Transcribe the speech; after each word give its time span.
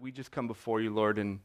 we 0.00 0.10
just 0.10 0.30
come 0.30 0.46
before 0.46 0.80
you, 0.80 0.90
Lord, 0.90 1.18
and 1.18 1.40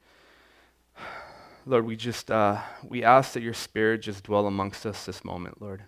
Lord, 1.65 1.85
we 1.85 1.95
just 1.97 2.31
uh, 2.31 2.59
we 2.87 3.03
ask 3.03 3.33
that 3.33 3.43
your 3.43 3.53
Spirit 3.53 4.01
just 4.01 4.23
dwell 4.23 4.47
amongst 4.47 4.85
us 4.85 5.05
this 5.05 5.25
moment, 5.25 5.61
Lord. 5.61 5.83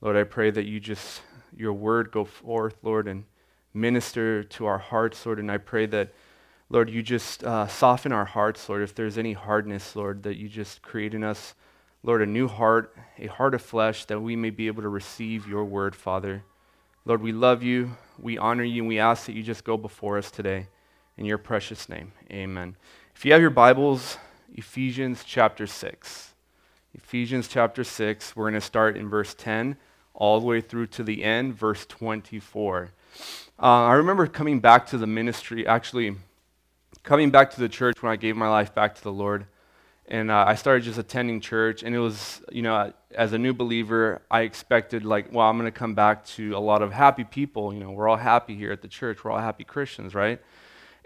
Lord, 0.00 0.16
I 0.16 0.24
pray 0.24 0.50
that 0.50 0.64
you 0.64 0.80
just 0.80 1.22
your 1.56 1.72
word 1.72 2.10
go 2.10 2.24
forth, 2.24 2.76
Lord, 2.82 3.06
and 3.06 3.24
minister 3.72 4.42
to 4.42 4.66
our 4.66 4.78
hearts, 4.78 5.24
Lord. 5.24 5.38
And 5.38 5.50
I 5.52 5.58
pray 5.58 5.86
that, 5.86 6.12
Lord, 6.68 6.90
you 6.90 7.00
just 7.00 7.44
uh, 7.44 7.68
soften 7.68 8.10
our 8.12 8.24
hearts, 8.24 8.68
Lord. 8.68 8.82
If 8.82 8.94
there's 8.94 9.18
any 9.18 9.34
hardness, 9.34 9.94
Lord, 9.94 10.24
that 10.24 10.36
you 10.36 10.48
just 10.48 10.82
create 10.82 11.14
in 11.14 11.22
us, 11.22 11.54
Lord, 12.02 12.22
a 12.22 12.26
new 12.26 12.48
heart, 12.48 12.96
a 13.18 13.26
heart 13.26 13.54
of 13.54 13.62
flesh, 13.62 14.04
that 14.06 14.20
we 14.20 14.34
may 14.34 14.50
be 14.50 14.66
able 14.66 14.82
to 14.82 14.88
receive 14.88 15.46
your 15.46 15.64
word, 15.64 15.94
Father. 15.94 16.42
Lord, 17.04 17.22
we 17.22 17.32
love 17.32 17.62
you, 17.62 17.96
we 18.18 18.36
honor 18.36 18.64
you, 18.64 18.82
and 18.82 18.88
we 18.88 18.98
ask 18.98 19.26
that 19.26 19.34
you 19.34 19.44
just 19.44 19.64
go 19.64 19.76
before 19.76 20.18
us 20.18 20.30
today. 20.30 20.66
In 21.18 21.24
your 21.24 21.38
precious 21.38 21.88
name, 21.88 22.12
amen. 22.30 22.76
If 23.16 23.24
you 23.24 23.32
have 23.32 23.40
your 23.40 23.50
Bibles, 23.50 24.18
Ephesians 24.54 25.24
chapter 25.26 25.66
6. 25.66 26.32
Ephesians 26.94 27.48
chapter 27.48 27.82
6, 27.82 28.36
we're 28.36 28.44
going 28.44 28.54
to 28.54 28.60
start 28.60 28.96
in 28.96 29.08
verse 29.08 29.34
10 29.34 29.76
all 30.14 30.38
the 30.38 30.46
way 30.46 30.60
through 30.60 30.86
to 30.86 31.02
the 31.02 31.24
end, 31.24 31.56
verse 31.56 31.84
24. 31.86 32.90
Uh, 33.60 33.62
I 33.62 33.94
remember 33.94 34.28
coming 34.28 34.60
back 34.60 34.86
to 34.90 34.96
the 34.96 35.08
ministry, 35.08 35.66
actually, 35.66 36.14
coming 37.02 37.32
back 37.32 37.50
to 37.50 37.60
the 37.60 37.68
church 37.68 38.00
when 38.00 38.12
I 38.12 38.16
gave 38.16 38.36
my 38.36 38.48
life 38.48 38.72
back 38.72 38.94
to 38.94 39.02
the 39.02 39.10
Lord. 39.10 39.46
And 40.06 40.30
uh, 40.30 40.44
I 40.46 40.54
started 40.54 40.84
just 40.84 41.00
attending 41.00 41.40
church, 41.40 41.82
and 41.82 41.96
it 41.96 41.98
was, 41.98 42.42
you 42.52 42.62
know, 42.62 42.92
as 43.10 43.32
a 43.32 43.38
new 43.38 43.52
believer, 43.52 44.22
I 44.30 44.42
expected, 44.42 45.04
like, 45.04 45.32
well, 45.32 45.48
I'm 45.48 45.58
going 45.58 45.70
to 45.70 45.76
come 45.76 45.96
back 45.96 46.24
to 46.26 46.56
a 46.56 46.60
lot 46.60 46.80
of 46.80 46.92
happy 46.92 47.24
people. 47.24 47.74
You 47.74 47.80
know, 47.80 47.90
we're 47.90 48.08
all 48.08 48.16
happy 48.16 48.54
here 48.54 48.70
at 48.70 48.82
the 48.82 48.88
church. 48.88 49.24
We're 49.24 49.32
all 49.32 49.40
happy 49.40 49.64
Christians, 49.64 50.14
right? 50.14 50.40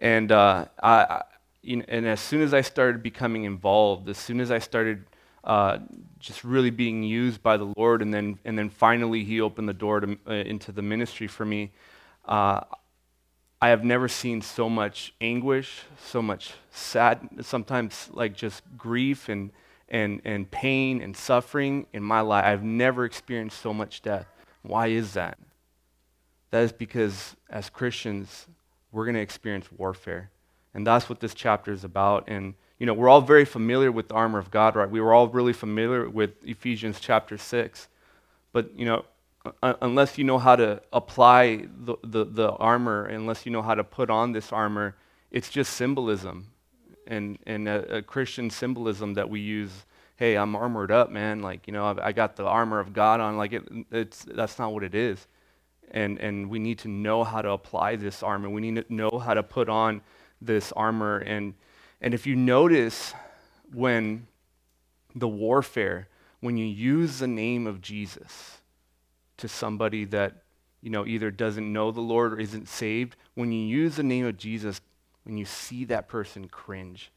And, 0.03 0.33
uh, 0.33 0.67
I, 0.83 1.23
you 1.63 1.77
know, 1.77 1.85
and 1.87 2.07
as 2.07 2.21
soon 2.21 2.43
as 2.43 2.53
I 2.53 2.61
started 2.61 3.05
becoming 3.05 3.45
involved, 3.45 4.09
as 4.09 4.19
soon 4.19 4.41
as 4.41 4.51
I 4.51 4.59
started 4.59 5.05
uh, 5.45 5.79
just 6.19 6.43
really 6.43 6.71
being 6.71 7.05
used 7.05 7.41
by 7.41 7.57
the 7.57 7.73
Lord, 7.77 8.03
and 8.03 8.13
then, 8.13 8.41
and 8.45 8.59
then 8.59 8.69
finally 8.69 9.23
He 9.23 9.41
opened 9.41 9.69
the 9.69 9.73
door 9.73 10.01
to, 10.01 10.19
uh, 10.27 10.33
into 10.33 10.73
the 10.73 10.83
ministry 10.83 11.29
for 11.29 11.45
me, 11.45 11.71
uh, 12.27 12.63
I 13.61 13.69
have 13.69 13.85
never 13.85 14.09
seen 14.09 14.43
so 14.43 14.69
much 14.69 15.15
anguish, 15.21 15.83
so 16.05 16.21
much 16.21 16.55
sad, 16.73 17.29
sometimes 17.43 18.11
like 18.13 18.35
just 18.35 18.65
grief 18.77 19.29
and, 19.29 19.53
and, 19.89 20.21
and 20.25 20.51
pain 20.51 21.01
and 21.01 21.17
suffering 21.17 21.87
in 21.93 22.03
my 22.03 22.23
life. 22.23 22.45
I've 22.45 22.65
never 22.65 23.05
experienced 23.05 23.61
so 23.61 23.73
much 23.73 24.03
death. 24.03 24.27
Why 24.63 24.89
is 24.89 25.13
that? 25.13 25.39
That 26.51 26.65
is 26.65 26.73
because 26.73 27.37
as 27.49 27.71
Christians, 27.71 28.49
we're 28.93 29.07
going 29.07 29.15
to 29.15 29.21
experience 29.21 29.67
warfare. 29.77 30.31
And 30.75 30.87
that's 30.87 31.09
what 31.09 31.21
this 31.21 31.35
chapter 31.35 31.73
is 31.73 31.85
about. 31.85 32.29
And, 32.29 32.55
you 32.79 32.87
know, 32.87 32.95
we're 32.95 33.09
all 33.09 33.21
very 33.21 33.45
familiar 33.45 33.91
with 33.91 34.09
the 34.09 34.15
armor 34.15 34.39
of 34.39 34.51
God, 34.51 34.77
right? 34.77 34.89
We 34.89 35.01
were 35.01 35.13
all 35.13 35.29
really 35.29 35.53
familiar 35.53 36.09
with 36.09 36.31
Ephesians 36.45 37.01
chapter 37.01 37.37
6. 37.37 37.89
But, 38.53 38.79
you 38.79 38.85
know, 38.85 39.05
unless 39.63 40.19
you 40.19 40.25
know 40.25 40.39
how 40.39 40.57
to 40.57 40.81
apply 40.93 41.67
the, 41.85 41.97
the, 42.05 42.25
the, 42.25 42.51
armor, 42.53 43.07
unless 43.07 43.45
you 43.45 43.53
know 43.53 43.63
how 43.63 43.75
to 43.75 43.83
put 43.83 44.09
on 44.09 44.33
this 44.33 44.53
armor, 44.53 44.95
it's 45.31 45.49
just 45.49 45.75
symbolism 45.75 46.49
and, 47.07 47.39
and 47.47 47.69
a, 47.69 47.97
a 47.97 48.03
Christian 48.03 48.51
symbolism 48.51 49.15
that 49.15 49.29
we 49.29 49.41
use. 49.41 49.85
Hey, 50.17 50.37
I'm 50.37 50.55
armored 50.55 50.93
up, 50.93 51.11
man. 51.11 51.43
Like, 51.43 51.67
you 51.67 51.73
know, 51.73 51.87
I've, 51.87 51.99
I 51.99 52.13
got 52.13 52.37
the 52.37 52.45
armor 52.45 52.79
of 52.79 52.93
God 52.93 53.21
on. 53.21 53.37
Like, 53.37 53.53
it, 53.53 53.65
it's, 53.91 54.25
that's 54.25 54.59
not 54.59 54.73
what 54.73 54.85
it 54.85 54.95
is 54.95 55.27
and, 55.93 56.19
and 56.19 56.49
we 56.49 56.59
need 56.59 56.79
to 56.81 56.89
know 56.89 57.23
how 57.23 57.43
to 57.43 57.51
apply 57.51 57.97
this 57.97 58.23
armor. 58.23 58.49
We 58.49 58.63
need 58.63 58.89
to 58.89 58.95
know 58.95 59.21
how 59.23 59.35
to 59.35 59.43
put 59.43 59.69
on 59.69 60.01
this 60.41 60.73
armor. 60.73 61.19
And, 61.19 61.55
and 62.01 62.15
if 62.15 62.27
you 62.27 62.35
notice 62.35 63.15
when 63.73 64.27
the 65.15 65.29
warfare, 65.29 66.09
when 66.41 66.57
you 66.57 66.67
use 66.67 67.19
the 67.19 67.27
name 67.29 67.67
of 67.67 67.83
Jesus 67.83 68.59
to 69.37 69.49
somebody 69.49 70.05
that 70.07 70.43
you 70.81 70.91
know 70.91 71.07
either 71.07 71.31
doesn't 71.31 71.73
know 71.73 71.93
the 71.93 72.01
Lord 72.01 72.33
or 72.33 72.41
isn't 72.41 72.69
saved, 72.69 73.15
when 73.35 73.53
you 73.53 73.65
use 73.65 73.97
the 73.97 74.03
name 74.03 74.27
of 74.27 74.39
Jesus, 74.39 74.81
when 75.25 75.37
you 75.37 75.45
see 75.45 75.85
that 75.85 76.09
person 76.09 76.49
cringe. 76.49 77.13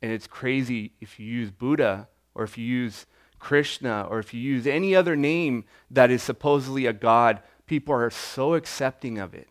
And 0.00 0.12
it's 0.12 0.28
crazy 0.28 0.92
if 1.00 1.18
you 1.18 1.26
use 1.26 1.50
Buddha 1.50 2.08
or 2.34 2.44
if 2.44 2.56
you 2.56 2.64
use 2.64 3.06
Krishna 3.40 4.06
or 4.08 4.20
if 4.20 4.32
you 4.32 4.40
use 4.40 4.66
any 4.66 4.94
other 4.94 5.16
name 5.16 5.64
that 5.90 6.10
is 6.10 6.22
supposedly 6.22 6.86
a 6.86 6.92
God 6.92 7.42
people 7.68 7.94
are 7.94 8.10
so 8.10 8.54
accepting 8.54 9.18
of 9.18 9.34
it. 9.34 9.48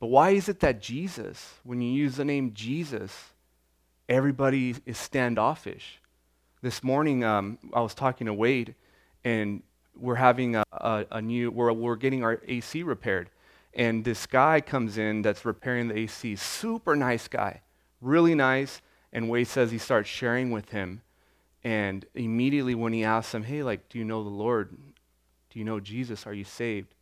But 0.00 0.08
why 0.08 0.30
is 0.30 0.48
it 0.48 0.60
that 0.60 0.80
Jesus, 0.80 1.54
when 1.64 1.80
you 1.80 1.92
use 1.92 2.16
the 2.16 2.24
name 2.24 2.52
Jesus, 2.54 3.14
everybody 4.08 4.74
is 4.86 4.98
standoffish? 4.98 6.00
This 6.62 6.82
morning, 6.82 7.22
um, 7.22 7.58
I 7.72 7.80
was 7.80 7.94
talking 7.94 8.26
to 8.26 8.34
Wade, 8.34 8.74
and 9.24 9.62
we're 9.96 10.16
having 10.16 10.56
a, 10.56 10.64
a, 10.72 11.06
a 11.12 11.22
new, 11.22 11.50
we're, 11.50 11.72
we're 11.72 11.96
getting 11.96 12.24
our 12.24 12.40
AC 12.46 12.82
repaired. 12.82 13.30
And 13.74 14.04
this 14.04 14.26
guy 14.26 14.60
comes 14.60 14.98
in 14.98 15.22
that's 15.22 15.44
repairing 15.44 15.88
the 15.88 15.98
AC, 15.98 16.36
super 16.36 16.96
nice 16.96 17.28
guy, 17.28 17.60
really 18.00 18.34
nice. 18.34 18.80
And 19.12 19.28
Wade 19.28 19.46
says 19.46 19.70
he 19.70 19.78
starts 19.78 20.08
sharing 20.08 20.50
with 20.50 20.70
him. 20.70 21.02
And 21.64 22.04
immediately 22.14 22.74
when 22.74 22.92
he 22.92 23.04
asks 23.04 23.34
him, 23.34 23.42
hey, 23.42 23.62
like, 23.62 23.88
do 23.88 23.98
you 23.98 24.04
know 24.04 24.22
the 24.22 24.30
Lord? 24.30 24.76
Do 25.50 25.58
you 25.58 25.64
know 25.64 25.80
Jesus? 25.80 26.26
Are 26.26 26.34
you 26.34 26.44
saved? 26.44 26.94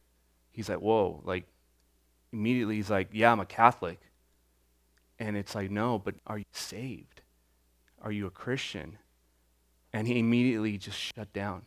He's 0.56 0.70
like, 0.70 0.80
whoa, 0.80 1.20
like, 1.24 1.44
immediately 2.32 2.76
he's 2.76 2.90
like, 2.90 3.10
yeah, 3.12 3.30
I'm 3.30 3.40
a 3.40 3.46
Catholic. 3.46 4.00
And 5.18 5.36
it's 5.36 5.54
like, 5.54 5.70
no, 5.70 5.98
but 5.98 6.14
are 6.26 6.38
you 6.38 6.44
saved? 6.50 7.20
Are 8.02 8.10
you 8.10 8.26
a 8.26 8.30
Christian? 8.30 8.98
And 9.92 10.08
he 10.08 10.18
immediately 10.18 10.78
just 10.78 10.98
shut 10.98 11.32
down 11.32 11.62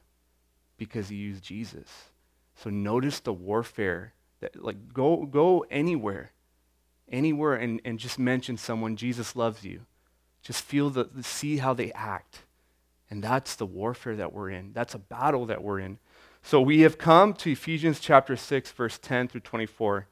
because 0.78 1.10
he 1.10 1.16
used 1.16 1.44
Jesus. 1.44 2.10
So 2.56 2.70
notice 2.70 3.20
the 3.20 3.34
warfare 3.34 4.14
that 4.42 4.62
like 4.62 4.94
go 4.94 5.26
go 5.26 5.66
anywhere, 5.70 6.32
anywhere 7.10 7.56
and, 7.56 7.82
and 7.86 8.00
just 8.00 8.18
mention 8.18 8.58
someone, 8.58 8.96
Jesus 8.96 9.36
loves 9.36 9.64
you. 9.64 9.82
Just 10.42 10.64
feel 10.64 10.90
the 10.90 11.10
see 11.22 11.58
how 11.58 11.74
they 11.74 11.92
act. 11.92 12.44
And 13.10 13.24
that's 13.24 13.56
the 13.56 13.66
warfare 13.66 14.16
that 14.16 14.34
we're 14.34 14.50
in. 14.50 14.72
That's 14.74 14.94
a 14.94 15.00
battle 15.00 15.46
that 15.48 15.64
we're 15.64 15.80
in. 15.80 16.00
So 16.42 16.62
we 16.62 16.82
have 16.82 16.98
come 16.98 17.34
to 17.36 17.52
Ephesians 17.52 18.00
chapter 18.00 18.36
6, 18.36 18.72
verse 18.72 18.98
10 18.98 19.28
through 19.28 19.42
24. 19.42 20.08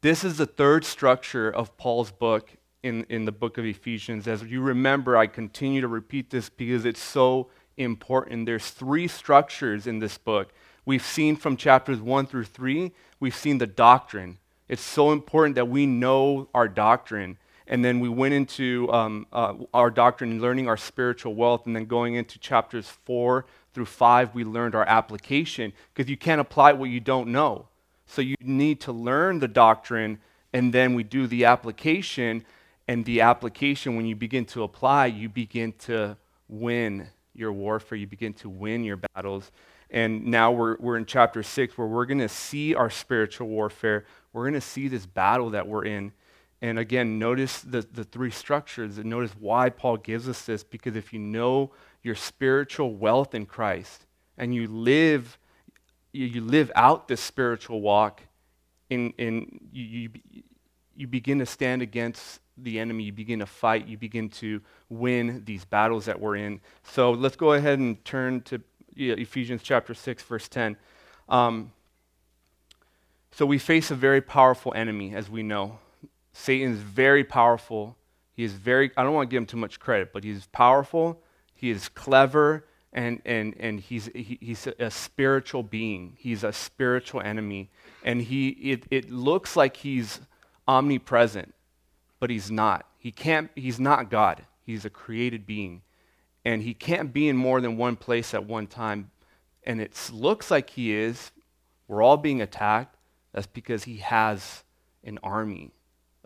This 0.00 0.22
is 0.22 0.36
the 0.36 0.46
third 0.46 0.84
structure 0.84 1.50
of 1.50 1.76
Paul's 1.76 2.10
book 2.10 2.50
in, 2.82 3.04
in 3.08 3.24
the 3.24 3.32
book 3.32 3.58
of 3.58 3.64
Ephesians. 3.64 4.28
As 4.28 4.42
you 4.42 4.60
remember, 4.60 5.16
I 5.16 5.26
continue 5.26 5.80
to 5.80 5.88
repeat 5.88 6.30
this 6.30 6.48
because 6.48 6.84
it's 6.84 7.02
so 7.02 7.48
important. 7.76 8.46
There's 8.46 8.70
three 8.70 9.08
structures 9.08 9.86
in 9.86 9.98
this 9.98 10.18
book. 10.18 10.52
We've 10.84 11.04
seen 11.04 11.36
from 11.36 11.56
chapters 11.56 12.00
1 12.00 12.26
through 12.26 12.44
3, 12.44 12.92
we've 13.20 13.36
seen 13.36 13.58
the 13.58 13.66
doctrine. 13.66 14.38
It's 14.68 14.82
so 14.82 15.12
important 15.12 15.54
that 15.56 15.68
we 15.68 15.86
know 15.86 16.48
our 16.54 16.68
doctrine. 16.68 17.38
And 17.68 17.84
then 17.84 18.00
we 18.00 18.08
went 18.08 18.32
into 18.32 18.90
um, 18.90 19.26
uh, 19.30 19.54
our 19.74 19.90
doctrine, 19.90 20.32
and 20.32 20.40
learning 20.40 20.68
our 20.68 20.76
spiritual 20.78 21.34
wealth, 21.34 21.66
and 21.66 21.76
then 21.76 21.84
going 21.84 22.14
into 22.14 22.38
chapters 22.38 22.88
4 23.04 23.44
through 23.74 23.84
5, 23.84 24.34
we 24.34 24.42
learned 24.42 24.74
our 24.74 24.88
application 24.88 25.74
because 25.94 26.10
you 26.10 26.16
can't 26.16 26.40
apply 26.40 26.72
what 26.72 26.88
you 26.88 26.98
don't 26.98 27.28
know. 27.28 27.66
So 28.06 28.22
you 28.22 28.36
need 28.40 28.80
to 28.80 28.92
learn 28.92 29.38
the 29.38 29.48
doctrine, 29.48 30.18
and 30.54 30.72
then 30.72 30.94
we 30.94 31.02
do 31.02 31.26
the 31.26 31.44
application. 31.44 32.44
And 32.88 33.04
the 33.04 33.20
application, 33.20 33.96
when 33.96 34.06
you 34.06 34.16
begin 34.16 34.46
to 34.46 34.62
apply, 34.62 35.06
you 35.06 35.28
begin 35.28 35.74
to 35.80 36.16
win 36.48 37.08
your 37.34 37.52
warfare, 37.52 37.98
you 37.98 38.06
begin 38.06 38.32
to 38.32 38.48
win 38.48 38.82
your 38.82 38.96
battles. 38.96 39.52
And 39.90 40.26
now 40.26 40.52
we're, 40.52 40.76
we're 40.78 40.96
in 40.96 41.04
chapter 41.04 41.42
6 41.42 41.76
where 41.76 41.86
we're 41.86 42.06
going 42.06 42.18
to 42.18 42.28
see 42.28 42.74
our 42.74 42.88
spiritual 42.88 43.48
warfare. 43.48 44.06
We're 44.32 44.44
going 44.44 44.54
to 44.54 44.60
see 44.60 44.88
this 44.88 45.04
battle 45.04 45.50
that 45.50 45.68
we're 45.68 45.84
in. 45.84 46.12
And 46.60 46.78
again, 46.78 47.18
notice 47.18 47.60
the, 47.60 47.86
the 47.92 48.04
three 48.04 48.30
structures 48.30 48.98
and 48.98 49.06
notice 49.08 49.32
why 49.38 49.70
Paul 49.70 49.96
gives 49.96 50.28
us 50.28 50.44
this 50.44 50.64
because 50.64 50.96
if 50.96 51.12
you 51.12 51.18
know 51.18 51.70
your 52.02 52.16
spiritual 52.16 52.94
wealth 52.94 53.34
in 53.34 53.46
Christ 53.46 54.06
and 54.36 54.54
you 54.54 54.66
live, 54.66 55.38
you, 56.12 56.26
you 56.26 56.40
live 56.40 56.72
out 56.74 57.06
this 57.06 57.20
spiritual 57.20 57.80
walk, 57.80 58.22
in, 58.90 59.12
in, 59.18 59.68
you, 59.72 59.84
you, 59.84 60.42
you 60.96 61.06
begin 61.06 61.38
to 61.38 61.46
stand 61.46 61.82
against 61.82 62.40
the 62.56 62.80
enemy, 62.80 63.04
you 63.04 63.12
begin 63.12 63.38
to 63.38 63.46
fight, 63.46 63.86
you 63.86 63.96
begin 63.96 64.28
to 64.28 64.60
win 64.88 65.42
these 65.44 65.64
battles 65.64 66.06
that 66.06 66.20
we're 66.20 66.36
in. 66.36 66.60
So 66.82 67.12
let's 67.12 67.36
go 67.36 67.52
ahead 67.52 67.78
and 67.78 68.04
turn 68.04 68.40
to 68.42 68.60
Ephesians 68.96 69.62
chapter 69.62 69.94
6, 69.94 70.22
verse 70.24 70.48
10. 70.48 70.76
Um, 71.28 71.72
so 73.30 73.46
we 73.46 73.58
face 73.58 73.92
a 73.92 73.94
very 73.94 74.20
powerful 74.20 74.72
enemy, 74.74 75.14
as 75.14 75.30
we 75.30 75.44
know. 75.44 75.78
Satan 76.32 76.72
is 76.72 76.78
very 76.78 77.24
powerful. 77.24 77.96
He 78.32 78.44
is 78.44 78.52
very, 78.52 78.90
I 78.96 79.02
don't 79.02 79.14
want 79.14 79.28
to 79.28 79.34
give 79.34 79.42
him 79.42 79.46
too 79.46 79.56
much 79.56 79.80
credit, 79.80 80.12
but 80.12 80.24
he's 80.24 80.46
powerful, 80.46 81.22
he 81.54 81.70
is 81.70 81.88
clever, 81.88 82.64
and, 82.92 83.20
and, 83.24 83.54
and 83.58 83.80
he's, 83.80 84.06
he, 84.14 84.38
he's 84.40 84.66
a 84.78 84.90
spiritual 84.90 85.62
being. 85.62 86.16
He's 86.18 86.42
a 86.42 86.52
spiritual 86.52 87.20
enemy. 87.20 87.70
And 88.02 88.22
he, 88.22 88.48
it, 88.48 88.84
it 88.90 89.10
looks 89.10 89.56
like 89.56 89.76
he's 89.76 90.20
omnipresent, 90.66 91.54
but 92.18 92.30
he's 92.30 92.50
not. 92.50 92.86
He 92.98 93.12
can't, 93.12 93.50
he's 93.54 93.78
not 93.78 94.10
God. 94.10 94.42
He's 94.64 94.84
a 94.84 94.90
created 94.90 95.46
being. 95.46 95.82
And 96.44 96.62
he 96.62 96.72
can't 96.74 97.12
be 97.12 97.28
in 97.28 97.36
more 97.36 97.60
than 97.60 97.76
one 97.76 97.96
place 97.96 98.32
at 98.32 98.46
one 98.46 98.66
time. 98.66 99.10
And 99.64 99.80
it 99.80 100.10
looks 100.12 100.50
like 100.50 100.70
he 100.70 100.94
is. 100.94 101.30
We're 101.88 102.02
all 102.02 102.16
being 102.16 102.40
attacked. 102.40 102.96
That's 103.32 103.46
because 103.46 103.84
he 103.84 103.98
has 103.98 104.64
an 105.04 105.18
army 105.22 105.72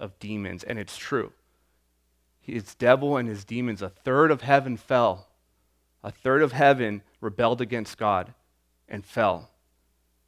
of 0.03 0.19
demons. 0.19 0.63
And 0.65 0.79
it's 0.79 0.99
true. 0.99 1.33
His 2.41 2.75
devil 2.75 3.17
and 3.17 3.29
his 3.29 3.45
demons, 3.45 3.81
a 3.81 3.89
third 3.89 4.31
of 4.31 4.43
heaven 4.43 4.77
fell. 4.77 5.29
A 6.03 6.11
third 6.11 6.43
of 6.43 6.53
heaven 6.53 7.03
rebelled 7.21 7.61
against 7.61 7.97
God 7.97 8.35
and 8.89 9.07
fell. 9.07 9.49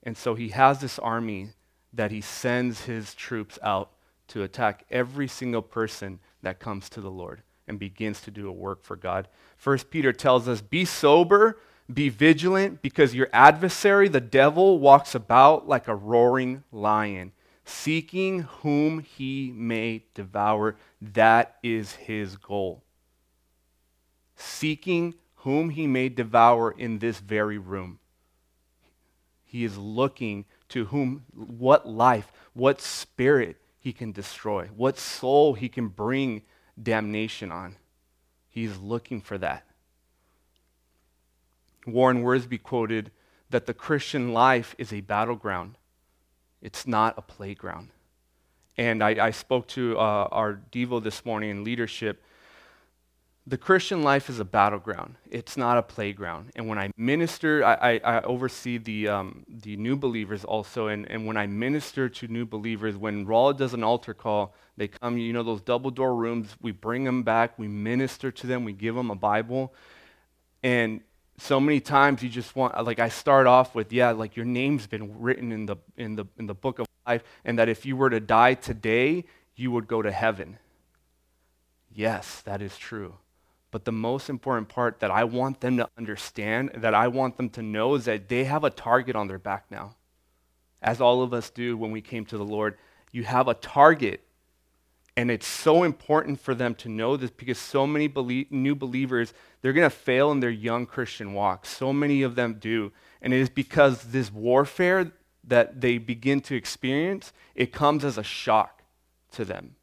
And 0.03 0.17
so 0.17 0.35
he 0.35 0.49
has 0.51 0.81
this 0.81 0.99
army 0.99 1.51
that 1.93 2.13
he 2.13 2.21
sends 2.21 2.85
his 2.85 3.15
troops 3.15 3.59
out 3.63 3.91
to 4.29 4.43
attack 4.43 4.85
every 4.91 5.29
single 5.29 5.63
person 5.63 6.21
that 6.43 6.61
comes 6.61 6.89
to 6.91 7.01
the 7.01 7.11
Lord 7.11 7.43
and 7.67 7.79
begins 7.79 8.21
to 8.23 8.31
do 8.31 8.49
a 8.49 8.53
work 8.53 8.83
for 8.85 8.97
God. 8.97 9.29
First 9.57 9.91
Peter 9.91 10.13
tells 10.13 10.47
us, 10.47 10.61
"Be 10.61 10.85
sober, 10.85 11.59
be 11.93 12.09
vigilant, 12.09 12.81
because 12.81 13.15
your 13.15 13.29
adversary, 13.33 14.09
the 14.09 14.21
devil, 14.21 14.79
walks 14.79 15.15
about 15.15 15.69
like 15.69 15.89
a 15.89 15.95
roaring 15.95 16.65
lion, 16.73 17.33
seeking 17.65 18.41
whom 18.41 19.01
he 19.01 19.53
may 19.55 20.05
devour." 20.15 20.77
That 21.01 21.59
is 21.63 21.95
his 21.95 22.37
goal. 22.37 22.83
Seeking 24.37 25.15
whom 25.37 25.71
he 25.71 25.87
may 25.87 26.09
devour 26.09 26.71
in 26.71 26.99
this 26.99 27.21
very 27.21 27.59
room. 27.59 27.99
He 29.45 29.63
is 29.63 29.79
looking 29.79 30.47
to 30.71 30.87
whom, 30.87 31.25
what 31.33 31.87
life, 31.87 32.33
what 32.55 32.81
spirit 32.81 33.61
he 33.79 33.93
can 33.93 34.11
destroy, 34.11 34.67
what 34.69 34.99
soul 34.99 35.55
he 35.55 35.69
can 35.69 35.89
bring 35.89 36.43
damnation 36.83 37.53
on. 37.53 37.77
He's 38.49 38.79
looking 38.79 39.21
for 39.21 39.39
that. 39.39 39.67
Warren 41.87 42.23
Wiersbe 42.23 42.63
quoted 42.63 43.13
that 43.51 43.67
the 43.67 43.75
Christian 43.75 44.33
life 44.33 44.75
is 44.79 44.93
a 44.93 45.03
battleground, 45.03 45.77
it's 46.65 46.87
not 46.87 47.15
a 47.17 47.23
playground. 47.23 47.91
And 48.77 49.05
I, 49.05 49.27
I 49.27 49.31
spoke 49.31 49.69
to 49.69 49.97
uh, 49.97 50.29
our 50.33 50.61
Devo 50.73 51.01
this 51.01 51.25
morning 51.25 51.51
in 51.51 51.63
leadership 51.63 52.21
the 53.47 53.59
Christian 53.59 54.03
life 54.03 54.31
is 54.31 54.41
a 54.41 54.45
battleground. 54.45 55.17
It's 55.31 55.57
not 55.57 55.77
a 55.77 55.83
playground. 55.83 56.51
And 56.57 56.67
when 56.67 56.79
I 56.79 56.91
minister, 56.97 57.63
I, 57.63 57.75
I, 57.75 58.17
I 58.17 58.23
oversee 58.23 58.79
the, 58.79 59.09
um, 59.09 59.45
the 59.47 59.77
new 59.77 59.97
believers 59.97 60.45
also. 60.45 60.87
And, 60.89 61.11
and 61.11 61.27
when 61.27 61.37
I 61.37 61.47
minister 61.47 62.09
to 62.09 62.29
new 62.29 62.47
believers, 62.47 62.97
when 62.97 63.27
Raw 63.27 63.53
does 63.53 63.75
an 63.75 63.85
altar 63.85 64.15
call, 64.15 64.55
they 64.79 64.89
come, 64.89 65.19
you 65.19 65.35
know, 65.35 65.43
those 65.43 65.61
double 65.61 65.91
door 65.91 66.15
rooms, 66.15 66.57
we 66.63 66.73
bring 66.73 67.05
them 67.05 67.23
back, 67.23 67.59
we 67.59 67.69
minister 67.69 68.33
to 68.33 68.47
them, 68.47 68.65
we 68.65 68.73
give 68.73 68.95
them 68.95 69.11
a 69.11 69.15
Bible. 69.15 69.75
And 70.63 71.03
so 71.37 71.59
many 71.59 71.81
times 71.81 72.23
you 72.23 72.29
just 72.29 72.55
want, 72.55 72.83
like, 72.85 72.99
I 72.99 73.09
start 73.09 73.47
off 73.47 73.75
with, 73.75 73.93
yeah, 73.93 74.11
like 74.11 74.37
your 74.37 74.47
name's 74.47 74.87
been 74.87 75.21
written 75.21 75.53
in 75.53 75.67
the, 75.67 75.77
in 75.97 76.17
the, 76.17 76.27
in 76.39 76.47
the 76.47 76.55
book 76.55 76.79
of 76.79 76.87
life, 77.07 77.25
and 77.45 77.59
that 77.59 77.69
if 77.69 77.85
you 77.85 77.97
were 77.97 78.11
to 78.11 78.21
die 78.21 78.55
today, 78.55 79.25
you 79.57 79.71
would 79.71 79.89
go 79.89 80.01
to 80.03 80.13
heaven. 80.13 80.59
Yes, 81.93 82.41
that 82.43 82.63
is 82.63 82.77
true. 82.77 83.17
But 83.71 83.85
the 83.85 83.93
most 83.93 84.31
important 84.31 84.69
part 84.69 85.01
that 85.01 85.11
I 85.11 85.25
want 85.25 85.61
them 85.61 85.77
to 85.79 85.89
understand, 85.99 86.71
that 86.77 86.95
I 86.95 87.09
want 87.09 87.37
them 87.37 87.51
to 87.51 87.63
know, 87.63 87.97
is 87.97 88.05
that 88.05 88.29
they 88.29 88.45
have 88.45 88.63
a 88.63 88.71
target 88.71 89.17
on 89.17 89.27
their 89.27 89.39
back 89.39 89.67
now. 89.71 89.97
As 90.81 91.01
all 91.01 91.23
of 91.23 91.33
us 91.33 91.51
do 91.51 91.77
when 91.77 91.91
we 91.91 92.01
came 92.01 92.25
to 92.27 92.39
the 92.39 92.45
Lord, 92.45 92.79
you 93.11 93.25
have 93.25 93.49
a 93.49 93.55
target. 93.55 94.23
And 95.17 95.31
it's 95.31 95.47
so 95.47 95.85
important 95.85 96.41
for 96.41 96.55
them 96.55 96.75
to 96.77 96.89
know 96.89 97.17
this 97.17 97.31
because 97.31 97.59
so 97.59 97.87
many 97.87 98.09
belie- 98.09 98.49
new 98.51 98.75
believers, 98.75 99.33
they're 99.63 99.73
going 99.73 99.89
to 99.89 99.97
fail 99.97 100.33
in 100.33 100.41
their 100.41 100.51
young 100.51 100.87
Christian 100.87 101.35
walk. 101.35 101.67
So 101.67 101.93
many 101.93 102.23
of 102.23 102.35
them 102.35 102.55
do. 102.55 102.91
And 103.23 103.33
it 103.33 103.39
is 103.39 103.49
because 103.49 104.05
this 104.05 104.33
warfare 104.33 105.13
that 105.45 105.81
they 105.81 105.99
begin 105.99 106.41
to 106.43 106.57
experience, 106.57 107.33
it 107.55 107.73
comes 107.73 108.05
as 108.05 108.19
a 108.19 108.25
shock 108.25 108.83
to 109.33 109.45
them 109.45 109.77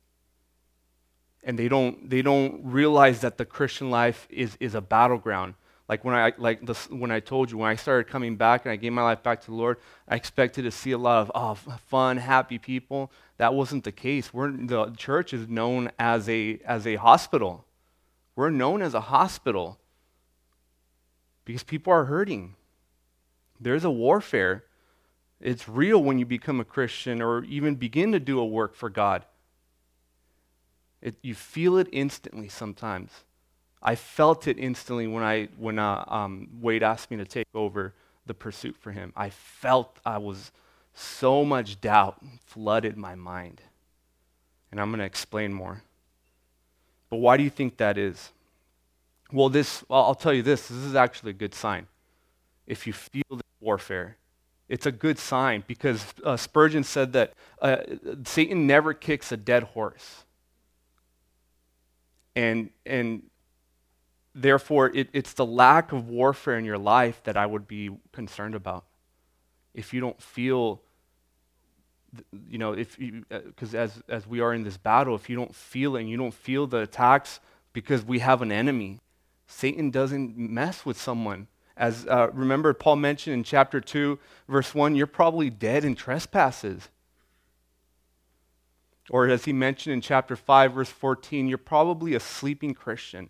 and 1.44 1.58
they 1.58 1.68
don't 1.68 2.10
they 2.10 2.22
don't 2.22 2.62
realize 2.64 3.22
that 3.22 3.38
the 3.38 3.46
Christian 3.46 3.90
life 3.90 4.28
is 4.30 4.58
is 4.60 4.76
a 4.76 4.82
battleground. 4.82 5.56
Like 5.90 6.06
when 6.06 6.16
I 6.16 6.34
like 6.38 6.62
when 6.90 7.12
I 7.12 7.20
told 7.20 7.52
you 7.52 7.58
when 7.58 7.70
I 7.70 7.76
started 7.76 8.10
coming 8.10 8.36
back 8.36 8.66
and 8.66 8.72
I 8.72 8.76
gave 8.76 8.94
my 8.94 9.04
life 9.04 9.24
back 9.24 9.42
to 9.42 9.48
the 9.48 9.56
Lord, 9.56 9.78
I 10.08 10.16
expected 10.16 10.64
to 10.64 10.72
see 10.72 10.92
a 10.92 10.98
lot 10.98 11.22
of 11.22 11.32
oh, 11.36 11.78
fun, 11.88 12.18
happy 12.18 12.58
people. 12.58 13.12
That 13.42 13.56
wasn't 13.56 13.86
the 13.86 13.92
case. 13.92 14.32
We're, 14.32 14.52
the 14.52 14.92
church 14.96 15.34
is 15.34 15.48
known 15.50 15.90
as 15.98 16.30
a 16.30 16.60
as 16.64 16.86
a 16.86 16.98
hospital. 16.98 17.66
We're 18.36 18.52
known 18.52 18.84
as 18.84 18.94
a 18.94 19.02
hospital 19.02 19.80
because 21.44 21.64
people 21.64 21.92
are 21.92 22.06
hurting. 22.06 22.54
There's 23.60 23.84
a 23.84 23.90
warfare. 23.90 24.66
It's 25.40 25.68
real 25.68 26.04
when 26.04 26.20
you 26.20 26.26
become 26.28 26.60
a 26.60 26.64
Christian 26.64 27.20
or 27.20 27.44
even 27.46 27.74
begin 27.74 28.12
to 28.12 28.20
do 28.20 28.38
a 28.40 28.46
work 28.46 28.76
for 28.76 28.92
God. 28.92 29.26
It, 31.02 31.16
you 31.24 31.34
feel 31.34 31.78
it 31.78 31.88
instantly 31.92 32.48
sometimes. 32.48 33.10
I 33.82 33.96
felt 33.96 34.48
it 34.48 34.60
instantly 34.60 35.08
when, 35.08 35.24
I, 35.24 35.48
when 35.58 35.80
uh, 35.80 36.06
um, 36.08 36.48
Wade 36.62 36.84
asked 36.84 37.10
me 37.10 37.18
to 37.18 37.26
take 37.26 37.48
over 37.56 37.96
the 38.28 38.36
pursuit 38.36 38.76
for 38.80 38.92
him. 38.92 39.12
I 39.16 39.32
felt 39.32 40.00
I 40.06 40.20
was 40.20 40.52
so 41.02 41.44
much 41.44 41.82
doubt 41.82 42.24
flooded 42.46 42.98
my 42.98 43.16
mind. 43.16 43.62
And 44.72 44.80
I'm 44.80 44.90
going 44.90 45.00
to 45.00 45.06
explain 45.06 45.54
more. 45.54 45.84
But 47.10 47.18
why 47.18 47.38
do 47.38 47.44
you 47.44 47.50
think 47.50 47.78
that 47.78 47.98
is? 47.98 48.32
Well, 49.32 49.50
this, 49.50 49.84
I'll 49.90 50.16
tell 50.16 50.34
you 50.34 50.44
this 50.44 50.68
this 50.68 50.78
is 50.78 50.96
actually 50.96 51.32
a 51.32 51.34
good 51.34 51.54
sign. 51.54 51.88
If 52.68 52.88
you 52.88 52.94
feel 52.94 53.24
the 53.30 53.44
warfare, 53.60 54.18
it's 54.70 54.86
a 54.86 54.92
good 54.92 55.20
sign 55.20 55.64
because 55.68 56.06
uh, 56.24 56.38
Spurgeon 56.38 56.84
said 56.84 57.12
that 57.14 57.34
uh, 57.62 57.78
Satan 58.24 58.66
never 58.68 58.94
kicks 58.94 59.32
a 59.32 59.38
dead 59.38 59.64
horse. 59.64 60.24
And, 62.36 62.70
and 62.86 63.24
therefore, 64.34 64.90
it, 64.96 65.10
it's 65.12 65.34
the 65.34 65.46
lack 65.46 65.92
of 65.92 66.08
warfare 66.08 66.58
in 66.58 66.64
your 66.64 66.78
life 66.78 67.22
that 67.26 67.36
I 67.36 67.46
would 67.46 67.68
be 67.68 67.90
concerned 68.14 68.56
about. 68.56 68.86
If 69.74 69.94
you 69.94 70.00
don't 70.00 70.22
feel, 70.22 70.82
you 72.50 72.58
know, 72.58 72.74
if 72.74 72.98
because 72.98 73.74
uh, 73.74 73.80
as, 73.80 74.04
as 74.10 74.28
we 74.28 74.42
are 74.42 74.54
in 74.54 74.64
this 74.64 74.78
battle, 74.78 75.16
if 75.16 75.30
you 75.30 75.36
don't 75.36 75.56
feel 75.56 75.96
it 75.96 76.02
and 76.02 76.10
you 76.10 76.18
don't 76.18 76.34
feel 76.34 76.68
the 76.68 76.80
attacks 76.80 77.40
because 77.74 78.04
we 78.04 78.20
have 78.20 78.42
an 78.42 78.52
enemy, 78.52 79.00
Satan 79.48 79.90
doesn't 79.92 80.38
mess 80.38 80.86
with 80.86 81.00
someone. 81.00 81.48
As 81.78 82.06
uh, 82.08 82.30
remember, 82.34 82.74
Paul 82.74 82.98
mentioned 82.98 83.34
in 83.34 83.44
chapter 83.44 83.80
2, 83.80 84.20
verse 84.48 84.76
1, 84.76 84.96
you're 84.96 85.08
probably 85.08 85.50
dead 85.50 85.84
in 85.86 85.96
trespasses. 85.96 86.90
Or 89.10 89.28
as 89.28 89.46
he 89.46 89.54
mentioned 89.54 89.94
in 89.94 90.02
chapter 90.02 90.36
5, 90.36 90.74
verse 90.74 90.90
14, 90.90 91.48
you're 91.48 91.58
probably 91.58 92.14
a 92.14 92.20
sleeping 92.20 92.74
Christian. 92.74 93.30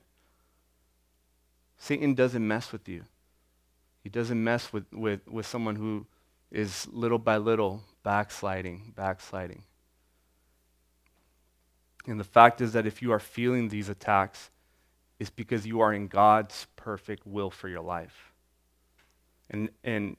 Satan 1.77 2.13
doesn't 2.13 2.45
mess 2.45 2.71
with 2.71 2.87
you. 2.89 3.05
He 4.03 4.09
doesn't 4.09 4.43
mess 4.43 4.73
with, 4.73 4.91
with, 4.91 5.27
with 5.27 5.45
someone 5.45 5.75
who 5.75 6.05
is 6.51 6.87
little 6.91 7.17
by 7.17 7.37
little 7.37 7.83
backsliding, 8.03 8.93
backsliding. 8.95 9.63
And 12.07 12.19
the 12.19 12.25
fact 12.25 12.61
is 12.61 12.73
that 12.73 12.85
if 12.85 13.01
you 13.01 13.11
are 13.11 13.19
feeling 13.19 13.69
these 13.69 13.89
attacks, 13.89 14.49
it's 15.19 15.29
because 15.29 15.67
you 15.67 15.81
are 15.81 15.93
in 15.93 16.07
God's 16.07 16.67
perfect 16.75 17.25
will 17.27 17.51
for 17.51 17.69
your 17.69 17.81
life. 17.81 18.33
And, 19.49 19.69
and 19.83 20.17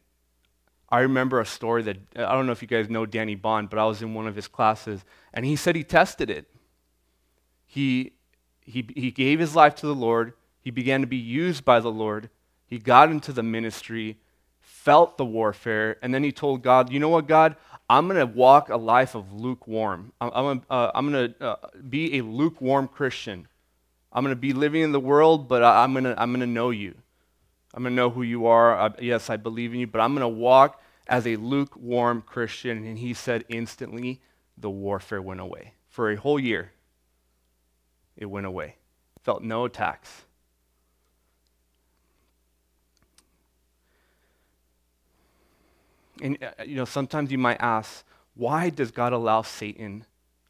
I 0.88 1.00
remember 1.00 1.40
a 1.40 1.46
story 1.46 1.82
that, 1.82 1.96
I 2.14 2.32
don't 2.32 2.46
know 2.46 2.52
if 2.52 2.62
you 2.62 2.68
guys 2.68 2.88
know 2.88 3.04
Danny 3.06 3.34
Bond, 3.34 3.68
but 3.70 3.78
I 3.78 3.84
was 3.84 4.00
in 4.00 4.14
one 4.14 4.28
of 4.28 4.36
his 4.36 4.46
classes, 4.46 5.04
and 5.34 5.44
he 5.44 5.56
said 5.56 5.74
he 5.74 5.82
tested 5.82 6.30
it. 6.30 6.46
He, 7.66 8.12
he, 8.60 8.86
he 8.94 9.10
gave 9.10 9.40
his 9.40 9.56
life 9.56 9.74
to 9.76 9.86
the 9.86 9.94
Lord, 9.94 10.34
he 10.60 10.70
began 10.70 11.00
to 11.00 11.06
be 11.06 11.16
used 11.16 11.64
by 11.64 11.80
the 11.80 11.90
Lord, 11.90 12.30
he 12.66 12.78
got 12.78 13.10
into 13.10 13.32
the 13.32 13.42
ministry, 13.42 14.18
felt 14.84 15.16
the 15.16 15.24
warfare, 15.24 15.96
and 16.02 16.12
then 16.12 16.24
he 16.24 16.32
told 16.32 16.62
God, 16.62 16.92
You 16.92 16.98
know 16.98 17.08
what, 17.08 17.26
God? 17.26 17.56
I'm 17.88 18.08
going 18.08 18.18
to 18.18 18.32
walk 18.32 18.68
a 18.68 18.76
life 18.76 19.14
of 19.14 19.32
lukewarm. 19.32 20.12
I'm, 20.20 20.30
I'm, 20.34 20.62
uh, 20.70 20.90
I'm 20.94 21.12
going 21.12 21.34
to 21.34 21.44
uh, 21.44 21.56
be 21.88 22.18
a 22.18 22.24
lukewarm 22.24 22.88
Christian. 22.88 23.46
I'm 24.12 24.24
going 24.24 24.34
to 24.34 24.40
be 24.40 24.52
living 24.52 24.82
in 24.82 24.92
the 24.92 25.00
world, 25.00 25.48
but 25.48 25.62
I'm 25.62 25.92
going 25.92 26.04
to 26.04 26.20
I'm 26.20 26.30
going 26.30 26.40
to 26.40 26.46
know 26.46 26.70
you. 26.70 26.94
I'm 27.74 27.82
going 27.82 27.92
to 27.92 27.96
know 27.96 28.10
who 28.10 28.22
you 28.22 28.46
are. 28.46 28.78
I, 28.78 28.90
yes, 29.00 29.30
I 29.30 29.36
believe 29.36 29.72
in 29.72 29.80
you, 29.80 29.86
but 29.86 30.00
I'm 30.00 30.14
going 30.14 30.20
to 30.22 30.28
walk 30.28 30.80
as 31.06 31.26
a 31.26 31.36
lukewarm 31.36 32.22
Christian. 32.22 32.84
And 32.84 32.98
he 32.98 33.14
said 33.14 33.44
instantly, 33.48 34.20
the 34.56 34.70
warfare 34.70 35.22
went 35.22 35.40
away. 35.40 35.74
For 35.88 36.10
a 36.10 36.16
whole 36.16 36.40
year, 36.40 36.72
it 38.16 38.26
went 38.26 38.46
away. 38.46 38.76
Felt 39.22 39.42
no 39.42 39.64
attacks. 39.64 40.24
And, 46.22 46.38
uh, 46.42 46.62
you 46.64 46.76
know, 46.76 46.86
sometimes 46.86 47.30
you 47.30 47.36
might 47.36 47.60
ask, 47.60 48.04
why 48.34 48.70
does 48.70 48.90
God 48.90 49.12
allow 49.12 49.42
Satan 49.42 50.06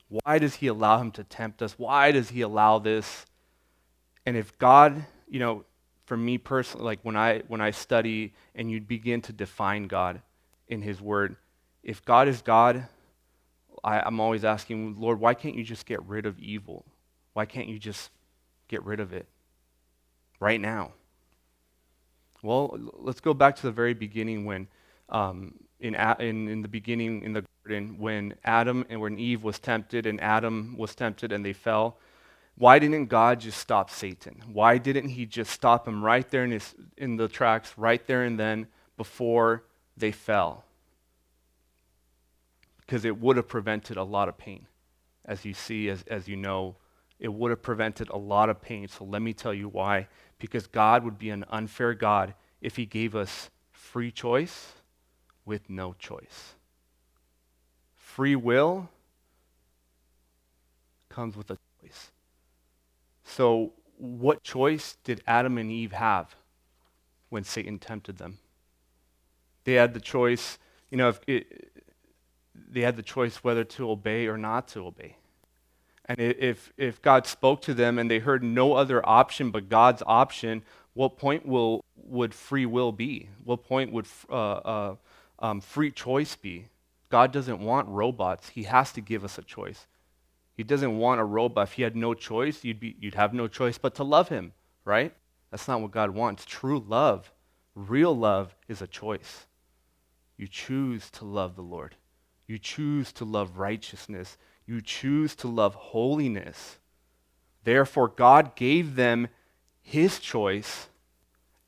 Why 0.08 0.38
does 0.38 0.56
he 0.56 0.66
allow 0.66 0.98
him 0.98 1.10
to 1.12 1.24
tempt 1.24 1.62
us? 1.62 1.78
Why 1.78 2.12
does 2.12 2.28
he 2.28 2.42
allow 2.42 2.78
this? 2.78 3.24
And 4.26 4.36
if 4.36 4.56
God, 4.58 5.06
you 5.26 5.40
know, 5.40 5.64
for 6.04 6.18
me 6.18 6.36
personally, 6.36 6.84
like 6.84 7.00
when 7.02 7.16
I 7.16 7.38
when 7.48 7.62
I 7.62 7.70
study 7.70 8.34
and 8.54 8.70
you 8.70 8.82
begin 8.82 9.22
to 9.22 9.32
define 9.32 9.86
God 9.86 10.20
in 10.68 10.82
His 10.82 11.00
Word, 11.00 11.36
if 11.82 12.04
God 12.04 12.28
is 12.28 12.42
God, 12.42 12.86
I, 13.82 14.00
I'm 14.00 14.20
always 14.20 14.44
asking, 14.44 15.00
Lord, 15.00 15.18
why 15.18 15.32
can't 15.32 15.54
you 15.54 15.64
just 15.64 15.86
get 15.86 16.02
rid 16.04 16.26
of 16.26 16.38
evil? 16.38 16.84
Why 17.32 17.46
can't 17.46 17.68
you 17.68 17.78
just 17.78 18.10
get 18.68 18.84
rid 18.84 19.00
of 19.00 19.14
it 19.14 19.26
right 20.40 20.60
now? 20.60 20.92
Well, 22.42 22.78
let's 22.98 23.20
go 23.20 23.32
back 23.32 23.56
to 23.56 23.62
the 23.62 23.72
very 23.72 23.94
beginning 23.94 24.44
when, 24.44 24.68
um, 25.12 25.54
in, 25.78 25.94
in, 25.94 26.48
in 26.48 26.62
the 26.62 26.68
beginning 26.68 27.22
in 27.22 27.32
the 27.34 27.44
garden, 27.64 27.98
when 27.98 28.34
Adam 28.44 28.84
and 28.88 29.00
when 29.00 29.18
Eve 29.18 29.44
was 29.44 29.58
tempted 29.58 30.06
and 30.06 30.20
Adam 30.20 30.76
was 30.76 30.94
tempted 30.94 31.30
and 31.30 31.44
they 31.44 31.52
fell. 31.52 31.98
Why 32.56 32.78
didn't 32.78 33.06
God 33.06 33.40
just 33.40 33.58
stop 33.58 33.88
Satan? 33.88 34.42
Why 34.52 34.76
didn't 34.78 35.08
he 35.08 35.24
just 35.24 35.50
stop 35.50 35.88
him 35.88 36.04
right 36.04 36.28
there 36.30 36.44
in, 36.44 36.50
his, 36.50 36.74
in 36.98 37.16
the 37.16 37.26
tracks, 37.26 37.72
right 37.76 38.04
there 38.06 38.24
and 38.24 38.38
then 38.38 38.66
before 38.96 39.64
they 39.96 40.12
fell? 40.12 40.64
Because 42.80 43.04
it 43.04 43.18
would 43.18 43.36
have 43.36 43.48
prevented 43.48 43.96
a 43.96 44.04
lot 44.04 44.28
of 44.28 44.36
pain. 44.36 44.66
As 45.24 45.44
you 45.44 45.54
see, 45.54 45.88
as, 45.88 46.04
as 46.08 46.28
you 46.28 46.36
know, 46.36 46.76
it 47.18 47.32
would 47.32 47.50
have 47.50 47.62
prevented 47.62 48.10
a 48.10 48.18
lot 48.18 48.50
of 48.50 48.60
pain. 48.60 48.86
So 48.86 49.04
let 49.04 49.22
me 49.22 49.32
tell 49.32 49.54
you 49.54 49.68
why. 49.68 50.08
Because 50.38 50.66
God 50.66 51.04
would 51.04 51.18
be 51.18 51.30
an 51.30 51.44
unfair 51.48 51.94
God 51.94 52.34
if 52.60 52.76
he 52.76 52.84
gave 52.84 53.16
us 53.16 53.48
free 53.72 54.10
choice 54.10 54.72
with 55.44 55.68
no 55.68 55.94
choice. 55.98 56.54
Free 57.96 58.36
will 58.36 58.88
comes 61.08 61.36
with 61.36 61.50
a 61.50 61.58
choice. 61.80 62.10
So, 63.24 63.72
what 63.98 64.42
choice 64.42 64.96
did 65.04 65.22
Adam 65.26 65.58
and 65.58 65.70
Eve 65.70 65.92
have 65.92 66.34
when 67.28 67.44
Satan 67.44 67.78
tempted 67.78 68.18
them? 68.18 68.38
They 69.64 69.74
had 69.74 69.94
the 69.94 70.00
choice, 70.00 70.58
you 70.90 70.98
know, 70.98 71.08
if 71.08 71.20
it, 71.26 71.72
they 72.54 72.80
had 72.80 72.96
the 72.96 73.02
choice 73.02 73.36
whether 73.36 73.64
to 73.64 73.90
obey 73.90 74.26
or 74.26 74.36
not 74.36 74.68
to 74.68 74.86
obey. 74.86 75.16
And 76.06 76.18
if, 76.18 76.72
if 76.76 77.00
God 77.00 77.26
spoke 77.26 77.62
to 77.62 77.74
them 77.74 77.98
and 77.98 78.10
they 78.10 78.18
heard 78.18 78.42
no 78.42 78.74
other 78.74 79.06
option 79.08 79.50
but 79.50 79.68
God's 79.68 80.02
option, 80.04 80.62
what 80.94 81.16
point 81.16 81.46
will, 81.46 81.84
would 81.96 82.34
free 82.34 82.66
will 82.66 82.92
be? 82.92 83.28
What 83.44 83.64
point 83.64 83.92
would 83.92 84.06
uh, 84.28 84.34
uh, 84.34 84.94
um, 85.42 85.60
free 85.60 85.90
choice 85.90 86.36
be? 86.36 86.68
God 87.10 87.30
doesn't 87.30 87.60
want 87.60 87.88
robots. 87.88 88.48
He 88.48 88.62
has 88.62 88.90
to 88.92 89.02
give 89.02 89.22
us 89.22 89.36
a 89.36 89.42
choice. 89.42 89.86
He 90.54 90.62
doesn't 90.62 90.96
want 90.96 91.20
a 91.20 91.24
robot. 91.24 91.68
If 91.68 91.72
he 91.74 91.82
had 91.82 91.94
no 91.96 92.14
choice, 92.14 92.64
you'd, 92.64 92.80
be, 92.80 92.96
you'd 92.98 93.16
have 93.16 93.34
no 93.34 93.48
choice 93.48 93.76
but 93.76 93.94
to 93.96 94.04
love 94.04 94.30
him, 94.30 94.52
right? 94.84 95.14
That's 95.50 95.68
not 95.68 95.82
what 95.82 95.90
God 95.90 96.10
wants. 96.10 96.46
True 96.46 96.78
love, 96.78 97.30
real 97.74 98.16
love, 98.16 98.54
is 98.68 98.80
a 98.80 98.86
choice. 98.86 99.46
You 100.38 100.46
choose 100.48 101.10
to 101.10 101.24
love 101.24 101.56
the 101.56 101.62
Lord. 101.62 101.96
You 102.46 102.58
choose 102.58 103.12
to 103.12 103.24
love 103.24 103.58
righteousness. 103.58 104.38
You 104.66 104.80
choose 104.80 105.34
to 105.36 105.48
love 105.48 105.74
holiness. 105.74 106.78
Therefore, 107.64 108.08
God 108.08 108.56
gave 108.56 108.96
them 108.96 109.28
his 109.80 110.18
choice 110.18 110.88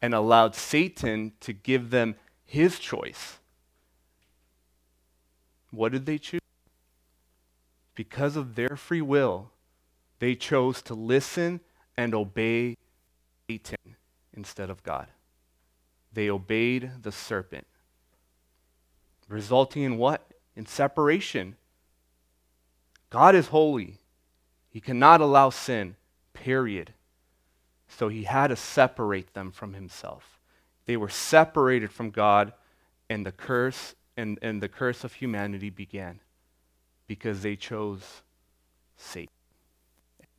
and 0.00 0.14
allowed 0.14 0.54
Satan 0.54 1.33
to 1.40 1.52
give 1.52 1.90
them 1.90 2.16
his 2.45 2.78
choice. 2.78 3.38
What 5.75 5.93
did 5.93 6.07
they 6.07 6.19
choose? 6.19 6.40
because 7.95 8.37
of 8.37 8.54
their 8.54 8.76
free 8.76 9.02
will, 9.02 9.50
they 10.19 10.35
chose 10.35 10.83
to 10.83 10.95
listen 10.95 11.61
and 11.97 12.14
obey 12.14 12.76
Satan 13.49 13.97
instead 14.33 14.71
of 14.71 14.83
God. 14.83 15.07
They 16.12 16.31
obeyed 16.31 17.02
the 17.02 17.12
serpent, 17.12 17.66
resulting 19.28 19.83
in 19.83 19.99
what? 19.99 20.28
In 20.57 20.66
separation. 20.66 21.57
God 23.11 23.35
is 23.35 23.49
holy. 23.49 23.99
He 24.71 24.81
cannot 24.81 25.21
allow 25.21 25.50
sin, 25.50 25.97
period. 26.33 26.95
So 27.88 28.09
he 28.09 28.25
had 28.25 28.49
to 28.49 28.57
separate 28.57 29.35
them 29.35 29.50
from 29.52 29.75
himself. 29.75 30.40
They 30.87 30.97
were 30.97 31.09
separated 31.09 31.93
from 31.93 32.11
God, 32.11 32.52
and 33.09 33.25
the 33.25 33.33
curse 33.33 33.95
and, 34.16 34.38
and 34.42 34.62
the 34.62 34.68
curse 34.68 35.04
of 35.04 35.14
humanity 35.14 35.71
began 35.71 36.21
because 37.06 37.42
they 37.42 37.56
chose 37.56 38.23
Satan. 38.97 39.28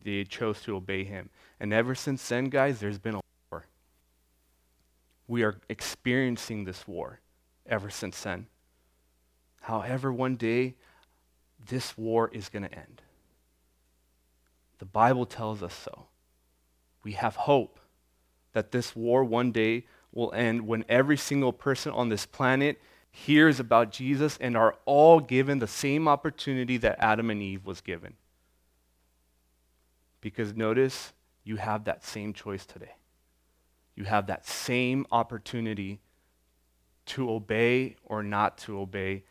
They 0.04 0.24
chose 0.24 0.62
to 0.64 0.76
obey 0.76 1.04
him. 1.04 1.30
And 1.60 1.74
ever 1.74 1.96
since 1.96 2.28
then, 2.28 2.46
guys, 2.46 2.80
there's 2.80 3.00
been 3.00 3.16
a 3.16 3.22
war. 3.52 3.66
We 5.28 5.44
are 5.44 5.60
experiencing 5.68 6.66
this 6.66 6.88
war 6.88 7.20
ever 7.66 7.90
since 7.90 8.22
then. 8.22 8.48
However, 9.62 10.14
one 10.14 10.36
day, 10.36 10.76
this 11.68 11.98
war 11.98 12.30
is 12.32 12.50
going 12.50 12.64
to 12.64 12.74
end. 12.74 13.02
The 14.78 14.86
Bible 14.86 15.26
tells 15.26 15.64
us 15.64 15.74
so. 15.74 16.06
We 17.04 17.14
have 17.14 17.36
hope 17.36 17.80
that 18.54 18.72
this 18.72 18.96
war 18.96 19.24
one 19.24 19.52
day 19.52 19.86
will 20.12 20.32
end 20.34 20.68
when 20.68 20.86
every 20.88 21.18
single 21.18 21.52
person 21.52 21.92
on 21.92 22.10
this 22.10 22.26
planet 22.26 22.80
hears 23.16 23.62
about 23.62 23.92
Jesus 23.92 24.38
and 24.42 24.58
are 24.58 24.76
all 24.84 25.22
given 25.22 25.60
the 25.60 25.68
same 25.68 26.06
opportunity 26.06 26.76
that 26.76 26.98
Adam 27.00 27.30
and 27.30 27.42
Eve 27.42 27.66
was 27.66 27.80
given. 27.80 28.16
Because 30.20 30.54
notice, 30.54 31.14
you 31.46 31.56
have 31.56 31.86
that 31.86 32.04
same 32.04 32.34
choice 32.34 32.66
today. 32.66 32.96
You 33.96 34.04
have 34.04 34.28
that 34.28 34.46
same 34.46 35.06
opportunity 35.14 36.02
to 37.06 37.32
obey 37.32 37.96
or 38.04 38.22
not 38.22 38.58
to 38.60 38.80
obey. 38.82 39.24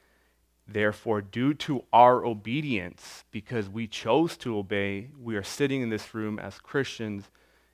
Therefore, 0.66 1.20
due 1.20 1.52
to 1.54 1.84
our 1.92 2.24
obedience, 2.24 3.24
because 3.30 3.68
we 3.68 3.86
chose 3.86 4.38
to 4.38 4.56
obey, 4.56 5.10
we 5.20 5.36
are 5.36 5.42
sitting 5.42 5.82
in 5.82 5.90
this 5.90 6.14
room 6.14 6.38
as 6.38 6.58
Christians 6.58 7.24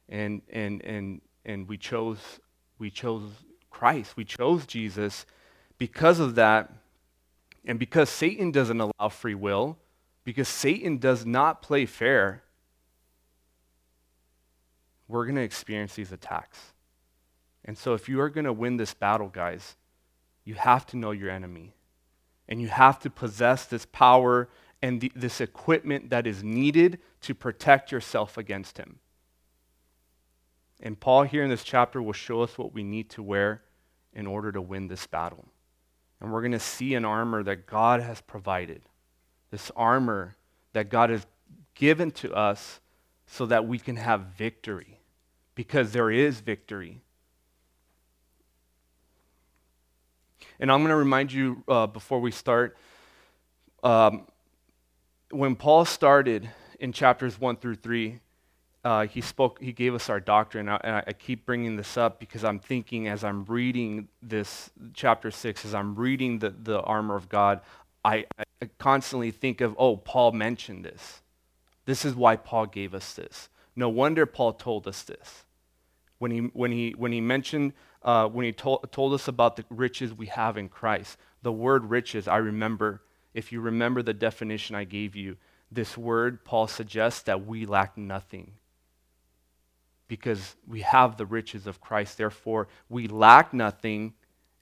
and, 0.08 0.42
and, 0.50 0.84
and, 0.84 1.20
and 1.44 1.68
we, 1.68 1.78
chose, 1.78 2.40
we 2.80 2.90
chose 2.90 3.30
Christ. 3.70 4.16
We 4.16 4.24
chose 4.24 4.66
Jesus 4.66 5.24
because 5.80 6.20
of 6.20 6.34
that, 6.34 6.70
and 7.64 7.78
because 7.78 8.10
Satan 8.10 8.50
doesn't 8.50 8.78
allow 8.78 9.08
free 9.08 9.34
will, 9.34 9.78
because 10.24 10.46
Satan 10.46 10.98
does 10.98 11.24
not 11.24 11.62
play 11.62 11.86
fair, 11.86 12.42
we're 15.08 15.24
going 15.24 15.36
to 15.36 15.42
experience 15.42 15.94
these 15.94 16.12
attacks. 16.12 16.74
And 17.64 17.78
so, 17.78 17.94
if 17.94 18.10
you 18.10 18.20
are 18.20 18.28
going 18.28 18.44
to 18.44 18.52
win 18.52 18.76
this 18.76 18.92
battle, 18.92 19.28
guys, 19.28 19.76
you 20.44 20.52
have 20.52 20.84
to 20.88 20.98
know 20.98 21.12
your 21.12 21.30
enemy. 21.30 21.74
And 22.46 22.60
you 22.60 22.68
have 22.68 22.98
to 23.00 23.08
possess 23.08 23.64
this 23.64 23.86
power 23.86 24.50
and 24.82 25.00
the, 25.00 25.10
this 25.16 25.40
equipment 25.40 26.10
that 26.10 26.26
is 26.26 26.44
needed 26.44 26.98
to 27.22 27.34
protect 27.34 27.90
yourself 27.90 28.36
against 28.36 28.76
him. 28.76 28.98
And 30.82 31.00
Paul, 31.00 31.22
here 31.22 31.42
in 31.42 31.48
this 31.48 31.64
chapter, 31.64 32.02
will 32.02 32.12
show 32.12 32.42
us 32.42 32.58
what 32.58 32.74
we 32.74 32.82
need 32.82 33.08
to 33.10 33.22
wear 33.22 33.62
in 34.12 34.26
order 34.26 34.52
to 34.52 34.60
win 34.60 34.88
this 34.88 35.06
battle. 35.06 35.46
And 36.20 36.32
we're 36.32 36.42
going 36.42 36.52
to 36.52 36.60
see 36.60 36.94
an 36.94 37.04
armor 37.04 37.42
that 37.42 37.66
God 37.66 38.00
has 38.00 38.20
provided. 38.20 38.82
This 39.50 39.70
armor 39.74 40.36
that 40.72 40.90
God 40.90 41.10
has 41.10 41.26
given 41.74 42.10
to 42.12 42.32
us 42.34 42.80
so 43.26 43.46
that 43.46 43.66
we 43.66 43.78
can 43.78 43.96
have 43.96 44.20
victory. 44.36 45.00
Because 45.54 45.92
there 45.92 46.10
is 46.10 46.40
victory. 46.40 47.00
And 50.58 50.70
I'm 50.70 50.80
going 50.80 50.90
to 50.90 50.96
remind 50.96 51.32
you 51.32 51.62
uh, 51.66 51.86
before 51.86 52.20
we 52.20 52.30
start 52.30 52.76
um, 53.82 54.26
when 55.30 55.56
Paul 55.56 55.84
started 55.84 56.50
in 56.78 56.92
chapters 56.92 57.40
1 57.40 57.56
through 57.56 57.76
3, 57.76 58.20
uh, 58.84 59.06
he 59.06 59.20
spoke, 59.20 59.60
he 59.60 59.72
gave 59.72 59.94
us 59.94 60.08
our 60.08 60.20
doctrine. 60.20 60.68
And 60.68 60.94
I, 60.94 61.04
I, 61.06 61.12
keep 61.12 61.44
bringing 61.44 61.76
this 61.76 61.96
up 61.96 62.18
because 62.18 62.44
I'm 62.44 62.58
thinking 62.58 63.08
as 63.08 63.22
I'm 63.22 63.44
reading 63.44 64.08
this 64.22 64.70
chapter 64.94 65.30
six, 65.30 65.64
as 65.64 65.74
I'm 65.74 65.94
reading 65.94 66.38
the, 66.38 66.50
the 66.50 66.80
armor 66.80 67.14
of 67.14 67.28
God, 67.28 67.60
I, 68.04 68.24
I 68.38 68.70
constantly 68.78 69.30
think 69.30 69.60
of, 69.60 69.74
oh, 69.78 69.96
Paul 69.96 70.32
mentioned 70.32 70.84
this. 70.84 71.20
This 71.84 72.04
is 72.04 72.14
why 72.14 72.36
Paul 72.36 72.66
gave 72.66 72.94
us 72.94 73.12
this. 73.12 73.50
No 73.76 73.88
wonder 73.90 74.24
Paul 74.24 74.54
told 74.54 74.88
us 74.88 75.02
this. 75.02 75.44
When 76.18 76.30
he, 76.30 76.38
when 76.38 76.72
he, 76.72 76.94
when 76.96 77.12
he 77.12 77.20
mentioned, 77.20 77.74
uh, 78.02 78.28
when 78.28 78.46
he 78.46 78.52
told, 78.52 78.90
told 78.92 79.12
us 79.12 79.28
about 79.28 79.56
the 79.56 79.64
riches 79.68 80.14
we 80.14 80.26
have 80.26 80.56
in 80.56 80.68
Christ, 80.68 81.18
the 81.42 81.52
word 81.52 81.90
riches, 81.90 82.26
I 82.28 82.36
remember, 82.38 83.02
if 83.34 83.52
you 83.52 83.60
remember 83.60 84.02
the 84.02 84.14
definition 84.14 84.74
I 84.74 84.84
gave 84.84 85.14
you, 85.14 85.36
this 85.70 85.96
word, 85.96 86.44
Paul 86.44 86.66
suggests 86.66 87.22
that 87.22 87.46
we 87.46 87.64
lack 87.64 87.96
nothing 87.96 88.52
because 90.10 90.56
we 90.66 90.80
have 90.80 91.16
the 91.16 91.24
riches 91.24 91.68
of 91.68 91.80
Christ. 91.80 92.18
Therefore, 92.18 92.66
we 92.88 93.06
lack 93.06 93.54
nothing, 93.54 94.14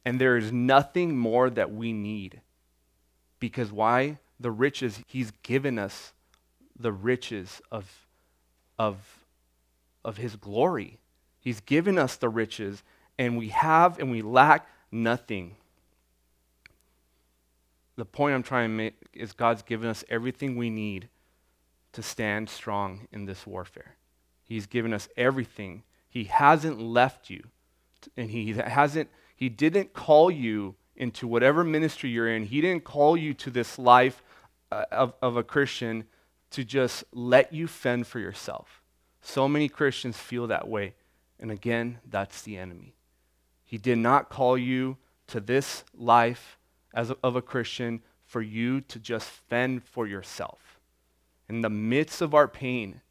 and 0.04 0.20
there 0.20 0.36
is 0.36 0.52
nothing 0.52 1.16
more 1.16 1.48
that 1.48 1.72
we 1.72 1.90
need. 1.90 2.42
Because 3.40 3.72
why? 3.72 4.18
The 4.38 4.50
riches 4.50 5.02
He's 5.06 5.30
given 5.42 5.78
us 5.78 6.12
the 6.78 6.92
riches 6.92 7.62
of, 7.72 8.06
of, 8.78 9.24
of 10.04 10.18
His 10.18 10.36
glory. 10.36 10.98
He's 11.40 11.60
given 11.60 11.96
us 11.96 12.16
the 12.16 12.28
riches, 12.28 12.82
and 13.18 13.38
we 13.38 13.48
have 13.48 13.98
and 13.98 14.10
we 14.10 14.20
lack 14.20 14.68
nothing. 14.92 15.56
The 17.96 18.04
point 18.04 18.34
I'm 18.34 18.42
trying 18.42 18.68
to 18.68 18.76
make 18.76 18.96
is 19.14 19.32
God's 19.32 19.62
given 19.62 19.88
us 19.88 20.04
everything 20.10 20.56
we 20.56 20.68
need 20.68 21.08
to 21.92 22.02
stand 22.02 22.50
strong 22.50 23.08
in 23.10 23.24
this 23.24 23.46
warfare. 23.46 23.97
He's 24.48 24.66
given 24.66 24.94
us 24.94 25.08
everything. 25.16 25.82
He 26.08 26.24
hasn't 26.24 26.80
left 26.80 27.28
you. 27.28 27.44
And 28.16 28.30
he 28.30 28.54
hasn't 28.54 29.10
he 29.36 29.48
didn't 29.48 29.92
call 29.92 30.30
you 30.30 30.74
into 30.96 31.28
whatever 31.28 31.62
ministry 31.62 32.10
you're 32.10 32.34
in. 32.34 32.44
He 32.44 32.60
didn't 32.60 32.84
call 32.84 33.16
you 33.16 33.34
to 33.34 33.50
this 33.50 33.78
life 33.78 34.22
uh, 34.72 34.84
of, 34.90 35.14
of 35.22 35.36
a 35.36 35.44
Christian 35.44 36.04
to 36.50 36.64
just 36.64 37.04
let 37.12 37.52
you 37.52 37.68
fend 37.68 38.06
for 38.06 38.18
yourself. 38.18 38.82
So 39.20 39.46
many 39.46 39.68
Christians 39.68 40.16
feel 40.16 40.46
that 40.46 40.66
way. 40.66 40.94
And 41.38 41.50
again, 41.50 41.98
that's 42.08 42.42
the 42.42 42.56
enemy. 42.56 42.94
He 43.64 43.78
did 43.78 43.98
not 43.98 44.30
call 44.30 44.56
you 44.56 44.96
to 45.28 45.40
this 45.40 45.84
life 45.94 46.58
as 46.94 47.10
a, 47.10 47.16
of 47.22 47.36
a 47.36 47.42
Christian 47.42 48.02
for 48.24 48.40
you 48.40 48.80
to 48.80 48.98
just 48.98 49.28
fend 49.28 49.84
for 49.84 50.06
yourself. 50.06 50.80
In 51.48 51.60
the 51.60 51.70
midst 51.70 52.20
of 52.20 52.34
our 52.34 52.48
pain, 52.48 53.02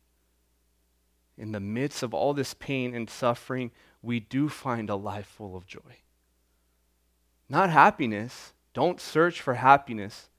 in 1.37 1.51
the 1.51 1.59
midst 1.59 2.03
of 2.03 2.13
all 2.13 2.33
this 2.33 2.53
pain 2.53 2.95
and 2.95 3.09
suffering, 3.09 3.71
we 4.01 4.19
do 4.19 4.49
find 4.49 4.89
a 4.89 4.95
life 4.95 5.27
full 5.27 5.55
of 5.55 5.67
joy. 5.67 6.01
Not 7.49 7.69
happiness. 7.69 8.53
Don't 8.73 8.99
search 8.99 9.39
for 9.41 9.55
happiness 9.55 10.29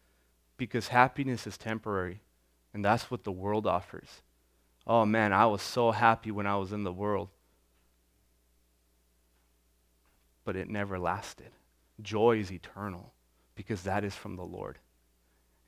because 0.56 0.88
happiness 0.88 1.46
is 1.46 1.56
temporary. 1.56 2.20
And 2.74 2.84
that's 2.84 3.10
what 3.10 3.24
the 3.24 3.32
world 3.32 3.66
offers. 3.66 4.22
Oh 4.86 5.04
man, 5.04 5.32
I 5.32 5.46
was 5.46 5.62
so 5.62 5.90
happy 5.90 6.30
when 6.30 6.46
I 6.46 6.56
was 6.56 6.72
in 6.72 6.84
the 6.84 6.92
world. 6.92 7.28
But 10.44 10.56
it 10.56 10.68
never 10.68 10.98
lasted. 10.98 11.50
Joy 12.00 12.38
is 12.38 12.52
eternal 12.52 13.12
because 13.54 13.82
that 13.82 14.04
is 14.04 14.14
from 14.14 14.36
the 14.36 14.44
Lord. 14.44 14.78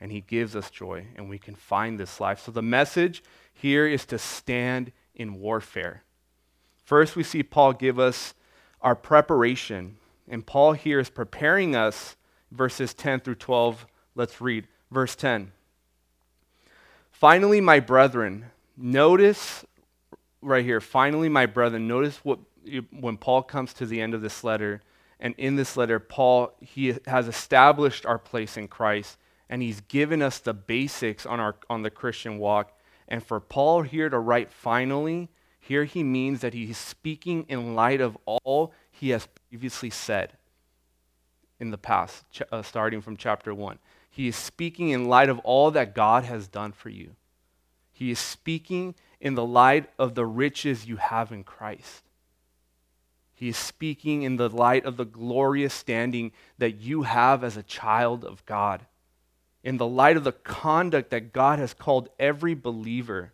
And 0.01 0.11
He 0.11 0.23
gives 0.23 0.57
us 0.57 0.71
joy, 0.71 1.07
and 1.17 1.29
we 1.29 1.39
can 1.39 1.55
find 1.55 2.01
this 2.01 2.21
life. 2.21 2.41
So 2.41 2.53
the 2.53 2.63
message 2.63 3.23
here 3.53 3.87
is 3.87 4.07
to 4.07 4.19
stand 4.19 4.93
in 5.15 5.41
warfare. 5.41 6.05
First, 6.85 7.17
we 7.17 7.23
see 7.23 7.43
Paul 7.43 7.73
give 7.73 7.99
us 7.99 8.35
our 8.81 8.95
preparation. 8.95 9.97
And 10.29 10.47
Paul 10.47 10.73
here 10.73 10.99
is 11.01 11.11
preparing 11.11 11.77
us, 11.77 12.17
verses 12.51 12.95
10 12.95 13.21
through 13.21 13.37
12. 13.37 13.87
Let's 14.15 14.41
read. 14.41 14.67
Verse 14.91 15.15
10. 15.15 15.53
Finally, 17.11 17.61
my 17.61 17.81
brethren, 17.81 18.47
notice 18.77 19.65
right 20.43 20.65
here, 20.65 20.81
finally, 20.81 21.29
my 21.29 21.47
brethren, 21.47 21.87
notice 21.87 22.19
what 22.25 22.39
when 22.99 23.17
Paul 23.17 23.43
comes 23.43 23.73
to 23.75 23.87
the 23.87 24.01
end 24.01 24.15
of 24.15 24.23
this 24.23 24.45
letter, 24.45 24.83
and 25.19 25.35
in 25.37 25.57
this 25.57 25.77
letter, 25.77 25.99
Paul 25.99 26.55
he 26.61 26.97
has 27.07 27.29
established 27.29 28.07
our 28.07 28.19
place 28.19 28.57
in 28.57 28.69
Christ, 28.69 29.19
and 29.49 29.63
he's 29.63 29.81
given 29.83 30.23
us 30.23 30.39
the 30.39 30.55
basics 30.55 31.27
on 31.27 31.41
our 31.41 31.57
on 31.69 31.83
the 31.83 31.91
Christian 31.91 32.39
walk. 32.39 32.79
And 33.11 33.25
for 33.25 33.41
Paul 33.41 33.83
here 33.83 34.09
to 34.09 34.19
write 34.19 34.53
finally, 34.53 35.29
here 35.59 35.85
he 35.85 36.03
means 36.03 36.41
that 36.41 36.55
he's 36.55 36.79
speaking 36.79 37.45
in 37.49 37.75
light 37.75 38.01
of 38.01 38.17
all 38.25 38.73
he 38.91 39.11
has 39.11 39.29
previously 39.49 39.91
said 39.91 40.33
in 41.59 41.71
the 41.71 41.79
past, 41.79 42.25
ch- 42.31 42.43
uh, 42.51 42.63
starting 42.63 43.01
from 43.01 43.17
chapter 43.17 43.53
1. 43.53 43.79
He 44.09 44.29
is 44.29 44.37
speaking 44.37 44.91
in 44.91 45.09
light 45.09 45.29
of 45.29 45.39
all 45.41 45.71
that 45.73 45.95
God 45.95 46.25
has 46.25 46.49
done 46.49 46.73
for 46.73 46.89
you. 46.89 47.17
He 47.93 48.11
is 48.11 48.19
speaking 48.19 48.95
in 49.21 49.35
the 49.35 49.45
light 49.45 49.91
of 49.99 50.15
the 50.15 50.25
riches 50.25 50.87
you 50.87 50.97
have 50.97 51.31
in 51.33 51.45
Christ. 51.45 52.05
He 53.35 53.49
is 53.49 53.57
speaking 53.57 54.23
in 54.23 54.37
the 54.37 54.49
light 54.49 54.85
of 54.85 54.97
the 54.97 55.05
glorious 55.05 55.75
standing 55.75 56.33
that 56.59 56.81
you 56.81 57.03
have 57.03 57.43
as 57.45 57.57
a 57.57 57.63
child 57.63 58.25
of 58.25 58.45
God, 58.47 58.87
in 59.63 59.77
the 59.77 59.87
light 59.87 60.17
of 60.17 60.25
the 60.25 60.33
conduct 60.33 61.11
that 61.11 61.33
God 61.33 61.59
has 61.59 61.75
called 61.75 62.09
every 62.19 62.55
believer, 62.55 63.33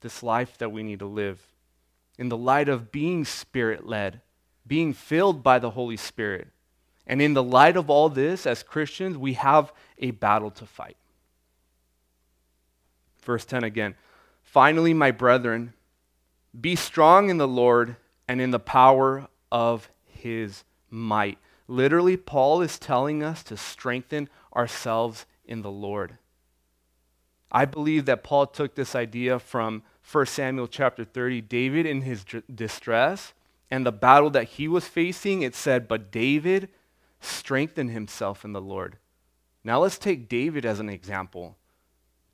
this 0.00 0.22
life 0.22 0.58
that 0.58 0.72
we 0.72 0.82
need 0.82 0.98
to 0.98 1.06
live, 1.06 1.40
in 2.18 2.28
the 2.28 2.36
light 2.36 2.68
of 2.68 2.90
being 2.92 3.24
spirit 3.24 3.86
led, 3.86 4.20
being 4.66 4.92
filled 4.92 5.42
by 5.42 5.58
the 5.58 5.70
Holy 5.70 5.96
Spirit 5.96 6.48
and 7.06 7.20
in 7.20 7.34
the 7.34 7.42
light 7.42 7.76
of 7.76 7.90
all 7.90 8.08
this, 8.08 8.46
as 8.46 8.62
Christians, 8.62 9.18
we 9.18 9.34
have 9.34 9.72
a 9.98 10.12
battle 10.12 10.50
to 10.52 10.66
fight. 10.66 10.96
Verse 13.22 13.44
10 13.44 13.64
again. 13.64 13.94
Finally, 14.42 14.94
my 14.94 15.10
brethren, 15.10 15.72
be 16.58 16.76
strong 16.76 17.30
in 17.30 17.38
the 17.38 17.48
Lord 17.48 17.96
and 18.28 18.40
in 18.40 18.50
the 18.50 18.60
power 18.60 19.28
of 19.50 19.88
his 20.04 20.64
might. 20.90 21.38
Literally, 21.72 22.18
Paul 22.18 22.60
is 22.60 22.78
telling 22.78 23.22
us 23.22 23.42
to 23.44 23.56
strengthen 23.56 24.28
ourselves 24.54 25.24
in 25.46 25.62
the 25.62 25.70
Lord. 25.70 26.18
I 27.50 27.64
believe 27.64 28.04
that 28.04 28.22
Paul 28.22 28.46
took 28.46 28.74
this 28.74 28.94
idea 28.94 29.38
from 29.38 29.82
1 30.10 30.26
Samuel 30.26 30.68
chapter 30.68 31.02
30. 31.02 31.40
David, 31.40 31.86
in 31.86 32.02
his 32.02 32.26
distress 32.54 33.32
and 33.70 33.86
the 33.86 33.90
battle 33.90 34.28
that 34.28 34.48
he 34.50 34.68
was 34.68 34.86
facing, 34.86 35.40
it 35.40 35.54
said, 35.54 35.88
But 35.88 36.12
David 36.12 36.68
strengthen 37.20 37.88
himself 37.88 38.44
in 38.44 38.52
the 38.52 38.60
Lord. 38.60 38.98
Now 39.64 39.80
let's 39.80 39.96
take 39.96 40.28
David 40.28 40.66
as 40.66 40.78
an 40.78 40.90
example. 40.90 41.56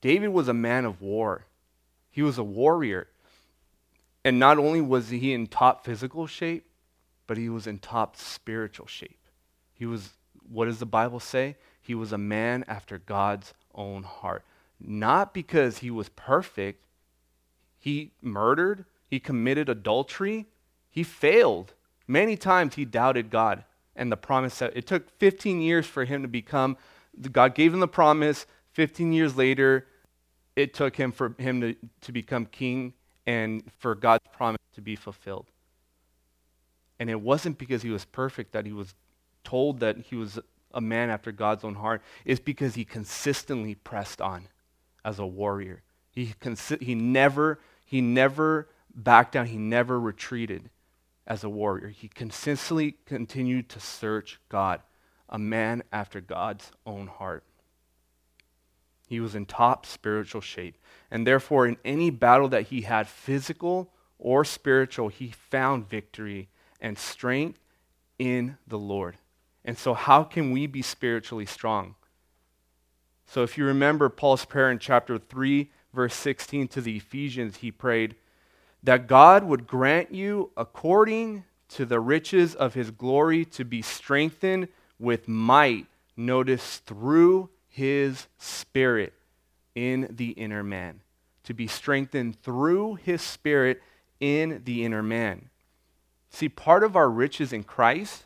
David 0.01 0.31
was 0.31 0.48
a 0.48 0.53
man 0.53 0.85
of 0.85 1.01
war, 1.01 1.44
he 2.11 2.22
was 2.22 2.38
a 2.38 2.44
warrior. 2.44 3.07
And 4.24 4.40
not 4.40 4.59
only 4.59 4.81
was 4.81 5.11
he 5.11 5.33
in 5.33 5.46
top 5.46 5.85
physical 5.85 6.27
shape, 6.27 6.68
but 7.29 7.37
he 7.37 7.48
was 7.48 7.68
in 7.68 7.79
top 7.79 8.16
spiritual 8.16 8.88
shape. 8.88 9.17
He 9.79 9.87
was, 9.87 10.11
what 10.49 10.67
does 10.67 10.79
the 10.79 10.87
Bible 10.87 11.21
say? 11.21 11.57
He 11.81 11.95
was 11.95 12.12
a 12.12 12.19
man 12.19 12.64
after 12.69 12.99
God's 12.99 13.55
own 13.75 14.03
heart. 14.03 14.45
Not 14.81 15.33
because 15.33 15.79
he 15.79 15.91
was 15.91 16.09
perfect, 16.11 16.85
he 17.79 18.12
murdered, 18.21 18.85
he 19.07 19.21
committed 19.21 19.69
adultery, 19.69 20.47
he 20.91 21.03
failed. 21.03 21.75
Many 22.07 22.37
times 22.37 22.75
he 22.75 22.85
doubted 22.85 23.31
God 23.31 23.64
and 23.99 24.11
the 24.12 24.17
promise 24.17 24.61
that 24.61 24.75
it 24.75 24.87
took 24.87 25.11
15 25.19 25.61
years 25.61 25.85
for 25.85 26.05
him 26.07 26.23
to 26.23 26.29
become 26.29 26.79
god 27.33 27.55
gave 27.55 27.75
him 27.75 27.81
the 27.81 27.88
promise 27.88 28.47
15 28.73 29.12
years 29.12 29.37
later 29.37 29.87
it 30.57 30.73
took 30.73 30.97
him 30.97 31.12
for 31.12 31.35
him 31.38 31.61
to, 31.61 31.77
to 32.01 32.12
become 32.12 32.47
king 32.47 32.95
and 33.27 33.62
for 33.79 33.95
god's 33.95 34.25
promise 34.33 34.61
to 34.73 34.81
be 34.81 34.97
fulfilled 34.97 35.47
and 37.01 37.11
it 37.11 37.21
wasn't 37.21 37.59
because 37.59 37.83
he 37.83 37.91
was 37.91 38.05
perfect 38.07 38.53
that 38.53 38.64
he 38.64 38.73
was 38.73 38.95
told 39.44 39.81
that 39.81 39.98
he 39.98 40.16
was 40.16 40.38
a 40.72 40.81
man 40.81 41.11
after 41.11 41.33
god's 41.33 41.64
own 41.64 41.77
heart 41.77 42.03
is 42.24 42.40
because 42.40 42.74
he 42.74 42.85
consistently 42.85 43.74
pressed 43.74 44.20
on 44.20 44.48
as 45.05 45.18
a 45.18 45.27
warrior 45.27 45.83
he, 46.11 46.35
consi- 46.40 46.83
he 46.83 46.94
never 46.94 47.59
he 47.85 48.01
never 48.01 48.68
backed 48.94 49.33
down 49.33 49.46
he 49.46 49.57
never 49.57 49.98
retreated 49.98 50.70
as 51.29 51.44
a 51.44 51.48
warrior. 51.48 51.88
He 51.88 52.09
consistently 52.09 52.96
continued 53.05 53.68
to 53.68 53.79
search 53.79 54.40
God, 54.48 54.81
a 55.29 55.38
man 55.38 55.85
after 55.92 56.20
God's 56.20 56.72
own 56.87 57.07
heart. 57.07 57.44
He 59.07 59.20
was 59.20 59.35
in 59.35 59.46
top 59.46 59.87
spiritual 59.87 60.40
shape. 60.40 60.77
And 61.11 61.27
therefore, 61.27 61.66
in 61.66 61.77
any 61.85 62.11
battle 62.11 62.48
that 62.48 62.68
he 62.68 62.83
had, 62.83 63.07
physical 63.07 63.92
or 64.18 64.44
spiritual, 64.44 65.09
he 65.09 65.31
found 65.31 65.88
victory 65.88 66.48
and 66.81 66.98
strength 66.98 67.61
in 68.18 68.57
the 68.66 68.79
Lord. 68.79 69.18
And 69.68 69.76
so, 69.76 69.92
how 69.92 70.24
can 70.24 70.50
we 70.50 70.66
be 70.66 70.81
spiritually 70.81 71.44
strong? 71.44 71.94
So, 73.26 73.42
if 73.42 73.59
you 73.59 73.66
remember 73.66 74.09
Paul's 74.09 74.46
prayer 74.46 74.70
in 74.70 74.78
chapter 74.78 75.18
3, 75.18 75.70
verse 75.92 76.14
16 76.14 76.68
to 76.68 76.81
the 76.81 76.96
Ephesians, 76.96 77.57
he 77.57 77.70
prayed, 77.70 78.14
that 78.83 79.07
God 79.07 79.44
would 79.44 79.66
grant 79.66 80.11
you, 80.11 80.52
according 80.57 81.44
to 81.68 81.85
the 81.85 82.00
riches 82.00 82.54
of 82.54 82.72
his 82.72 82.90
glory, 82.90 83.44
to 83.44 83.62
be 83.62 83.83
strengthened 83.83 84.68
with 84.98 85.28
might, 85.28 85.87
notice, 86.16 86.78
through 86.78 87.50
his 87.66 88.26
Spirit 88.38 89.12
in 89.74 90.09
the 90.09 90.31
inner 90.31 90.64
man. 90.64 91.02
To 91.44 91.52
be 91.52 91.66
strengthened 91.66 92.40
through 92.40 92.94
his 92.94 93.20
Spirit 93.20 93.83
in 94.18 94.62
the 94.64 94.83
inner 94.83 95.02
man. 95.02 95.50
See, 96.31 96.48
part 96.48 96.83
of 96.83 96.96
our 96.96 97.11
riches 97.11 97.52
in 97.52 97.64
Christ 97.64 98.24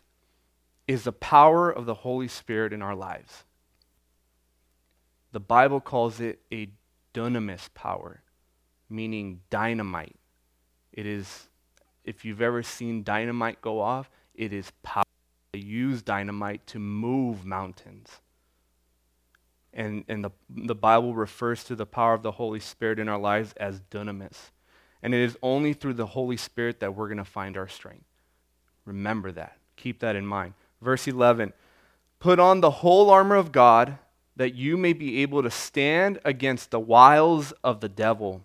is 0.92 1.04
the 1.04 1.12
power 1.12 1.70
of 1.70 1.86
the 1.86 1.94
Holy 1.94 2.28
Spirit 2.28 2.72
in 2.72 2.82
our 2.82 2.94
lives. 2.94 3.44
The 5.32 5.40
Bible 5.40 5.80
calls 5.80 6.20
it 6.20 6.40
a 6.52 6.68
dunamis 7.14 7.72
power, 7.72 8.22
meaning 8.90 9.40
dynamite. 9.48 10.16
It 10.92 11.06
is, 11.06 11.48
if 12.04 12.26
you've 12.26 12.42
ever 12.42 12.62
seen 12.62 13.02
dynamite 13.02 13.62
go 13.62 13.80
off, 13.80 14.10
it 14.34 14.52
is 14.52 14.70
power. 14.82 15.04
They 15.52 15.60
use 15.60 16.02
dynamite 16.02 16.66
to 16.68 16.78
move 16.78 17.46
mountains. 17.46 18.20
And, 19.72 20.04
and 20.08 20.22
the, 20.22 20.30
the 20.50 20.74
Bible 20.74 21.14
refers 21.14 21.64
to 21.64 21.74
the 21.74 21.86
power 21.86 22.12
of 22.12 22.22
the 22.22 22.32
Holy 22.32 22.60
Spirit 22.60 22.98
in 22.98 23.08
our 23.08 23.18
lives 23.18 23.54
as 23.56 23.80
dunamis. 23.90 24.50
And 25.02 25.14
it 25.14 25.20
is 25.20 25.38
only 25.42 25.72
through 25.72 25.94
the 25.94 26.06
Holy 26.06 26.36
Spirit 26.36 26.80
that 26.80 26.94
we're 26.94 27.08
going 27.08 27.16
to 27.16 27.24
find 27.24 27.56
our 27.56 27.68
strength. 27.68 28.04
Remember 28.84 29.32
that. 29.32 29.56
Keep 29.76 30.00
that 30.00 30.16
in 30.16 30.26
mind. 30.26 30.52
Verse 30.82 31.06
11 31.06 31.52
Put 32.18 32.38
on 32.38 32.60
the 32.60 32.70
whole 32.70 33.08
armor 33.08 33.36
of 33.36 33.52
God 33.52 33.98
that 34.36 34.54
you 34.54 34.76
may 34.76 34.92
be 34.92 35.22
able 35.22 35.42
to 35.42 35.50
stand 35.50 36.18
against 36.24 36.70
the 36.70 36.80
wiles 36.80 37.52
of 37.64 37.80
the 37.80 37.88
devil. 37.88 38.42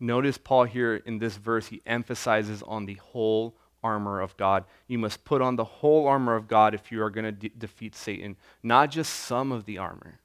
Notice 0.00 0.38
Paul 0.38 0.64
here 0.64 0.96
in 0.96 1.18
this 1.18 1.36
verse, 1.36 1.68
he 1.68 1.82
emphasizes 1.86 2.62
on 2.62 2.86
the 2.86 2.94
whole 2.94 3.56
armor 3.82 4.20
of 4.20 4.36
God. 4.36 4.64
You 4.86 4.98
must 4.98 5.24
put 5.24 5.42
on 5.42 5.56
the 5.56 5.64
whole 5.64 6.06
armor 6.06 6.36
of 6.36 6.48
God 6.48 6.74
if 6.74 6.92
you 6.92 7.02
are 7.02 7.10
going 7.10 7.24
to 7.24 7.32
de- 7.32 7.48
defeat 7.48 7.94
Satan, 7.94 8.36
not 8.62 8.90
just 8.90 9.12
some 9.12 9.52
of 9.52 9.64
the 9.64 9.78
armor, 9.78 10.20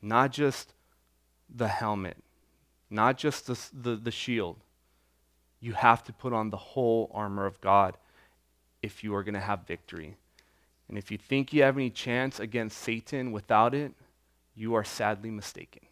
not 0.00 0.32
just 0.32 0.74
the 1.54 1.68
helmet, 1.68 2.16
not 2.90 3.16
just 3.16 3.46
the, 3.46 3.58
the, 3.72 3.96
the 3.96 4.10
shield. 4.10 4.58
You 5.60 5.72
have 5.74 6.02
to 6.04 6.12
put 6.12 6.32
on 6.32 6.50
the 6.50 6.56
whole 6.56 7.10
armor 7.14 7.46
of 7.46 7.60
God 7.60 7.96
if 8.82 9.04
you 9.04 9.14
are 9.14 9.22
going 9.22 9.34
to 9.34 9.40
have 9.40 9.66
victory. 9.66 10.16
And 10.88 10.98
if 10.98 11.10
you 11.10 11.16
think 11.16 11.52
you 11.52 11.62
have 11.62 11.76
any 11.76 11.90
chance 11.90 12.40
against 12.40 12.78
Satan 12.78 13.32
without 13.32 13.74
it, 13.74 13.94
you 14.54 14.74
are 14.74 14.84
sadly 14.84 15.30
mistaken. 15.30 15.82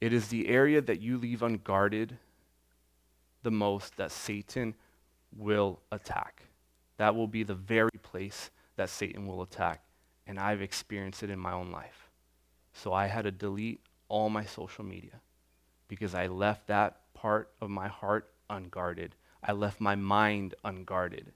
It 0.00 0.12
is 0.12 0.28
the 0.28 0.48
area 0.48 0.80
that 0.82 1.00
you 1.00 1.16
leave 1.16 1.42
unguarded 1.42 2.18
the 3.42 3.50
most 3.50 3.96
that 3.96 4.10
Satan 4.10 4.74
will 5.36 5.80
attack. 5.92 6.42
That 6.96 7.14
will 7.14 7.28
be 7.28 7.42
the 7.42 7.54
very 7.54 7.98
place 8.02 8.50
that 8.76 8.90
Satan 8.90 9.26
will 9.26 9.42
attack. 9.42 9.82
And 10.26 10.38
I've 10.38 10.62
experienced 10.62 11.22
it 11.22 11.30
in 11.30 11.38
my 11.38 11.52
own 11.52 11.70
life. 11.70 12.10
So 12.72 12.92
I 12.92 13.06
had 13.06 13.22
to 13.22 13.30
delete 13.30 13.80
all 14.08 14.30
my 14.30 14.44
social 14.44 14.84
media 14.84 15.20
because 15.94 16.12
I 16.12 16.26
left 16.26 16.66
that 16.66 16.96
part 17.14 17.52
of 17.60 17.70
my 17.70 17.86
heart 17.86 18.32
unguarded. 18.50 19.14
I 19.44 19.52
left 19.52 19.80
my 19.80 19.94
mind 19.94 20.56
unguarded. 20.64 21.30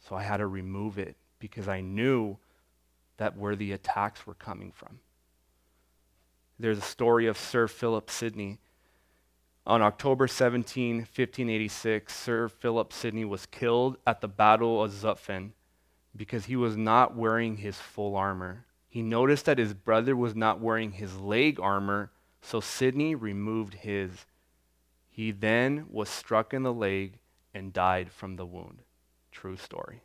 So 0.00 0.14
I 0.14 0.22
had 0.22 0.36
to 0.36 0.46
remove 0.46 0.98
it 0.98 1.16
because 1.38 1.68
I 1.68 1.80
knew 1.80 2.36
that 3.16 3.34
where 3.34 3.56
the 3.56 3.72
attacks 3.72 4.26
were 4.26 4.34
coming 4.34 4.72
from. 4.72 5.00
There's 6.58 6.76
a 6.76 6.82
story 6.82 7.26
of 7.26 7.38
Sir 7.38 7.66
Philip 7.66 8.10
Sidney. 8.10 8.58
On 9.66 9.80
October 9.80 10.28
17, 10.28 10.96
1586, 10.96 12.14
Sir 12.14 12.50
Philip 12.50 12.92
Sidney 12.92 13.24
was 13.24 13.46
killed 13.46 13.96
at 14.06 14.20
the 14.20 14.28
Battle 14.28 14.84
of 14.84 14.90
Zutphen 14.90 15.52
because 16.14 16.44
he 16.44 16.56
was 16.56 16.76
not 16.76 17.16
wearing 17.16 17.56
his 17.56 17.78
full 17.78 18.16
armor. 18.16 18.66
He 18.86 19.00
noticed 19.00 19.46
that 19.46 19.56
his 19.56 19.72
brother 19.72 20.14
was 20.14 20.34
not 20.34 20.60
wearing 20.60 20.92
his 20.92 21.16
leg 21.16 21.58
armor, 21.58 22.10
so 22.42 22.60
Sidney 22.60 23.14
removed 23.14 23.74
his. 23.74 24.26
He 25.08 25.30
then 25.30 25.86
was 25.90 26.08
struck 26.08 26.54
in 26.54 26.62
the 26.62 26.72
leg 26.72 27.18
and 27.52 27.72
died 27.72 28.10
from 28.10 28.36
the 28.36 28.46
wound. 28.46 28.82
True 29.30 29.56
story. 29.56 30.02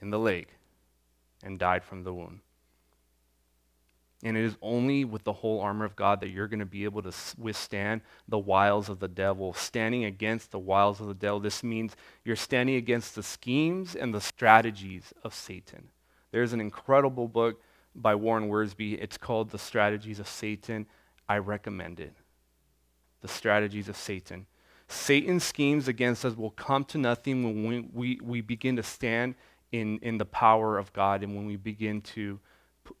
In 0.00 0.10
the 0.10 0.18
leg 0.18 0.48
and 1.42 1.58
died 1.58 1.84
from 1.84 2.04
the 2.04 2.12
wound. 2.12 2.40
And 4.22 4.36
it 4.36 4.44
is 4.44 4.56
only 4.62 5.04
with 5.04 5.24
the 5.24 5.32
whole 5.32 5.60
armor 5.60 5.84
of 5.84 5.94
God 5.94 6.20
that 6.20 6.30
you're 6.30 6.48
going 6.48 6.60
to 6.60 6.66
be 6.66 6.84
able 6.84 7.02
to 7.02 7.12
withstand 7.38 8.00
the 8.26 8.38
wiles 8.38 8.88
of 8.88 8.98
the 8.98 9.08
devil. 9.08 9.52
Standing 9.52 10.04
against 10.04 10.50
the 10.50 10.58
wiles 10.58 11.00
of 11.00 11.06
the 11.06 11.14
devil, 11.14 11.38
this 11.38 11.62
means 11.62 11.94
you're 12.24 12.34
standing 12.34 12.76
against 12.76 13.14
the 13.14 13.22
schemes 13.22 13.94
and 13.94 14.14
the 14.14 14.20
strategies 14.20 15.12
of 15.22 15.34
Satan. 15.34 15.90
There's 16.32 16.54
an 16.54 16.60
incredible 16.60 17.28
book 17.28 17.60
by 17.94 18.14
Warren 18.14 18.48
Wiersbe. 18.48 18.98
It's 19.00 19.18
called 19.18 19.50
The 19.50 19.58
Strategies 19.58 20.18
of 20.18 20.28
Satan. 20.28 20.86
I 21.28 21.38
recommend 21.38 22.00
it. 22.00 22.14
The 23.20 23.28
Strategies 23.28 23.88
of 23.88 23.96
Satan. 23.96 24.46
Satan's 24.88 25.44
schemes 25.44 25.88
against 25.88 26.24
us 26.24 26.36
will 26.36 26.50
come 26.50 26.84
to 26.84 26.98
nothing 26.98 27.42
when 27.42 27.66
we, 27.66 27.80
we, 27.92 28.20
we 28.22 28.40
begin 28.40 28.76
to 28.76 28.82
stand 28.82 29.34
in, 29.72 29.98
in 29.98 30.18
the 30.18 30.24
power 30.24 30.78
of 30.78 30.92
God 30.92 31.22
and 31.22 31.34
when 31.34 31.46
we 31.46 31.56
begin 31.56 32.00
to 32.00 32.38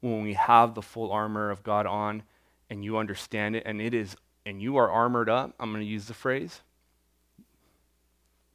when 0.00 0.22
we 0.22 0.34
have 0.34 0.74
the 0.74 0.82
full 0.82 1.12
armor 1.12 1.50
of 1.50 1.62
God 1.62 1.86
on 1.86 2.24
and 2.68 2.84
you 2.84 2.98
understand 2.98 3.54
it 3.54 3.62
and 3.66 3.80
it 3.80 3.94
is 3.94 4.16
and 4.44 4.62
you 4.62 4.76
are 4.76 4.90
armored 4.90 5.28
up, 5.28 5.54
I'm 5.58 5.70
going 5.70 5.82
to 5.82 5.90
use 5.90 6.06
the 6.06 6.14
phrase, 6.14 6.60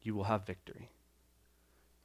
you 0.01 0.15
will 0.15 0.23
have 0.23 0.45
victory. 0.45 0.89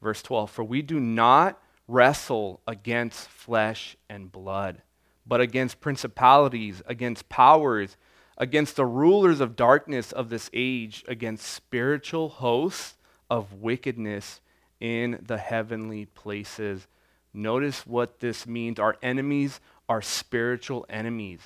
Verse 0.02 0.22
12, 0.22 0.50
for 0.50 0.64
we 0.64 0.82
do 0.82 0.98
not 1.00 1.60
wrestle 1.88 2.60
against 2.66 3.28
flesh 3.28 3.96
and 4.08 4.30
blood, 4.30 4.82
but 5.26 5.40
against 5.40 5.80
principalities, 5.80 6.82
against 6.86 7.28
powers, 7.28 7.96
against 8.38 8.76
the 8.76 8.86
rulers 8.86 9.40
of 9.40 9.56
darkness 9.56 10.12
of 10.12 10.28
this 10.28 10.50
age, 10.52 11.04
against 11.08 11.46
spiritual 11.46 12.28
hosts 12.28 12.96
of 13.28 13.54
wickedness 13.54 14.40
in 14.80 15.22
the 15.26 15.38
heavenly 15.38 16.06
places. 16.06 16.86
Notice 17.32 17.86
what 17.86 18.20
this 18.20 18.46
means. 18.46 18.78
Our 18.78 18.96
enemies 19.02 19.60
are 19.88 20.02
spiritual 20.02 20.86
enemies. 20.88 21.40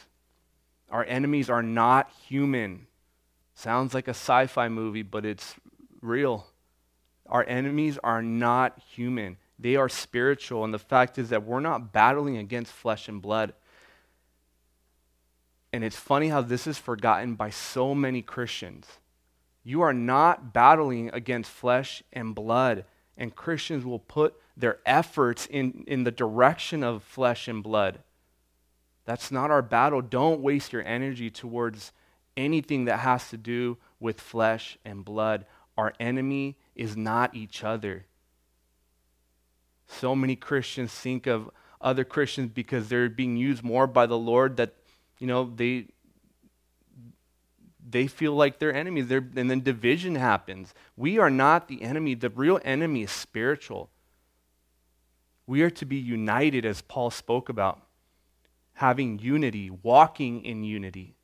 Our 0.90 1.04
enemies 1.04 1.48
are 1.48 1.62
not 1.62 2.10
human. 2.28 2.86
Sounds 3.54 3.94
like 3.94 4.08
a 4.08 4.12
sci 4.12 4.46
fi 4.46 4.68
movie, 4.68 5.02
but 5.02 5.24
it's 5.24 5.54
real. 6.00 6.46
Our 7.26 7.44
enemies 7.44 7.98
are 8.02 8.22
not 8.22 8.80
human, 8.94 9.36
they 9.58 9.76
are 9.76 9.88
spiritual. 9.88 10.64
And 10.64 10.74
the 10.74 10.78
fact 10.78 11.18
is 11.18 11.28
that 11.28 11.44
we're 11.44 11.60
not 11.60 11.92
battling 11.92 12.36
against 12.36 12.72
flesh 12.72 13.08
and 13.08 13.22
blood. 13.22 13.52
And 15.72 15.84
it's 15.84 15.96
funny 15.96 16.28
how 16.28 16.40
this 16.42 16.66
is 16.66 16.78
forgotten 16.78 17.34
by 17.34 17.50
so 17.50 17.94
many 17.94 18.22
Christians. 18.22 18.86
You 19.62 19.82
are 19.82 19.92
not 19.92 20.52
battling 20.52 21.10
against 21.12 21.50
flesh 21.50 22.02
and 22.12 22.34
blood. 22.34 22.84
And 23.16 23.36
Christians 23.36 23.84
will 23.84 23.98
put 23.98 24.34
their 24.56 24.78
efforts 24.84 25.46
in, 25.46 25.84
in 25.86 26.04
the 26.04 26.10
direction 26.10 26.82
of 26.82 27.02
flesh 27.02 27.48
and 27.48 27.62
blood. 27.62 28.00
That's 29.04 29.30
not 29.30 29.50
our 29.50 29.62
battle. 29.62 30.02
Don't 30.02 30.40
waste 30.40 30.72
your 30.72 30.84
energy 30.84 31.30
towards 31.30 31.92
anything 32.36 32.86
that 32.86 33.00
has 33.00 33.28
to 33.30 33.36
do 33.36 33.78
with 33.98 34.20
flesh 34.20 34.78
and 34.84 35.04
blood. 35.04 35.46
Our 35.76 35.92
enemy 36.00 36.56
is 36.74 36.96
not 36.96 37.34
each 37.34 37.62
other. 37.64 38.06
So 39.86 40.14
many 40.14 40.36
Christians 40.36 40.92
think 40.92 41.26
of 41.26 41.50
other 41.80 42.04
Christians 42.04 42.50
because 42.54 42.88
they're 42.88 43.08
being 43.08 43.36
used 43.36 43.62
more 43.62 43.86
by 43.86 44.06
the 44.06 44.18
Lord 44.18 44.56
that, 44.58 44.74
you 45.20 45.26
know, 45.26 45.52
they 45.54 45.86
they 47.88 48.06
feel 48.06 48.32
like 48.32 48.58
they're 48.58 48.74
enemies. 48.74 49.08
They're, 49.08 49.26
and 49.36 49.50
then 49.50 49.62
division 49.62 50.14
happens. 50.14 50.74
We 50.96 51.18
are 51.18 51.30
not 51.30 51.68
the 51.68 51.82
enemy. 51.82 52.14
The 52.14 52.30
real 52.30 52.60
enemy 52.64 53.02
is 53.02 53.10
spiritual. 53.10 53.90
We 55.46 55.62
are 55.62 55.70
to 55.70 55.84
be 55.84 55.96
united, 55.96 56.64
as 56.64 56.82
Paul 56.82 57.10
spoke 57.10 57.48
about, 57.48 57.80
having 58.74 59.18
unity, 59.18 59.70
walking 59.70 60.44
in 60.44 60.62
unity. 60.62 61.16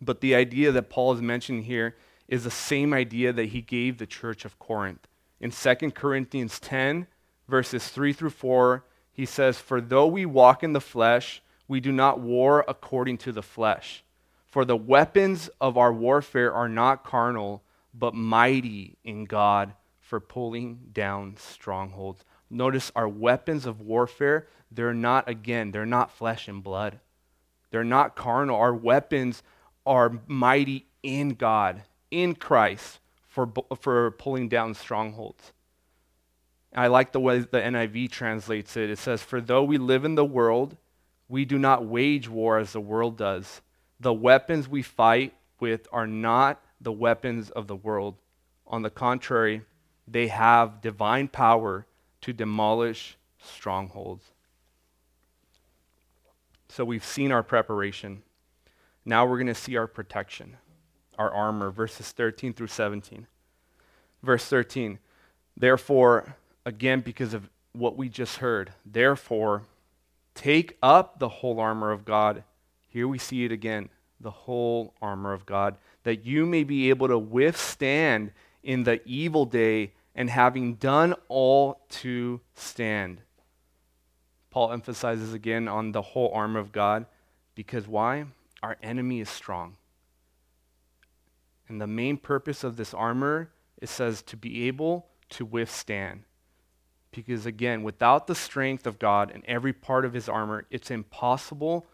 But 0.00 0.20
the 0.20 0.34
idea 0.34 0.72
that 0.72 0.90
Paul 0.90 1.12
is 1.12 1.22
mentioning 1.22 1.62
here 1.62 1.96
is 2.26 2.44
the 2.44 2.50
same 2.50 2.92
idea 2.92 3.32
that 3.32 3.46
he 3.46 3.60
gave 3.60 3.98
the 3.98 4.06
church 4.06 4.44
of 4.44 4.58
Corinth. 4.58 5.06
In 5.40 5.50
2 5.50 5.92
Corinthians 5.92 6.58
10, 6.58 7.06
verses 7.48 7.88
3 7.88 8.12
through 8.12 8.30
4, 8.30 8.84
he 9.12 9.26
says, 9.26 9.58
For 9.58 9.80
though 9.80 10.06
we 10.06 10.26
walk 10.26 10.62
in 10.64 10.72
the 10.72 10.80
flesh, 10.80 11.42
we 11.70 11.78
do 11.78 11.92
not 11.92 12.18
war 12.18 12.64
according 12.66 13.16
to 13.16 13.30
the 13.30 13.44
flesh. 13.44 14.02
For 14.44 14.64
the 14.64 14.76
weapons 14.76 15.48
of 15.60 15.78
our 15.78 15.92
warfare 15.92 16.52
are 16.52 16.68
not 16.68 17.04
carnal, 17.04 17.62
but 17.94 18.12
mighty 18.12 18.96
in 19.04 19.24
God 19.24 19.74
for 20.00 20.18
pulling 20.18 20.88
down 20.92 21.36
strongholds. 21.36 22.24
Notice 22.50 22.90
our 22.96 23.08
weapons 23.08 23.66
of 23.66 23.80
warfare, 23.80 24.48
they're 24.72 24.92
not, 24.92 25.28
again, 25.28 25.70
they're 25.70 25.86
not 25.86 26.10
flesh 26.10 26.48
and 26.48 26.60
blood. 26.60 26.98
They're 27.70 27.84
not 27.84 28.16
carnal. 28.16 28.56
Our 28.56 28.74
weapons 28.74 29.44
are 29.86 30.18
mighty 30.26 30.86
in 31.04 31.34
God, 31.34 31.84
in 32.10 32.34
Christ, 32.34 32.98
for, 33.28 33.48
for 33.78 34.10
pulling 34.10 34.48
down 34.48 34.74
strongholds. 34.74 35.52
I 36.74 36.88
like 36.88 37.12
the 37.12 37.20
way 37.20 37.38
the 37.38 37.60
NIV 37.60 38.10
translates 38.10 38.76
it. 38.76 38.90
It 38.90 38.98
says, 38.98 39.22
For 39.22 39.40
though 39.40 39.62
we 39.62 39.78
live 39.78 40.04
in 40.04 40.16
the 40.16 40.24
world, 40.24 40.76
we 41.30 41.44
do 41.46 41.58
not 41.58 41.86
wage 41.86 42.28
war 42.28 42.58
as 42.58 42.72
the 42.72 42.80
world 42.80 43.16
does. 43.16 43.62
The 44.00 44.12
weapons 44.12 44.68
we 44.68 44.82
fight 44.82 45.32
with 45.60 45.86
are 45.92 46.06
not 46.06 46.60
the 46.80 46.92
weapons 46.92 47.50
of 47.50 47.68
the 47.68 47.76
world. 47.76 48.16
On 48.66 48.82
the 48.82 48.90
contrary, 48.90 49.62
they 50.08 50.26
have 50.26 50.80
divine 50.80 51.28
power 51.28 51.86
to 52.22 52.32
demolish 52.32 53.16
strongholds. 53.40 54.24
So 56.68 56.84
we've 56.84 57.04
seen 57.04 57.30
our 57.30 57.44
preparation. 57.44 58.22
Now 59.04 59.24
we're 59.24 59.36
going 59.38 59.46
to 59.46 59.54
see 59.54 59.76
our 59.76 59.86
protection. 59.86 60.56
our 61.20 61.30
armor, 61.30 61.70
verses 61.70 62.12
13 62.12 62.54
through 62.54 62.66
17. 62.68 63.26
Verse 64.22 64.46
13, 64.46 64.98
therefore, 65.54 66.36
again, 66.64 67.02
because 67.02 67.34
of 67.34 67.50
what 67.72 67.94
we 67.94 68.08
just 68.08 68.38
heard, 68.38 68.72
therefore, 68.86 69.64
take 70.40 70.78
up 70.82 71.18
the 71.18 71.28
whole 71.28 71.60
armor 71.60 71.92
of 71.92 72.06
God. 72.06 72.44
Here 72.88 73.06
we 73.06 73.18
see 73.18 73.44
it 73.44 73.52
again 73.52 73.90
the 74.18 74.30
whole 74.30 74.94
armor 75.00 75.32
of 75.32 75.46
God, 75.46 75.76
that 76.02 76.24
you 76.26 76.44
may 76.44 76.62
be 76.64 76.90
able 76.90 77.08
to 77.08 77.18
withstand 77.18 78.32
in 78.62 78.84
the 78.84 79.00
evil 79.06 79.46
day, 79.46 79.92
and 80.14 80.28
having 80.28 80.74
done 80.74 81.14
all 81.28 81.80
to 81.88 82.40
stand. 82.54 83.22
Paul 84.50 84.72
emphasizes 84.72 85.32
again 85.32 85.68
on 85.68 85.92
the 85.92 86.02
whole 86.02 86.30
armor 86.34 86.60
of 86.60 86.72
God 86.72 87.06
because 87.54 87.86
why? 87.86 88.26
Our 88.62 88.76
enemy 88.82 89.20
is 89.20 89.30
strong. 89.30 89.76
And 91.68 91.80
the 91.80 91.86
main 91.86 92.18
purpose 92.18 92.64
of 92.64 92.76
this 92.76 92.92
armor, 92.92 93.50
it 93.80 93.88
says 93.88 94.20
to 94.22 94.36
be 94.36 94.66
able 94.66 95.06
to 95.30 95.46
withstand. 95.46 96.24
Because 97.12 97.46
again, 97.46 97.82
without 97.82 98.26
the 98.26 98.34
strength 98.34 98.86
of 98.86 98.98
God 98.98 99.30
in 99.30 99.42
every 99.46 99.72
part 99.72 100.04
of 100.04 100.12
his 100.12 100.28
armor, 100.28 100.66
it's 100.70 100.90
impossible. 100.90 101.86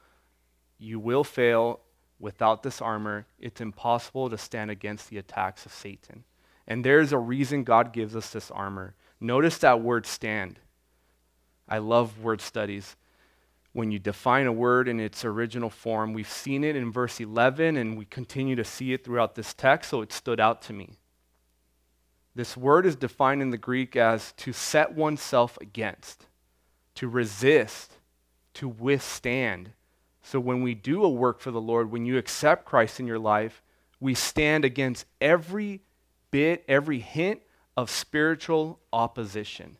You 0.78 1.00
will 1.00 1.24
fail 1.24 1.80
without 2.18 2.62
this 2.62 2.82
armor. 2.82 3.26
It's 3.38 3.60
impossible 3.60 4.28
to 4.30 4.38
stand 4.38 4.70
against 4.70 5.08
the 5.08 5.18
attacks 5.18 5.64
of 5.64 5.72
Satan. 5.72 6.24
And 6.66 6.84
there's 6.84 7.12
a 7.12 7.18
reason 7.18 7.64
God 7.64 7.92
gives 7.92 8.14
us 8.14 8.30
this 8.30 8.50
armor. 8.50 8.94
Notice 9.20 9.58
that 9.58 9.80
word 9.80 10.04
stand. 10.06 10.58
I 11.68 11.78
love 11.78 12.22
word 12.22 12.40
studies 12.40 12.96
when 13.72 13.90
you 13.90 13.98
define 13.98 14.46
a 14.46 14.52
word 14.52 14.88
in 14.88 14.98
its 15.00 15.24
original 15.24 15.70
form. 15.70 16.12
We've 16.12 16.30
seen 16.30 16.64
it 16.64 16.76
in 16.76 16.90
verse 16.90 17.20
11, 17.20 17.76
and 17.76 17.96
we 17.98 18.04
continue 18.06 18.56
to 18.56 18.64
see 18.64 18.92
it 18.92 19.04
throughout 19.04 19.34
this 19.34 19.52
text, 19.52 19.90
so 19.90 20.00
it 20.00 20.12
stood 20.12 20.40
out 20.40 20.62
to 20.62 20.72
me. 20.72 20.94
This 22.36 22.54
word 22.54 22.84
is 22.84 22.96
defined 22.96 23.40
in 23.40 23.48
the 23.48 23.56
Greek 23.56 23.96
as 23.96 24.32
to 24.32 24.52
set 24.52 24.92
oneself 24.92 25.56
against, 25.58 26.26
to 26.96 27.08
resist, 27.08 27.94
to 28.52 28.68
withstand. 28.68 29.70
So 30.22 30.38
when 30.38 30.60
we 30.60 30.74
do 30.74 31.02
a 31.02 31.08
work 31.08 31.40
for 31.40 31.50
the 31.50 31.62
Lord, 31.62 31.90
when 31.90 32.04
you 32.04 32.18
accept 32.18 32.66
Christ 32.66 33.00
in 33.00 33.06
your 33.06 33.18
life, 33.18 33.62
we 34.00 34.12
stand 34.12 34.66
against 34.66 35.06
every 35.18 35.80
bit, 36.30 36.62
every 36.68 36.98
hint 36.98 37.40
of 37.74 37.88
spiritual 37.88 38.80
opposition. 38.92 39.78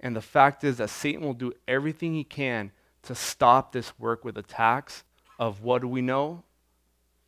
And 0.00 0.16
the 0.16 0.22
fact 0.22 0.64
is 0.64 0.78
that 0.78 0.88
Satan 0.88 1.20
will 1.20 1.34
do 1.34 1.52
everything 1.68 2.14
he 2.14 2.24
can 2.24 2.72
to 3.02 3.14
stop 3.14 3.72
this 3.72 3.98
work 3.98 4.24
with 4.24 4.38
attacks 4.38 5.04
of 5.38 5.60
what 5.60 5.82
do 5.82 5.88
we 5.88 6.00
know? 6.00 6.42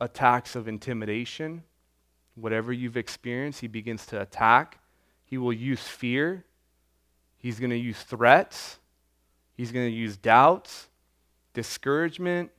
Attacks 0.00 0.56
of 0.56 0.68
intimidation. 0.68 1.64
Whatever 2.34 2.72
you've 2.72 2.96
experienced, 2.96 3.60
he 3.60 3.66
begins 3.66 4.06
to 4.06 4.20
attack. 4.20 4.78
He 5.24 5.38
will 5.38 5.52
use 5.52 5.82
fear. 5.82 6.44
He's 7.38 7.58
going 7.58 7.70
to 7.70 7.76
use 7.76 8.02
threats. 8.02 8.78
He's 9.54 9.72
going 9.72 9.90
to 9.90 9.94
use 9.94 10.16
doubts, 10.16 10.88
discouragement, 11.52 12.50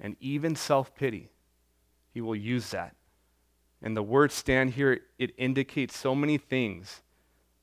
and 0.00 0.16
even 0.20 0.54
self 0.54 0.94
pity. 0.94 1.30
He 2.12 2.20
will 2.20 2.36
use 2.36 2.70
that. 2.70 2.94
And 3.82 3.96
the 3.96 4.02
word 4.02 4.32
stand 4.32 4.70
here, 4.70 5.00
it 5.18 5.32
indicates 5.38 5.96
so 5.96 6.14
many 6.14 6.38
things. 6.38 7.02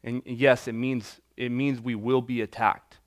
And 0.04 0.22
yes, 0.26 0.68
it 0.68 0.74
means 0.74 1.20
it 1.36 1.50
means 1.50 1.82
we 1.82 1.96
will 1.96 2.22
be 2.22 2.42
attacked, 2.42 3.00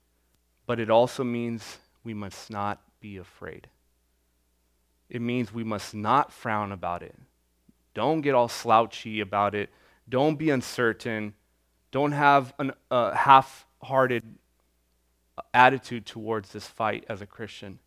but 0.67 0.79
it 0.79 0.89
also 0.89 1.23
means 1.23 1.77
we 2.03 2.13
must 2.13 2.49
not 2.49 2.81
be 2.99 3.17
afraid. 3.17 3.67
It 5.09 5.21
means 5.21 5.53
we 5.53 5.63
must 5.63 5.95
not 5.95 6.31
frown 6.31 6.71
about 6.71 7.01
it. 7.01 7.15
Don't 7.99 8.21
get 8.21 8.33
all 8.33 8.47
slouchy 8.47 9.19
about 9.19 9.53
it. 9.53 9.69
Don't 10.07 10.37
be 10.37 10.51
uncertain. 10.51 11.33
Don't 11.91 12.13
have 12.13 12.53
a 12.57 12.73
uh, 12.89 13.13
half 13.13 13.67
hearted 13.83 14.23
attitude 15.53 16.05
towards 16.05 16.53
this 16.53 16.65
fight 16.65 17.03
as 17.09 17.21
a 17.21 17.25
Christian. 17.25 17.79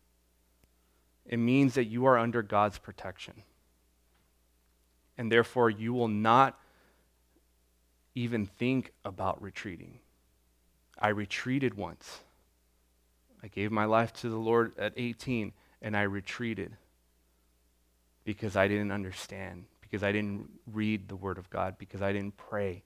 It 1.25 1.37
means 1.37 1.73
that 1.73 1.85
you 1.85 2.05
are 2.05 2.19
under 2.19 2.43
God's 2.43 2.77
protection. 2.77 3.33
And 5.17 5.31
therefore, 5.31 5.71
you 5.71 5.95
will 5.95 6.09
not 6.09 6.59
even 8.13 8.45
think 8.45 8.93
about 9.03 9.41
retreating. 9.41 9.97
I 10.99 11.07
retreated 11.07 11.73
once. 11.73 12.19
I 13.41 13.47
gave 13.47 13.71
my 13.71 13.85
life 13.85 14.13
to 14.17 14.29
the 14.29 14.37
Lord 14.37 14.77
at 14.77 14.93
18 14.95 15.53
and 15.81 15.97
I 15.97 16.03
retreated 16.03 16.77
because 18.23 18.55
I 18.55 18.67
didn't 18.67 18.91
understand, 18.91 19.65
because 19.93 20.03
I 20.03 20.11
didn't 20.11 20.49
read 20.73 21.07
the 21.07 21.15
Word 21.15 21.37
of 21.37 21.51
God, 21.51 21.75
because 21.77 22.01
I 22.01 22.11
didn't 22.11 22.35
pray. 22.35 22.81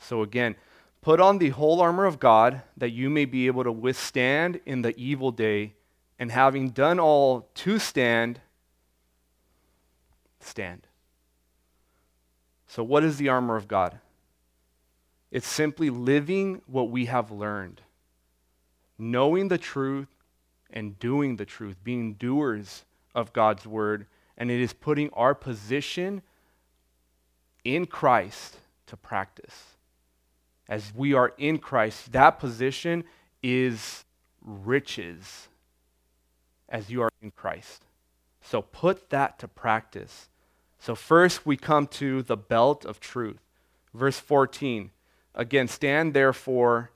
So 0.00 0.22
again, 0.22 0.56
put 1.00 1.20
on 1.20 1.38
the 1.38 1.50
whole 1.50 1.80
armor 1.80 2.06
of 2.06 2.18
God 2.18 2.60
that 2.76 2.90
you 2.90 3.08
may 3.08 3.24
be 3.24 3.46
able 3.46 3.62
to 3.62 3.70
withstand 3.70 4.60
in 4.66 4.82
the 4.82 4.98
evil 4.98 5.30
day, 5.30 5.74
and 6.18 6.32
having 6.32 6.70
done 6.70 6.98
all 6.98 7.48
to 7.54 7.78
stand, 7.78 8.40
stand. 10.40 10.88
So, 12.66 12.82
what 12.82 13.04
is 13.04 13.18
the 13.18 13.28
armor 13.28 13.54
of 13.54 13.68
God? 13.68 14.00
It's 15.30 15.46
simply 15.46 15.88
living 15.88 16.62
what 16.66 16.90
we 16.90 17.04
have 17.04 17.30
learned, 17.30 17.80
knowing 18.98 19.46
the 19.46 19.58
truth 19.58 20.08
and 20.68 20.98
doing 20.98 21.36
the 21.36 21.46
truth, 21.46 21.76
being 21.84 22.14
doers 22.14 22.84
of 23.14 23.32
God's 23.32 23.68
word. 23.68 24.08
And 24.38 24.50
it 24.50 24.60
is 24.60 24.72
putting 24.72 25.10
our 25.10 25.34
position 25.34 26.22
in 27.64 27.84
Christ 27.86 28.56
to 28.86 28.96
practice. 28.96 29.76
As 30.68 30.94
we 30.94 31.12
are 31.12 31.34
in 31.36 31.58
Christ, 31.58 32.12
that 32.12 32.38
position 32.38 33.04
is 33.42 34.04
riches 34.40 35.48
as 36.68 36.90
you 36.90 37.02
are 37.02 37.10
in 37.20 37.30
Christ. 37.30 37.84
So 38.40 38.62
put 38.62 39.10
that 39.10 39.38
to 39.40 39.48
practice. 39.48 40.28
So, 40.78 40.94
first 40.94 41.44
we 41.44 41.56
come 41.56 41.86
to 41.88 42.22
the 42.22 42.36
belt 42.36 42.84
of 42.84 43.00
truth. 43.00 43.40
Verse 43.92 44.18
14 44.18 44.90
Again, 45.34 45.68
stand 45.68 46.14
therefore, 46.14 46.90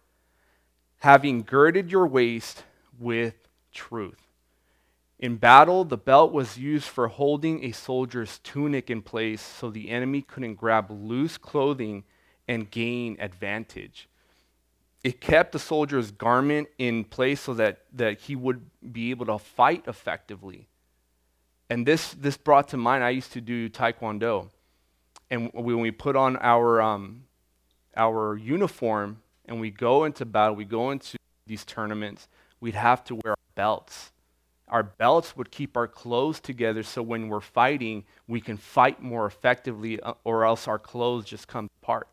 having 0.98 1.42
girded 1.42 1.90
your 1.90 2.06
waist 2.06 2.64
with 2.98 3.48
truth. 3.72 4.31
In 5.22 5.36
battle, 5.36 5.84
the 5.84 5.96
belt 5.96 6.32
was 6.32 6.58
used 6.58 6.88
for 6.88 7.06
holding 7.06 7.62
a 7.62 7.70
soldier's 7.70 8.40
tunic 8.40 8.90
in 8.90 9.02
place 9.02 9.40
so 9.40 9.70
the 9.70 9.88
enemy 9.88 10.20
couldn't 10.20 10.56
grab 10.56 10.90
loose 10.90 11.38
clothing 11.38 12.02
and 12.48 12.68
gain 12.68 13.16
advantage. 13.20 14.08
It 15.04 15.20
kept 15.20 15.52
the 15.52 15.60
soldier's 15.60 16.10
garment 16.10 16.70
in 16.76 17.04
place 17.04 17.40
so 17.40 17.54
that, 17.54 17.82
that 17.92 18.22
he 18.22 18.34
would 18.34 18.68
be 18.92 19.10
able 19.10 19.26
to 19.26 19.38
fight 19.38 19.84
effectively. 19.86 20.66
And 21.70 21.86
this, 21.86 22.14
this 22.14 22.36
brought 22.36 22.66
to 22.68 22.76
mind, 22.76 23.04
I 23.04 23.10
used 23.10 23.32
to 23.34 23.40
do 23.40 23.68
Taekwondo. 23.68 24.50
And 25.30 25.52
when 25.54 25.78
we 25.78 25.92
put 25.92 26.16
on 26.16 26.36
our, 26.38 26.82
um, 26.82 27.26
our 27.96 28.36
uniform 28.36 29.22
and 29.44 29.60
we 29.60 29.70
go 29.70 30.02
into 30.02 30.24
battle, 30.24 30.56
we 30.56 30.64
go 30.64 30.90
into 30.90 31.16
these 31.46 31.64
tournaments, 31.64 32.26
we'd 32.60 32.74
have 32.74 33.04
to 33.04 33.14
wear 33.14 33.36
belts. 33.54 34.11
Our 34.72 34.82
belts 34.82 35.36
would 35.36 35.50
keep 35.50 35.76
our 35.76 35.86
clothes 35.86 36.40
together 36.40 36.82
so 36.82 37.02
when 37.02 37.28
we're 37.28 37.42
fighting, 37.42 38.04
we 38.26 38.40
can 38.40 38.56
fight 38.56 39.02
more 39.02 39.26
effectively, 39.26 40.00
uh, 40.00 40.14
or 40.24 40.46
else 40.46 40.66
our 40.66 40.78
clothes 40.78 41.26
just 41.26 41.46
come 41.46 41.68
apart. 41.82 42.08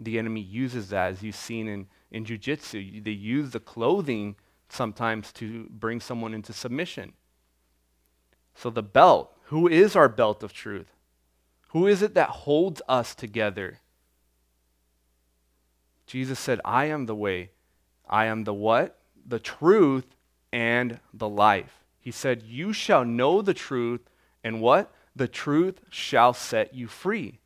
The 0.00 0.18
enemy 0.18 0.40
uses 0.40 0.88
that, 0.88 1.12
as 1.12 1.22
you've 1.22 1.36
seen 1.36 1.68
in, 1.68 1.86
in 2.10 2.24
jiu-jitsu. 2.24 3.00
They 3.00 3.12
use 3.12 3.52
the 3.52 3.60
clothing 3.60 4.34
sometimes 4.68 5.30
to 5.34 5.68
bring 5.70 6.00
someone 6.00 6.34
into 6.34 6.52
submission. 6.52 7.12
So 8.56 8.70
the 8.70 8.82
belt, 8.82 9.32
who 9.44 9.68
is 9.68 9.94
our 9.94 10.08
belt 10.08 10.42
of 10.42 10.52
truth? 10.52 10.96
Who 11.68 11.86
is 11.86 12.02
it 12.02 12.14
that 12.14 12.30
holds 12.30 12.82
us 12.88 13.14
together? 13.14 13.78
Jesus 16.08 16.40
said, 16.40 16.60
I 16.64 16.86
am 16.86 17.06
the 17.06 17.14
way. 17.14 17.50
I 18.08 18.24
am 18.26 18.42
the 18.42 18.54
what? 18.54 18.98
The 19.24 19.38
truth 19.38 20.16
and 20.52 20.98
the 21.12 21.28
life. 21.28 21.83
He 22.04 22.10
said, 22.10 22.42
You 22.42 22.74
shall 22.74 23.02
know 23.02 23.40
the 23.40 23.54
truth, 23.54 24.10
and 24.44 24.60
what? 24.60 24.92
The 25.16 25.26
truth 25.26 25.80
shall 25.88 26.34
set 26.34 26.74
you 26.74 26.86
free. 26.86 27.40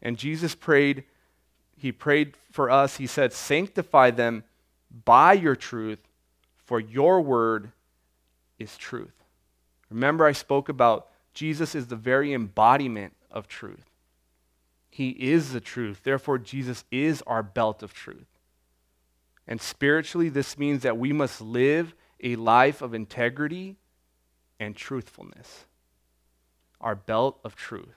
And 0.00 0.16
Jesus 0.16 0.54
prayed, 0.54 1.04
He 1.76 1.92
prayed 1.92 2.34
for 2.50 2.70
us. 2.70 2.96
He 2.96 3.06
said, 3.06 3.34
Sanctify 3.34 4.12
them 4.12 4.44
by 5.04 5.34
your 5.34 5.54
truth, 5.54 5.98
for 6.64 6.80
your 6.80 7.20
word 7.20 7.72
is 8.58 8.78
truth. 8.78 9.12
Remember, 9.90 10.24
I 10.24 10.32
spoke 10.32 10.70
about 10.70 11.08
Jesus 11.34 11.74
is 11.74 11.88
the 11.88 11.96
very 11.96 12.32
embodiment 12.32 13.12
of 13.30 13.46
truth. 13.46 13.90
He 14.88 15.10
is 15.10 15.52
the 15.52 15.60
truth. 15.60 16.00
Therefore, 16.02 16.38
Jesus 16.38 16.82
is 16.90 17.22
our 17.26 17.42
belt 17.42 17.82
of 17.82 17.92
truth. 17.92 18.38
And 19.46 19.60
spiritually, 19.60 20.30
this 20.30 20.56
means 20.56 20.80
that 20.82 20.96
we 20.96 21.12
must 21.12 21.42
live 21.42 21.94
a 22.22 22.36
life 22.36 22.80
of 22.80 22.94
integrity 22.94 23.76
and 24.60 24.74
truthfulness. 24.76 25.64
our 26.80 26.94
belt 26.94 27.40
of 27.42 27.56
truth. 27.56 27.96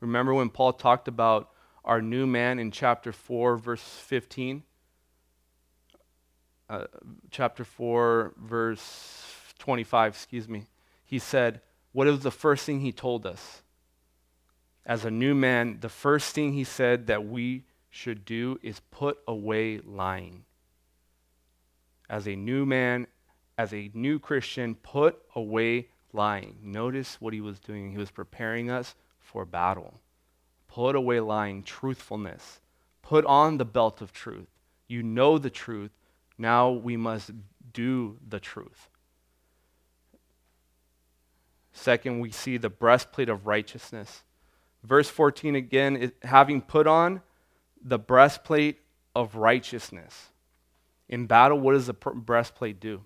Remember 0.00 0.34
when 0.34 0.48
Paul 0.48 0.72
talked 0.72 1.06
about 1.06 1.50
our 1.84 2.02
new 2.02 2.26
man 2.26 2.58
in 2.58 2.72
chapter 2.72 3.12
4, 3.12 3.56
verse 3.56 3.82
15? 3.82 4.64
Uh, 6.68 6.86
chapter 7.30 7.64
4, 7.64 8.34
verse 8.36 9.34
25, 9.58 10.12
excuse 10.12 10.48
me. 10.48 10.64
He 11.04 11.18
said, 11.18 11.60
What 11.92 12.06
was 12.06 12.20
the 12.20 12.30
first 12.30 12.64
thing 12.64 12.80
he 12.80 12.92
told 12.92 13.26
us? 13.26 13.62
As 14.86 15.04
a 15.04 15.10
new 15.10 15.34
man, 15.34 15.78
the 15.80 15.88
first 15.88 16.34
thing 16.34 16.54
he 16.54 16.64
said 16.64 17.06
that 17.06 17.26
we 17.26 17.64
should 17.90 18.24
do 18.24 18.58
is 18.62 18.80
put 18.90 19.18
away 19.28 19.78
lying. 19.78 20.44
As 22.08 22.26
a 22.26 22.36
new 22.36 22.64
man, 22.64 23.06
as 23.60 23.74
a 23.74 23.90
new 23.92 24.18
Christian, 24.18 24.74
put 24.74 25.20
away 25.36 25.88
lying. 26.14 26.56
Notice 26.62 27.20
what 27.20 27.34
he 27.34 27.42
was 27.42 27.60
doing. 27.60 27.90
He 27.90 27.98
was 27.98 28.10
preparing 28.10 28.70
us 28.70 28.94
for 29.18 29.44
battle. 29.44 30.00
Put 30.66 30.96
away 30.96 31.20
lying, 31.20 31.62
truthfulness. 31.62 32.60
Put 33.02 33.26
on 33.26 33.58
the 33.58 33.66
belt 33.66 34.00
of 34.00 34.14
truth. 34.14 34.48
You 34.88 35.02
know 35.02 35.36
the 35.36 35.50
truth. 35.50 35.90
Now 36.38 36.70
we 36.70 36.96
must 36.96 37.32
do 37.74 38.16
the 38.26 38.40
truth. 38.40 38.88
Second, 41.72 42.20
we 42.20 42.30
see 42.30 42.56
the 42.56 42.70
breastplate 42.70 43.28
of 43.28 43.46
righteousness. 43.46 44.22
Verse 44.82 45.10
14 45.10 45.54
again, 45.54 46.12
having 46.22 46.62
put 46.62 46.86
on 46.86 47.20
the 47.82 47.98
breastplate 47.98 48.80
of 49.14 49.34
righteousness. 49.34 50.28
In 51.10 51.26
battle, 51.26 51.60
what 51.60 51.72
does 51.72 51.88
the 51.88 51.92
breastplate 51.92 52.80
do? 52.80 53.02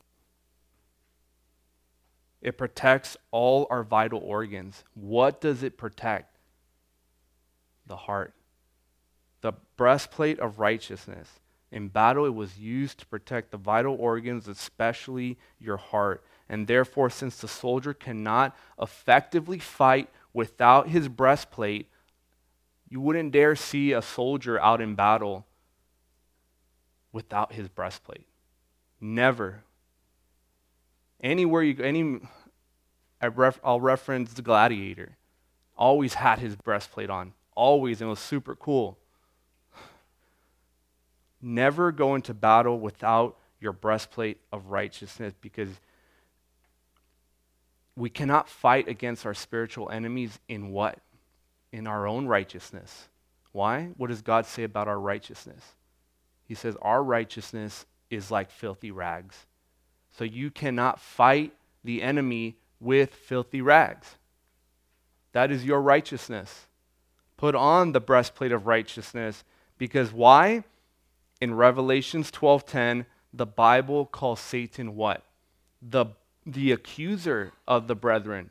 It 2.45 2.59
protects 2.59 3.17
all 3.31 3.67
our 3.71 3.83
vital 3.83 4.21
organs. 4.21 4.85
What 4.93 5.41
does 5.41 5.63
it 5.63 5.79
protect? 5.79 6.37
The 7.87 7.97
heart. 7.97 8.35
The 9.41 9.55
breastplate 9.79 10.39
of 10.39 10.59
righteousness. 10.59 11.41
In 11.73 11.89
battle, 11.89 12.27
it 12.27 12.35
was 12.35 12.59
used 12.59 12.99
to 12.99 13.07
protect 13.07 13.51
the 13.51 13.57
vital 13.57 13.97
organs, 13.99 14.47
especially 14.47 15.39
your 15.59 15.79
heart. 15.79 16.23
And 16.49 16.67
therefore, 16.67 17.09
since 17.09 17.39
the 17.39 17.49
soldier 17.49 17.95
cannot 17.95 18.55
effectively 18.81 19.59
fight 19.59 20.11
without 20.35 20.89
his 20.89 21.09
breastplate, 21.09 21.89
you 22.91 23.01
wouldn't 23.01 23.33
dare 23.33 23.57
see 23.57 23.93
a 23.93 24.03
soldier 24.03 24.61
out 24.61 24.83
in 24.83 24.95
battle 24.95 25.47
without 27.11 27.55
his 27.55 27.69
breastplate. 27.69 28.27
Never. 29.01 29.65
Anywhere 31.25 31.63
you 31.63 31.73
go, 31.73 31.85
any, 31.85 32.21
I 33.19 33.29
ref, 33.29 33.59
I'll 33.65 33.81
reference 33.81 34.35
the 34.35 34.43
gladiator. 34.43 35.17
Always 35.75 36.15
had 36.15 36.39
his 36.39 36.55
breastplate 36.55 37.09
on. 37.09 37.33
Always, 37.57 38.03
and 38.03 38.09
it 38.09 38.11
was 38.11 38.21
super 38.21 38.55
cool. 38.55 38.99
Never 41.41 41.93
go 41.93 42.15
into 42.15 42.35
battle 42.35 42.79
without 42.79 43.39
your 43.59 43.73
breastplate 43.73 44.39
of 44.53 44.67
righteousness 44.67 45.33
because 45.41 45.71
we 47.97 48.11
cannot 48.11 48.49
fight 48.49 48.87
against 48.87 49.25
our 49.25 49.35
spiritual 49.35 49.89
enemies 49.89 50.39
in 50.49 50.73
what? 50.73 50.99
In 51.73 51.87
our 51.87 52.07
own 52.07 52.27
righteousness. 52.27 53.09
Why? 53.53 53.93
What 53.97 54.09
does 54.09 54.21
God 54.21 54.45
say 54.45 54.65
about 54.65 54.89
our 54.89 55.01
righteousness? 55.01 55.63
He 56.45 56.55
says, 56.55 56.77
Our 56.83 57.03
righteousness 57.03 57.87
is 58.11 58.31
like 58.31 58.51
filthy 58.51 58.91
rags. 58.91 59.47
So 60.17 60.25
you 60.25 60.51
cannot 60.51 61.01
fight 61.01 61.53
the 61.83 62.03
enemy 62.03 62.57
with 62.81 63.15
filthy 63.15 63.61
rags. 63.61 64.17
That 65.33 65.51
is 65.51 65.65
your 65.65 65.81
righteousness. 65.83 66.67
Put 67.37 67.55
on 67.55 67.93
the 67.93 68.01
breastplate 68.01 68.53
of 68.53 68.67
righteousness 68.67 69.45
because 69.77 70.13
why? 70.13 70.65
In 71.41 71.55
Revelations 71.55 72.31
12:10, 72.31 73.07
the 73.33 73.47
Bible 73.47 74.07
calls 74.07 74.41
Satan 74.41 74.95
what? 74.95 75.25
The 75.83 76.07
the 76.47 76.73
accuser 76.73 77.53
of 77.67 77.89
the 77.89 77.97
brethren. 77.97 78.51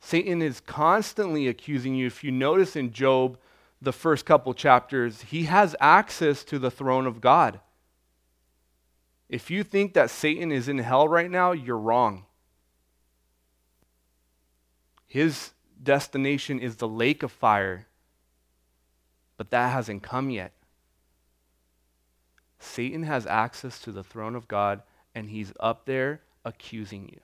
Satan 0.00 0.42
is 0.42 0.60
constantly 0.60 1.48
accusing 1.48 1.94
you. 1.94 2.06
If 2.08 2.22
you 2.22 2.30
notice 2.30 2.76
in 2.76 2.92
Job, 2.92 3.38
the 3.80 3.92
first 3.92 4.26
couple 4.26 4.52
chapters, 4.52 5.22
he 5.22 5.44
has 5.44 5.74
access 5.80 6.44
to 6.44 6.58
the 6.58 6.70
throne 6.70 7.06
of 7.06 7.20
God. 7.20 7.60
If 9.28 9.50
you 9.50 9.64
think 9.64 9.94
that 9.94 10.10
Satan 10.10 10.52
is 10.52 10.68
in 10.68 10.78
hell 10.78 11.08
right 11.08 11.30
now, 11.30 11.52
you're 11.52 11.78
wrong. 11.78 12.26
His 15.06 15.52
destination 15.82 16.58
is 16.58 16.76
the 16.76 16.88
lake 16.88 17.22
of 17.22 17.32
fire, 17.32 17.86
but 19.36 19.50
that 19.50 19.72
hasn't 19.72 20.02
come 20.02 20.30
yet. 20.30 20.52
Satan 22.58 23.02
has 23.04 23.26
access 23.26 23.78
to 23.80 23.92
the 23.92 24.02
throne 24.02 24.34
of 24.34 24.48
God, 24.48 24.82
and 25.14 25.28
he's 25.28 25.52
up 25.60 25.84
there 25.84 26.20
accusing 26.44 27.08
you 27.08 27.20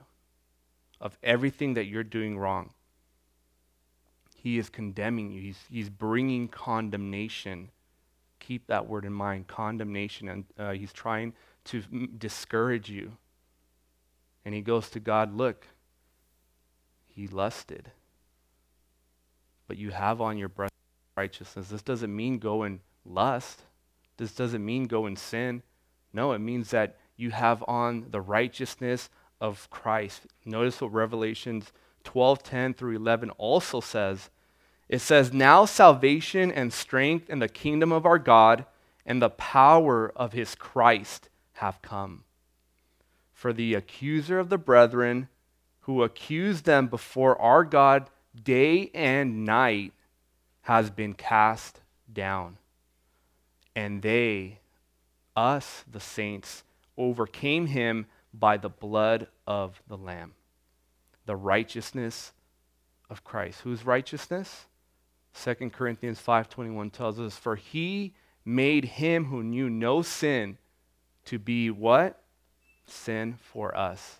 of 0.99 1.17
everything 1.23 1.73
that 1.73 1.85
you're 1.85 2.03
doing 2.03 2.37
wrong. 2.37 2.69
He 4.35 4.57
is 4.57 4.69
condemning 4.69 5.31
you, 5.31 5.41
he's, 5.41 5.59
he's 5.69 5.89
bringing 5.89 6.47
condemnation. 6.47 7.69
Keep 8.39 8.67
that 8.67 8.87
word 8.87 9.05
in 9.05 9.13
mind 9.13 9.47
condemnation. 9.47 10.29
And 10.29 10.45
uh, 10.57 10.71
he's 10.71 10.93
trying 10.93 11.33
to 11.65 11.81
discourage 12.17 12.89
you. 12.89 13.13
And 14.45 14.55
he 14.55 14.61
goes 14.61 14.89
to 14.91 14.99
God, 14.99 15.35
Look, 15.35 15.67
he 17.05 17.27
lusted. 17.27 17.91
But 19.67 19.77
you 19.77 19.91
have 19.91 20.21
on 20.21 20.37
your 20.37 20.49
breast 20.49 20.73
righteousness. 21.15 21.69
This 21.69 21.81
doesn't 21.81 22.15
mean 22.15 22.39
go 22.39 22.63
and 22.63 22.79
lust. 23.05 23.63
This 24.17 24.33
doesn't 24.33 24.65
mean 24.65 24.85
go 24.85 25.05
and 25.05 25.17
sin. 25.17 25.63
No, 26.13 26.33
it 26.33 26.39
means 26.39 26.71
that 26.71 26.97
you 27.15 27.31
have 27.31 27.63
on 27.67 28.07
the 28.09 28.21
righteousness 28.21 29.09
of 29.39 29.69
Christ. 29.69 30.27
Notice 30.45 30.81
what 30.81 30.93
Revelations 30.93 31.71
12:10 32.03 32.73
through 32.73 32.95
11 32.95 33.29
also 33.31 33.79
says. 33.79 34.29
It 34.89 34.99
says, 34.99 35.31
"Now 35.31 35.65
salvation 35.65 36.51
and 36.51 36.73
strength 36.73 37.27
and 37.29 37.41
the 37.41 37.47
kingdom 37.47 37.91
of 37.91 38.05
our 38.05 38.19
God 38.19 38.65
and 39.05 39.21
the 39.21 39.29
power 39.29 40.11
of 40.15 40.33
his 40.33 40.55
Christ 40.55 41.29
have 41.61 41.81
come. 41.83 42.23
For 43.33 43.53
the 43.53 43.75
accuser 43.75 44.39
of 44.39 44.49
the 44.49 44.57
brethren 44.57 45.29
who 45.81 46.01
accused 46.01 46.65
them 46.65 46.87
before 46.87 47.39
our 47.39 47.63
God 47.63 48.09
day 48.43 48.89
and 48.95 49.45
night 49.45 49.93
has 50.61 50.89
been 50.89 51.13
cast 51.13 51.81
down. 52.11 52.57
And 53.75 54.01
they, 54.01 54.59
us, 55.35 55.83
the 55.89 55.99
saints, 55.99 56.63
overcame 56.97 57.67
him 57.67 58.07
by 58.33 58.57
the 58.57 58.69
blood 58.69 59.27
of 59.45 59.83
the 59.87 59.97
Lamb. 59.97 60.33
The 61.27 61.35
righteousness 61.35 62.33
of 63.07 63.23
Christ. 63.23 63.61
Whose 63.61 63.85
righteousness? 63.85 64.65
2 65.35 65.69
Corinthians 65.69 66.19
5:21 66.19 66.91
tells 66.91 67.19
us 67.19 67.37
for 67.37 67.55
he 67.55 68.15
made 68.43 68.85
him 68.85 69.25
who 69.25 69.43
knew 69.43 69.69
no 69.69 70.01
sin 70.01 70.57
to 71.31 71.39
be 71.39 71.69
what? 71.69 72.21
Sin 72.85 73.37
for 73.41 73.75
us. 73.75 74.19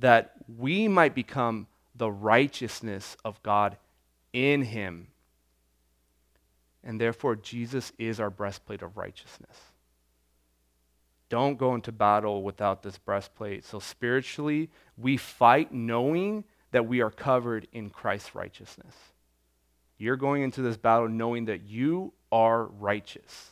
That 0.00 0.32
we 0.58 0.88
might 0.88 1.14
become 1.14 1.68
the 1.94 2.10
righteousness 2.10 3.16
of 3.24 3.40
God 3.44 3.76
in 4.32 4.62
him. 4.62 5.06
And 6.82 7.00
therefore 7.00 7.36
Jesus 7.36 7.92
is 7.96 8.18
our 8.18 8.28
breastplate 8.28 8.82
of 8.82 8.96
righteousness. 8.96 9.56
Don't 11.28 11.58
go 11.58 11.76
into 11.76 11.92
battle 11.92 12.42
without 12.42 12.82
this 12.82 12.98
breastplate. 12.98 13.64
So, 13.64 13.78
spiritually, 13.78 14.70
we 14.96 15.16
fight 15.16 15.72
knowing 15.72 16.42
that 16.72 16.88
we 16.88 17.02
are 17.02 17.10
covered 17.10 17.68
in 17.72 17.90
Christ's 17.90 18.34
righteousness. 18.34 18.94
You're 19.96 20.16
going 20.16 20.42
into 20.42 20.62
this 20.62 20.76
battle 20.76 21.08
knowing 21.08 21.44
that 21.44 21.62
you 21.62 22.14
are 22.32 22.64
righteous, 22.64 23.50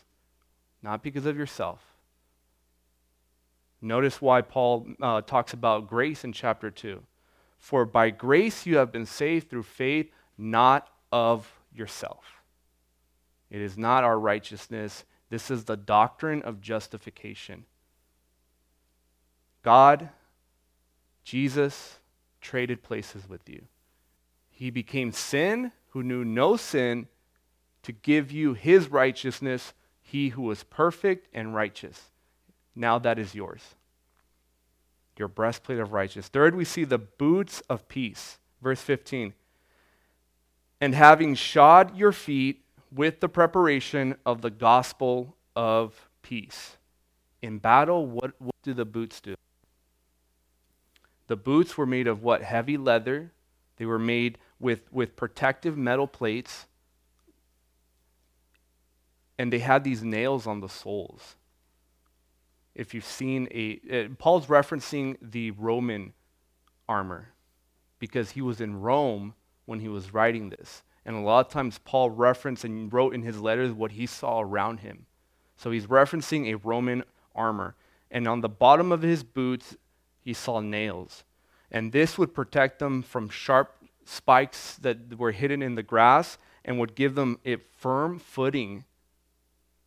not 0.82 1.04
because 1.04 1.26
of 1.26 1.36
yourself. 1.36 1.85
Notice 3.80 4.20
why 4.20 4.40
Paul 4.40 4.86
uh, 5.00 5.20
talks 5.22 5.52
about 5.52 5.88
grace 5.88 6.24
in 6.24 6.32
chapter 6.32 6.70
2. 6.70 7.02
For 7.58 7.84
by 7.84 8.10
grace 8.10 8.66
you 8.66 8.76
have 8.76 8.92
been 8.92 9.06
saved 9.06 9.50
through 9.50 9.64
faith, 9.64 10.10
not 10.38 10.88
of 11.12 11.50
yourself. 11.74 12.42
It 13.50 13.60
is 13.60 13.76
not 13.76 14.04
our 14.04 14.18
righteousness, 14.18 15.04
this 15.30 15.50
is 15.50 15.64
the 15.64 15.76
doctrine 15.76 16.42
of 16.42 16.60
justification. 16.60 17.64
God, 19.62 20.10
Jesus, 21.24 21.98
traded 22.40 22.82
places 22.82 23.28
with 23.28 23.48
you. 23.48 23.64
He 24.48 24.70
became 24.70 25.12
sin 25.12 25.72
who 25.90 26.02
knew 26.02 26.24
no 26.24 26.56
sin 26.56 27.08
to 27.82 27.92
give 27.92 28.30
you 28.30 28.54
his 28.54 28.90
righteousness, 28.90 29.74
he 30.00 30.30
who 30.30 30.42
was 30.42 30.62
perfect 30.64 31.28
and 31.32 31.54
righteous. 31.54 32.10
Now 32.76 32.98
that 32.98 33.18
is 33.18 33.34
yours. 33.34 33.62
Your 35.18 35.28
breastplate 35.28 35.78
of 35.78 35.94
righteousness. 35.94 36.28
Third, 36.28 36.54
we 36.54 36.66
see 36.66 36.84
the 36.84 36.98
boots 36.98 37.62
of 37.70 37.88
peace. 37.88 38.38
Verse 38.60 38.82
15. 38.82 39.32
And 40.78 40.94
having 40.94 41.34
shod 41.34 41.96
your 41.96 42.12
feet 42.12 42.62
with 42.94 43.20
the 43.20 43.28
preparation 43.28 44.16
of 44.26 44.42
the 44.42 44.50
gospel 44.50 45.34
of 45.56 46.08
peace. 46.20 46.76
In 47.40 47.58
battle, 47.58 48.06
what, 48.06 48.32
what 48.38 48.54
do 48.62 48.74
the 48.74 48.84
boots 48.84 49.20
do? 49.20 49.34
The 51.28 51.36
boots 51.36 51.76
were 51.78 51.86
made 51.86 52.06
of 52.06 52.22
what? 52.22 52.42
Heavy 52.42 52.76
leather. 52.76 53.32
They 53.78 53.86
were 53.86 53.98
made 53.98 54.38
with, 54.60 54.92
with 54.92 55.16
protective 55.16 55.76
metal 55.76 56.06
plates. 56.06 56.66
And 59.38 59.52
they 59.52 59.58
had 59.58 59.82
these 59.82 60.02
nails 60.02 60.46
on 60.46 60.60
the 60.60 60.68
soles. 60.68 61.36
If 62.76 62.94
you've 62.94 63.04
seen 63.04 63.48
a. 63.50 63.80
Uh, 63.90 64.08
Paul's 64.18 64.46
referencing 64.46 65.16
the 65.20 65.50
Roman 65.52 66.12
armor 66.88 67.30
because 67.98 68.32
he 68.32 68.42
was 68.42 68.60
in 68.60 68.80
Rome 68.80 69.34
when 69.64 69.80
he 69.80 69.88
was 69.88 70.12
writing 70.14 70.50
this. 70.50 70.82
And 71.04 71.16
a 71.16 71.20
lot 71.20 71.46
of 71.46 71.52
times, 71.52 71.80
Paul 71.84 72.10
referenced 72.10 72.64
and 72.64 72.92
wrote 72.92 73.14
in 73.14 73.22
his 73.22 73.40
letters 73.40 73.72
what 73.72 73.92
he 73.92 74.06
saw 74.06 74.40
around 74.40 74.80
him. 74.80 75.06
So 75.56 75.70
he's 75.70 75.86
referencing 75.86 76.46
a 76.46 76.58
Roman 76.58 77.02
armor. 77.34 77.74
And 78.10 78.28
on 78.28 78.40
the 78.40 78.48
bottom 78.48 78.92
of 78.92 79.02
his 79.02 79.24
boots, 79.24 79.76
he 80.20 80.32
saw 80.32 80.60
nails. 80.60 81.24
And 81.70 81.92
this 81.92 82.18
would 82.18 82.34
protect 82.34 82.78
them 82.78 83.02
from 83.02 83.28
sharp 83.28 83.76
spikes 84.04 84.76
that 84.76 85.18
were 85.18 85.32
hidden 85.32 85.62
in 85.62 85.74
the 85.74 85.82
grass 85.82 86.38
and 86.64 86.78
would 86.78 86.94
give 86.94 87.14
them 87.14 87.38
a 87.44 87.56
firm 87.56 88.18
footing, 88.18 88.84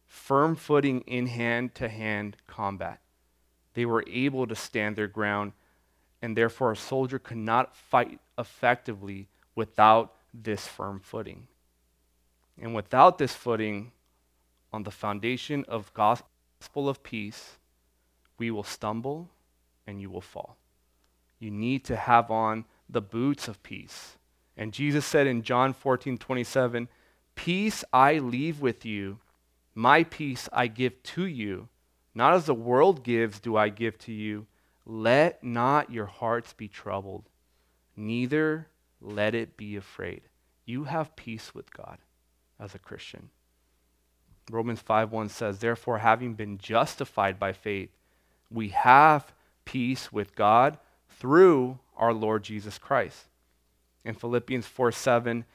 firm 0.10 0.55
footing 0.55 1.01
in 1.01 1.28
hand 1.28 1.74
to 1.76 1.88
hand 1.88 2.36
combat. 2.47 2.99
They 3.76 3.86
were 3.86 4.03
able 4.07 4.47
to 4.47 4.55
stand 4.55 4.95
their 4.95 5.07
ground, 5.07 5.53
and 6.22 6.36
therefore 6.36 6.74
a 6.74 6.76
soldier 6.76 7.20
could 7.20 7.38
not 7.38 7.76
fight 7.76 8.20
effectively 8.38 9.30
without 9.55 10.16
this 10.34 10.68
firm 10.68 10.99
footing. 10.99 11.47
And 12.60 12.76
without 12.76 13.20
this 13.20 13.34
footing, 13.34 13.93
on 14.74 14.84
the 14.84 14.91
foundation 14.91 15.64
of 15.68 15.93
gospel 15.93 16.89
of 16.89 17.03
peace, 17.03 17.57
we 18.38 18.51
will 18.51 18.64
stumble 18.64 19.30
and 19.88 20.01
you 20.01 20.10
will 20.10 20.22
fall. 20.22 20.57
You 21.39 21.51
need 21.51 21.86
to 21.86 21.95
have 21.95 22.30
on 22.30 22.66
the 22.89 23.01
boots 23.01 23.47
of 23.47 23.64
peace. 23.64 24.18
And 24.57 24.74
Jesus 24.74 25.05
said 25.05 25.26
in 25.26 25.41
John 25.41 25.74
14, 25.74 26.18
27, 26.18 26.89
Peace 27.36 27.84
I 27.93 28.20
leave 28.20 28.60
with 28.60 28.86
you, 28.86 29.20
my 29.76 30.03
peace 30.03 30.49
I 30.51 30.67
give 30.67 31.01
to 31.03 31.26
you. 31.26 31.70
Not 32.13 32.34
as 32.34 32.45
the 32.45 32.53
world 32.53 33.03
gives, 33.03 33.39
do 33.39 33.55
I 33.55 33.70
give 33.70 33.97
to 33.99 34.11
you. 34.11 34.47
Let 34.86 35.43
not 35.43 35.91
your 35.91 36.07
hearts 36.07 36.53
be 36.53 36.67
troubled, 36.67 37.30
neither 37.95 38.67
let 38.99 39.36
it 39.36 39.55
be 39.55 39.76
afraid. 39.76 40.22
You 40.65 40.86
have 40.86 41.15
peace 41.15 41.53
with 41.53 41.72
God 41.72 41.99
as 42.59 42.76
a 42.76 42.80
Christian. 42.80 43.30
Romans 44.49 44.82
5:1 44.82 45.30
says, 45.30 45.59
"Therefore 45.59 45.99
having 45.99 46.34
been 46.34 46.57
justified 46.57 47.39
by 47.39 47.53
faith, 47.53 47.95
we 48.49 48.70
have 48.70 49.34
peace 49.65 50.11
with 50.11 50.36
God 50.36 50.80
through 51.07 51.80
our 51.95 52.13
Lord 52.13 52.43
Jesus 52.43 52.78
Christ." 52.80 53.30
In 54.03 54.15
Philippians 54.15 54.65
4:7, 54.65 55.45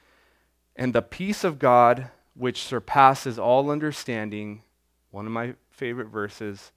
"And 0.75 0.93
the 0.93 1.01
peace 1.01 1.43
of 1.43 1.59
God, 1.59 2.11
which 2.35 2.63
surpasses 2.63 3.39
all 3.39 3.71
understanding, 3.71 4.61
one 5.11 5.25
of 5.25 5.31
my 5.31 5.55
favorite 5.71 6.09
verses, 6.09 6.71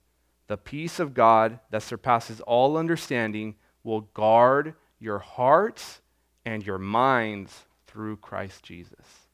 the 0.47 0.57
peace 0.57 0.99
of 0.99 1.15
God 1.15 1.61
that 1.71 1.83
surpasses 1.83 2.41
all 2.41 2.77
understanding 2.77 3.57
will 3.83 4.03
guard 4.03 4.75
your 4.99 5.19
hearts 5.19 6.01
and 6.45 6.65
your 6.65 6.79
minds 6.79 7.67
through 7.87 8.17
Christ 8.17 8.63
Jesus." 8.63 9.29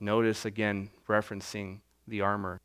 Notice 0.00 0.44
again, 0.44 0.90
referencing 1.08 1.80
the 2.06 2.20
armor, 2.20 2.60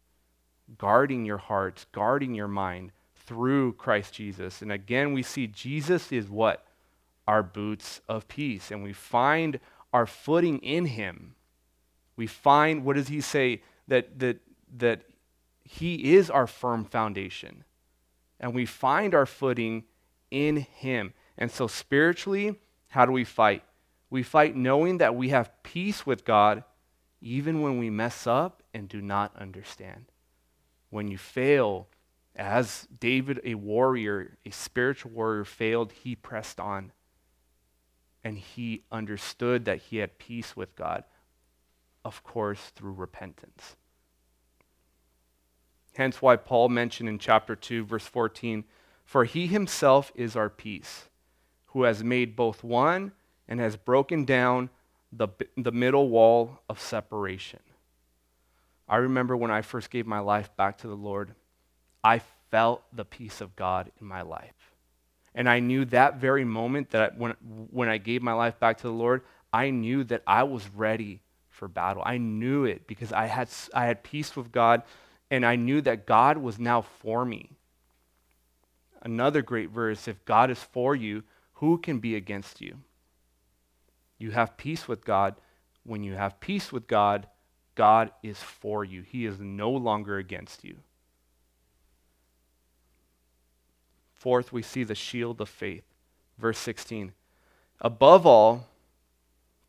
guarding 0.78 1.26
your 1.26 1.38
hearts, 1.38 1.86
guarding 1.92 2.34
your 2.34 2.48
mind 2.48 2.92
through 3.16 3.74
Christ 3.74 4.14
Jesus. 4.14 4.62
And 4.62 4.72
again, 4.72 5.14
we 5.14 5.24
see 5.24 5.48
Jesus 5.48 6.12
is 6.12 6.30
what? 6.30 6.66
Our 7.28 7.44
boots 7.44 8.02
of 8.08 8.28
peace. 8.28 8.72
And 8.72 8.84
we 8.84 8.94
find 8.94 9.60
our 9.94 10.06
footing 10.06 10.60
in 10.60 10.86
him. 10.86 11.36
We 12.20 12.28
find, 12.28 12.84
what 12.84 12.98
does 12.98 13.08
he 13.08 13.22
say? 13.22 13.62
That, 13.88 14.20
that, 14.20 14.42
that 14.76 15.04
he 15.64 16.16
is 16.16 16.30
our 16.30 16.48
firm 16.48 16.84
foundation. 16.84 17.64
And 18.42 18.54
we 18.54 18.66
find 18.66 19.16
our 19.16 19.26
footing 19.26 19.86
in 20.30 20.58
him. 20.58 21.14
And 21.38 21.50
so, 21.50 21.68
spiritually, 21.68 22.60
how 22.90 23.06
do 23.06 23.14
we 23.14 23.24
fight? 23.24 23.64
We 24.10 24.22
fight 24.22 24.54
knowing 24.54 24.98
that 24.98 25.16
we 25.16 25.30
have 25.30 25.64
peace 25.64 26.06
with 26.06 26.26
God 26.26 26.66
even 27.22 27.62
when 27.62 27.80
we 27.80 27.90
mess 27.90 28.28
up 28.28 28.64
and 28.74 28.90
do 28.90 29.02
not 29.02 29.34
understand. 29.38 30.12
When 30.90 31.08
you 31.08 31.18
fail, 31.18 31.88
as 32.36 32.86
David, 33.00 33.40
a 33.46 33.56
warrior, 33.56 34.38
a 34.46 34.50
spiritual 34.50 35.12
warrior, 35.12 35.46
failed, 35.46 35.94
he 35.94 36.18
pressed 36.18 36.60
on. 36.60 36.92
And 38.26 38.38
he 38.38 38.84
understood 38.92 39.64
that 39.64 39.78
he 39.84 40.00
had 40.00 40.20
peace 40.20 40.58
with 40.58 40.76
God, 40.76 41.06
of 42.04 42.24
course, 42.24 42.72
through 42.76 42.94
repentance. 42.94 43.76
Hence 45.96 46.22
why 46.22 46.36
Paul 46.36 46.70
mentioned 46.70 47.10
in 47.10 47.20
chapter 47.20 47.56
2, 47.56 47.86
verse 47.86 48.06
14, 48.06 48.64
For 49.04 49.26
he 49.26 49.48
himself 49.48 50.12
is 50.16 50.36
our 50.36 50.50
peace, 50.50 51.10
who 51.68 51.84
has 51.84 52.04
made 52.04 52.36
both 52.36 52.64
one 52.64 53.12
and 53.48 53.60
has 53.60 53.76
broken 53.76 54.26
down 54.26 54.70
the, 55.12 55.28
the 55.58 55.72
middle 55.72 56.10
wall 56.10 56.62
of 56.70 56.80
separation. 56.80 57.60
I 58.88 58.98
remember 58.98 59.36
when 59.36 59.52
I 59.52 59.62
first 59.62 59.90
gave 59.90 60.08
my 60.08 60.20
life 60.20 60.56
back 60.56 60.78
to 60.80 60.88
the 60.88 60.96
Lord, 60.96 61.36
I 62.04 62.22
felt 62.50 62.84
the 62.94 63.06
peace 63.06 63.42
of 63.42 63.56
God 63.56 63.92
in 64.00 64.08
my 64.08 64.22
life. 64.22 64.54
And 65.36 65.48
I 65.48 65.60
knew 65.60 65.86
that 65.86 66.18
very 66.18 66.44
moment 66.44 66.92
that 66.92 67.14
I, 67.14 67.16
when, 67.18 67.32
when 67.72 67.90
I 67.90 67.98
gave 67.98 68.22
my 68.22 68.34
life 68.34 68.60
back 68.60 68.78
to 68.78 68.84
the 68.84 68.94
Lord, 68.94 69.22
I 69.54 69.70
knew 69.70 70.04
that 70.06 70.24
I 70.26 70.44
was 70.44 70.68
ready 70.76 71.22
for 71.60 71.68
battle. 71.68 72.02
I 72.06 72.18
knew 72.18 72.64
it 72.64 72.88
because 72.88 73.12
I 73.12 73.26
had, 73.26 73.50
I 73.74 73.86
had 73.86 74.02
peace 74.02 74.36
with 74.36 74.52
God 74.52 74.82
and 75.30 75.46
I 75.46 75.58
knew 75.58 75.82
that 75.82 76.08
God 76.08 76.38
was 76.38 76.58
now 76.58 76.82
for 76.82 77.26
me. 77.26 77.52
Another 79.04 79.42
great 79.42 79.70
verse 79.70 80.08
if 80.08 80.24
God 80.26 80.50
is 80.50 80.64
for 80.64 80.96
you, 80.96 81.24
who 81.56 81.78
can 81.78 82.00
be 82.00 82.16
against 82.16 82.62
you? 82.62 82.78
You 84.18 84.32
have 84.32 84.58
peace 84.58 84.88
with 84.88 85.06
God. 85.06 85.36
When 85.84 86.04
you 86.04 86.14
have 86.14 86.40
peace 86.40 86.72
with 86.72 86.88
God, 86.88 87.28
God 87.76 88.12
is 88.24 88.38
for 88.38 88.84
you. 88.84 89.02
He 89.02 89.26
is 89.26 89.40
no 89.40 89.70
longer 89.70 90.18
against 90.18 90.64
you. 90.64 90.78
Fourth, 94.14 94.52
we 94.52 94.62
see 94.62 94.84
the 94.84 94.96
shield 94.96 95.40
of 95.40 95.48
faith. 95.48 95.86
Verse 96.38 96.58
16. 96.60 97.14
Above 97.80 98.26
all, 98.26 98.68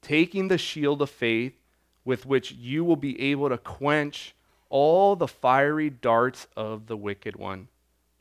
taking 0.03 0.49
the 0.49 0.59
shield 0.59 1.03
of 1.03 1.11
faith 1.11 1.60
with 2.05 2.27
which 2.27 2.53
you 2.53 2.85
will 2.85 2.97
be 2.97 3.21
able 3.21 3.49
to 3.49 3.59
quench 3.59 4.35
all 4.69 5.17
the 5.17 5.29
fiery 5.29 5.91
darts 5.91 6.47
of 6.57 6.87
the 6.87 6.97
wicked 6.97 7.37
one. 7.37 7.69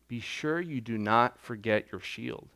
Be 0.07 0.19
sure 0.19 0.59
you 0.59 0.81
do 0.81 0.97
not 0.97 1.39
forget 1.39 1.85
your 1.91 2.01
shield 2.01 2.49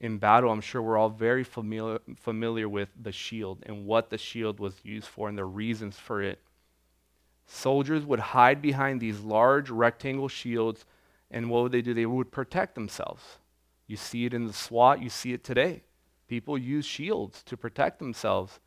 in 0.00 0.16
battle, 0.16 0.50
I'm 0.50 0.62
sure 0.62 0.80
we're 0.80 0.96
all 0.96 1.10
very 1.10 1.44
familiar, 1.44 2.00
familiar 2.16 2.68
with 2.68 2.88
the 3.00 3.12
shield 3.12 3.62
and 3.66 3.84
what 3.84 4.08
the 4.08 4.18
shield 4.18 4.58
was 4.58 4.74
used 4.82 5.06
for 5.06 5.28
and 5.28 5.36
the 5.36 5.44
reasons 5.44 5.96
for 5.96 6.22
it. 6.22 6.38
Soldiers 7.46 8.04
would 8.04 8.20
hide 8.20 8.62
behind 8.62 9.00
these 9.00 9.20
large 9.20 9.68
rectangle 9.68 10.28
shields, 10.28 10.86
and 11.30 11.50
what 11.50 11.62
would 11.62 11.72
they 11.72 11.82
do? 11.82 11.92
They 11.92 12.06
would 12.06 12.32
protect 12.32 12.74
themselves. 12.74 13.22
You 13.86 13.96
see 13.96 14.24
it 14.24 14.32
in 14.32 14.46
the 14.46 14.52
SWAT, 14.52 15.02
you 15.02 15.10
see 15.10 15.32
it 15.32 15.44
today. 15.44 15.82
People 16.30 16.56
use 16.56 16.86
shields 16.86 17.42
to 17.42 17.58
protect 17.58 17.98
themselves. 17.98 18.58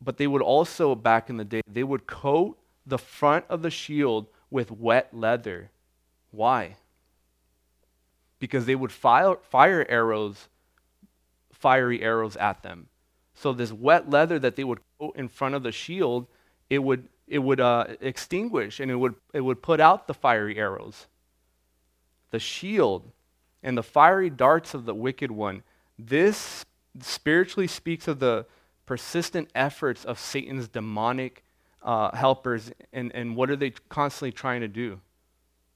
But 0.00 0.16
they 0.16 0.26
would 0.26 0.42
also, 0.42 0.96
back 0.96 1.30
in 1.30 1.36
the 1.36 1.44
day, 1.44 1.60
they 1.70 1.84
would 1.84 2.08
coat 2.08 2.58
the 2.84 2.98
front 2.98 3.44
of 3.48 3.62
the 3.62 3.70
shield 3.70 4.26
with 4.50 4.72
wet 4.72 5.14
leather. 5.14 5.70
Why? 6.32 6.76
because 8.42 8.66
they 8.66 8.74
would 8.74 8.90
fire, 8.90 9.36
fire 9.40 9.86
arrows, 9.88 10.48
fiery 11.52 12.02
arrows 12.02 12.34
at 12.38 12.64
them. 12.64 12.88
So 13.34 13.52
this 13.52 13.72
wet 13.72 14.10
leather 14.10 14.40
that 14.40 14.56
they 14.56 14.64
would 14.64 14.80
coat 14.98 15.14
in 15.14 15.28
front 15.28 15.54
of 15.54 15.62
the 15.62 15.70
shield, 15.70 16.26
it 16.68 16.80
would 16.80 17.06
it 17.28 17.38
would 17.38 17.60
uh, 17.60 17.86
extinguish 18.00 18.80
and 18.80 18.90
it 18.90 18.96
would 18.96 19.14
it 19.32 19.42
would 19.42 19.62
put 19.62 19.78
out 19.78 20.08
the 20.08 20.12
fiery 20.12 20.58
arrows. 20.58 21.06
The 22.32 22.40
shield 22.40 23.12
and 23.62 23.76
the 23.76 23.82
fiery 23.82 24.30
darts 24.30 24.74
of 24.74 24.84
the 24.84 24.94
wicked 24.94 25.30
one. 25.30 25.62
This 25.98 26.64
spiritually 27.00 27.66
speaks 27.66 28.08
of 28.08 28.18
the 28.18 28.46
persistent 28.86 29.48
efforts 29.54 30.04
of 30.04 30.18
Satan's 30.18 30.68
demonic 30.68 31.44
uh, 31.82 32.14
helpers, 32.16 32.70
and, 32.92 33.14
and 33.14 33.36
what 33.36 33.50
are 33.50 33.56
they 33.56 33.70
constantly 33.88 34.32
trying 34.32 34.60
to 34.60 34.68
do? 34.68 35.00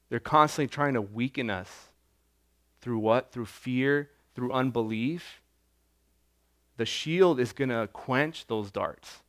They're 0.09 0.19
constantly 0.19 0.67
trying 0.67 0.93
to 0.93 1.01
weaken 1.01 1.49
us 1.49 1.69
through 2.81 2.99
what? 2.99 3.31
Through 3.31 3.47
fear, 3.47 4.09
through 4.35 4.51
unbelief. 4.51 5.41
The 6.77 6.85
shield 6.85 7.39
is 7.39 7.53
going 7.53 7.69
to 7.69 7.89
quench 7.91 8.47
those 8.47 8.71
darts. 8.71 9.23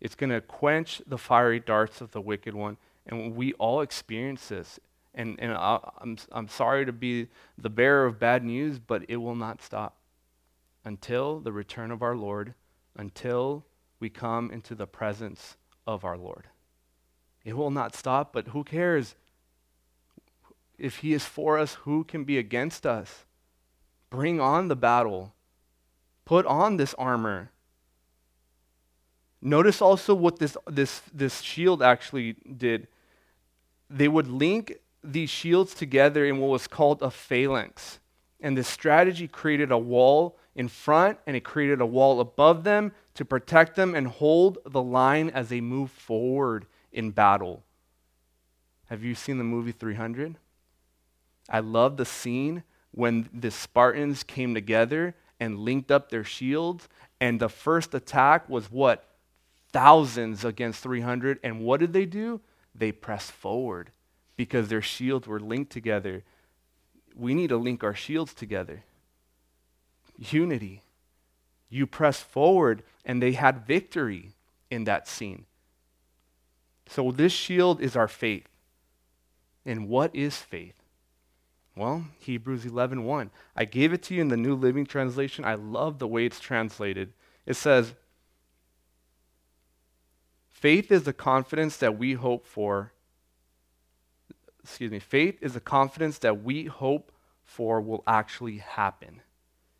It's 0.00 0.14
going 0.14 0.30
to 0.30 0.40
quench 0.40 1.00
the 1.06 1.18
fiery 1.18 1.58
darts 1.58 2.00
of 2.00 2.12
the 2.12 2.20
wicked 2.20 2.54
one. 2.54 2.76
And 3.06 3.34
we 3.34 3.54
all 3.54 3.80
experience 3.80 4.48
this. 4.48 4.78
And, 5.16 5.40
and 5.40 5.52
I, 5.52 5.80
I'm, 5.98 6.18
I'm 6.30 6.46
sorry 6.46 6.84
to 6.84 6.92
be 6.92 7.28
the 7.56 7.70
bearer 7.70 8.04
of 8.04 8.20
bad 8.20 8.44
news, 8.44 8.78
but 8.78 9.02
it 9.08 9.16
will 9.16 9.34
not 9.34 9.62
stop 9.62 9.96
until 10.84 11.40
the 11.40 11.52
return 11.52 11.90
of 11.90 12.02
our 12.02 12.14
Lord, 12.14 12.54
until 12.94 13.64
we 13.98 14.10
come 14.10 14.50
into 14.50 14.74
the 14.74 14.86
presence 14.86 15.56
of 15.86 16.04
our 16.04 16.18
Lord. 16.18 16.48
It 17.44 17.56
will 17.56 17.70
not 17.70 17.94
stop, 17.94 18.32
but 18.32 18.48
who 18.48 18.62
cares? 18.62 19.14
If 20.78 20.98
He 20.98 21.14
is 21.14 21.24
for 21.24 21.58
us, 21.58 21.74
who 21.74 22.04
can 22.04 22.24
be 22.24 22.36
against 22.36 22.84
us? 22.84 23.24
Bring 24.10 24.38
on 24.38 24.68
the 24.68 24.76
battle. 24.76 25.34
Put 26.26 26.44
on 26.44 26.76
this 26.76 26.92
armor. 26.94 27.50
Notice 29.40 29.80
also 29.80 30.14
what 30.14 30.38
this, 30.38 30.56
this, 30.66 31.02
this 31.14 31.40
shield 31.40 31.82
actually 31.82 32.34
did. 32.56 32.88
They 33.88 34.08
would 34.08 34.26
link 34.26 34.76
these 35.12 35.30
shields 35.30 35.74
together 35.74 36.24
in 36.24 36.38
what 36.38 36.50
was 36.50 36.66
called 36.66 37.02
a 37.02 37.10
phalanx. 37.10 37.98
And 38.40 38.56
this 38.56 38.68
strategy 38.68 39.28
created 39.28 39.70
a 39.70 39.78
wall 39.78 40.38
in 40.54 40.68
front 40.68 41.18
and 41.26 41.36
it 41.36 41.44
created 41.44 41.80
a 41.80 41.86
wall 41.86 42.20
above 42.20 42.64
them 42.64 42.92
to 43.14 43.24
protect 43.24 43.76
them 43.76 43.94
and 43.94 44.06
hold 44.06 44.58
the 44.66 44.82
line 44.82 45.30
as 45.30 45.48
they 45.48 45.60
move 45.60 45.90
forward 45.90 46.66
in 46.92 47.10
battle. 47.10 47.62
Have 48.86 49.02
you 49.02 49.14
seen 49.14 49.38
the 49.38 49.44
movie 49.44 49.72
300? 49.72 50.36
I 51.48 51.60
love 51.60 51.96
the 51.96 52.04
scene 52.04 52.62
when 52.90 53.28
the 53.32 53.50
Spartans 53.50 54.22
came 54.22 54.54
together 54.54 55.14
and 55.38 55.58
linked 55.58 55.90
up 55.90 56.08
their 56.08 56.24
shields, 56.24 56.88
and 57.20 57.38
the 57.38 57.48
first 57.48 57.94
attack 57.94 58.48
was 58.48 58.70
what? 58.70 59.04
Thousands 59.72 60.44
against 60.44 60.82
300. 60.82 61.38
And 61.42 61.60
what 61.60 61.80
did 61.80 61.92
they 61.92 62.06
do? 62.06 62.40
They 62.74 62.92
pressed 62.92 63.32
forward 63.32 63.90
because 64.36 64.68
their 64.68 64.82
shields 64.82 65.26
were 65.26 65.40
linked 65.40 65.72
together. 65.72 66.22
We 67.14 67.34
need 67.34 67.48
to 67.48 67.56
link 67.56 67.82
our 67.82 67.94
shields 67.94 68.34
together. 68.34 68.84
Unity. 70.18 70.82
You 71.68 71.86
press 71.86 72.20
forward, 72.20 72.82
and 73.04 73.22
they 73.22 73.32
had 73.32 73.66
victory 73.66 74.32
in 74.70 74.84
that 74.84 75.08
scene. 75.08 75.46
So, 76.88 77.10
this 77.10 77.32
shield 77.32 77.80
is 77.80 77.96
our 77.96 78.08
faith. 78.08 78.48
And 79.64 79.88
what 79.88 80.14
is 80.14 80.36
faith? 80.36 80.74
Well, 81.74 82.06
Hebrews 82.20 82.64
11:1. 82.64 83.02
1. 83.02 83.30
I 83.56 83.64
gave 83.64 83.92
it 83.92 84.02
to 84.04 84.14
you 84.14 84.20
in 84.20 84.28
the 84.28 84.36
New 84.36 84.54
Living 84.54 84.86
Translation. 84.86 85.44
I 85.44 85.54
love 85.54 85.98
the 85.98 86.06
way 86.06 86.24
it's 86.24 86.40
translated. 86.40 87.12
It 87.44 87.54
says, 87.54 87.94
Faith 90.48 90.90
is 90.90 91.02
the 91.02 91.12
confidence 91.12 91.76
that 91.76 91.98
we 91.98 92.14
hope 92.14 92.46
for 92.46 92.92
excuse 94.66 94.90
me, 94.90 94.98
faith 94.98 95.38
is 95.40 95.54
a 95.54 95.60
confidence 95.60 96.18
that 96.18 96.42
we 96.42 96.64
hope 96.64 97.12
for 97.44 97.80
will 97.80 98.02
actually 98.04 98.58
happen. 98.58 99.22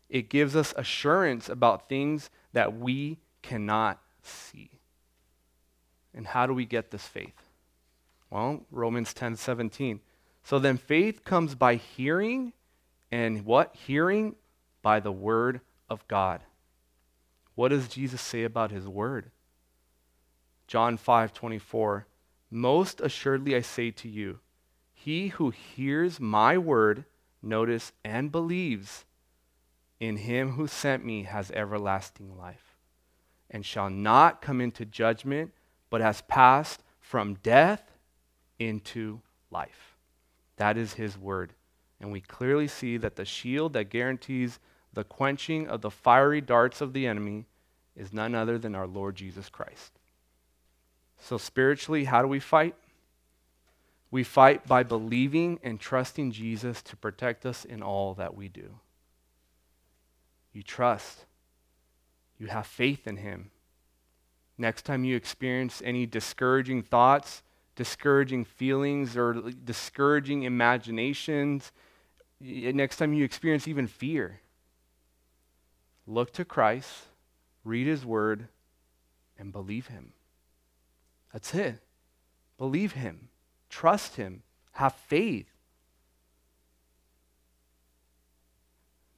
It 0.09 0.29
gives 0.29 0.55
us 0.55 0.73
assurance 0.77 1.49
about 1.49 1.89
things 1.89 2.29
that 2.53 2.77
we 2.77 3.19
cannot 3.41 4.01
see. 4.23 4.71
And 6.13 6.25
how 6.25 6.47
do 6.47 6.53
we 6.53 6.65
get 6.65 6.91
this 6.91 7.05
faith? 7.05 7.49
Well, 8.29 8.65
Romans 8.71 9.13
10 9.13 9.35
17. 9.35 9.99
So 10.41 10.57
then 10.57 10.77
faith 10.77 11.25
comes 11.25 11.53
by 11.53 11.75
hearing, 11.75 12.53
and 13.11 13.43
what? 13.43 13.75
Hearing 13.75 14.37
by 14.81 15.01
the 15.01 15.11
word 15.11 15.59
of 15.89 16.07
God. 16.07 16.43
What 17.55 17.69
does 17.69 17.89
Jesus 17.89 18.21
say 18.21 18.45
about 18.45 18.71
his 18.71 18.87
word? 18.87 19.31
John 20.65 20.95
5 20.95 21.33
24. 21.33 22.07
Most 22.49 23.01
assuredly 23.01 23.53
I 23.53 23.61
say 23.61 23.91
to 23.91 24.07
you, 24.07 24.39
he 25.07 25.29
who 25.29 25.51
hears 25.51 26.19
my 26.19 26.57
word, 26.57 27.05
notice, 27.41 27.93
and 28.03 28.29
believes 28.29 29.05
in 30.01 30.17
him 30.17 30.51
who 30.51 30.67
sent 30.67 31.05
me 31.05 31.23
has 31.23 31.49
everlasting 31.51 32.37
life, 32.37 32.75
and 33.49 33.65
shall 33.65 33.89
not 33.89 34.41
come 34.41 34.59
into 34.59 34.83
judgment, 34.83 35.53
but 35.89 36.01
has 36.01 36.19
passed 36.23 36.83
from 36.99 37.35
death 37.35 37.93
into 38.59 39.21
life. 39.49 39.95
That 40.57 40.77
is 40.77 40.95
his 40.95 41.17
word. 41.17 41.53
And 42.01 42.11
we 42.11 42.19
clearly 42.19 42.67
see 42.67 42.97
that 42.97 43.15
the 43.15 43.23
shield 43.23 43.71
that 43.71 43.89
guarantees 43.89 44.59
the 44.91 45.05
quenching 45.05 45.69
of 45.69 45.79
the 45.79 45.89
fiery 45.89 46.41
darts 46.41 46.81
of 46.81 46.91
the 46.91 47.07
enemy 47.07 47.45
is 47.95 48.11
none 48.11 48.35
other 48.35 48.57
than 48.57 48.75
our 48.75 48.87
Lord 48.87 49.15
Jesus 49.15 49.47
Christ. 49.47 49.93
So, 51.17 51.37
spiritually, 51.37 52.03
how 52.03 52.21
do 52.21 52.27
we 52.27 52.41
fight? 52.41 52.75
We 54.09 54.23
fight 54.23 54.67
by 54.67 54.83
believing 54.83 55.59
and 55.63 55.79
trusting 55.79 56.31
Jesus 56.31 56.81
to 56.83 56.95
protect 56.95 57.45
us 57.45 57.65
in 57.65 57.83
all 57.83 58.13
that 58.15 58.35
we 58.35 58.47
do. 58.47 58.79
You 60.53 60.63
trust, 60.63 61.25
you 62.39 62.47
have 62.47 62.65
faith 62.65 63.05
in 63.05 63.17
Him. 63.17 63.51
Next 64.57 64.83
time 64.83 65.03
you 65.03 65.15
experience 65.15 65.81
any 65.85 66.05
discouraging 66.05 66.83
thoughts, 66.83 67.43
discouraging 67.75 68.45
feelings, 68.45 69.15
or 69.15 69.51
discouraging 69.63 70.43
imaginations, 70.43 71.71
next 72.39 72.97
time 72.97 73.13
you 73.13 73.23
experience 73.23 73.67
even 73.67 73.87
fear, 73.87 74.39
look 76.07 76.31
to 76.33 76.45
Christ, 76.45 76.89
read 77.63 77.85
His 77.85 78.05
Word, 78.05 78.47
and 79.37 79.51
believe 79.51 79.87
Him. 79.87 80.13
That's 81.33 81.53
it. 81.53 81.79
Believe 82.57 82.93
Him. 82.93 83.29
Trust 83.69 84.15
Him. 84.15 84.43
Have 84.73 84.93
faith. 84.93 85.47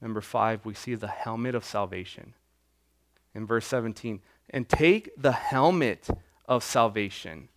Number 0.02 0.22
five, 0.22 0.66
we 0.66 0.74
see 0.74 0.96
the 0.96 1.08
helmet 1.08 1.56
of 1.56 1.66
salvation. 1.66 2.34
In 3.36 3.46
verse 3.46 3.66
17, 3.68 4.22
and 4.50 4.68
take 4.68 5.10
the 5.18 5.32
helmet 5.32 6.10
of 6.46 6.64
salvation. 6.64 7.50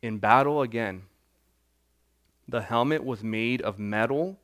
In 0.00 0.18
battle, 0.18 0.62
again, 0.62 1.02
the 2.46 2.62
helmet 2.62 3.04
was 3.04 3.22
made 3.22 3.60
of 3.60 3.78
metal 3.78 4.38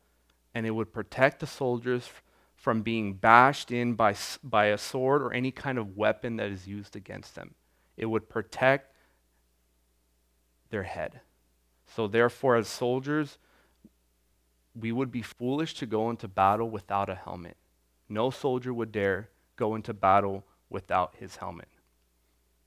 and 0.53 0.65
it 0.65 0.71
would 0.71 0.93
protect 0.93 1.39
the 1.39 1.47
soldiers 1.47 2.09
from 2.55 2.81
being 2.81 3.13
bashed 3.13 3.71
in 3.71 3.93
by, 3.93 4.15
by 4.43 4.67
a 4.67 4.77
sword 4.77 5.21
or 5.21 5.33
any 5.33 5.51
kind 5.51 5.77
of 5.77 5.97
weapon 5.97 6.37
that 6.37 6.49
is 6.49 6.67
used 6.67 6.95
against 6.95 7.35
them. 7.35 7.55
It 7.97 8.05
would 8.05 8.29
protect 8.29 8.94
their 10.75 10.83
head. 10.83 11.21
So, 11.95 12.05
therefore, 12.05 12.57
as 12.57 12.67
soldiers, 12.67 13.37
we 14.77 14.91
would 14.91 15.09
be 15.09 15.21
foolish 15.21 15.73
to 15.75 15.85
go 15.85 16.09
into 16.09 16.27
battle 16.27 16.69
without 16.69 17.09
a 17.09 17.15
helmet. 17.15 17.55
No 18.09 18.29
soldier 18.29 18.73
would 18.73 18.91
dare 18.91 19.29
go 19.55 19.73
into 19.73 19.93
battle 19.93 20.43
without 20.69 21.13
his 21.17 21.37
helmet. 21.37 21.69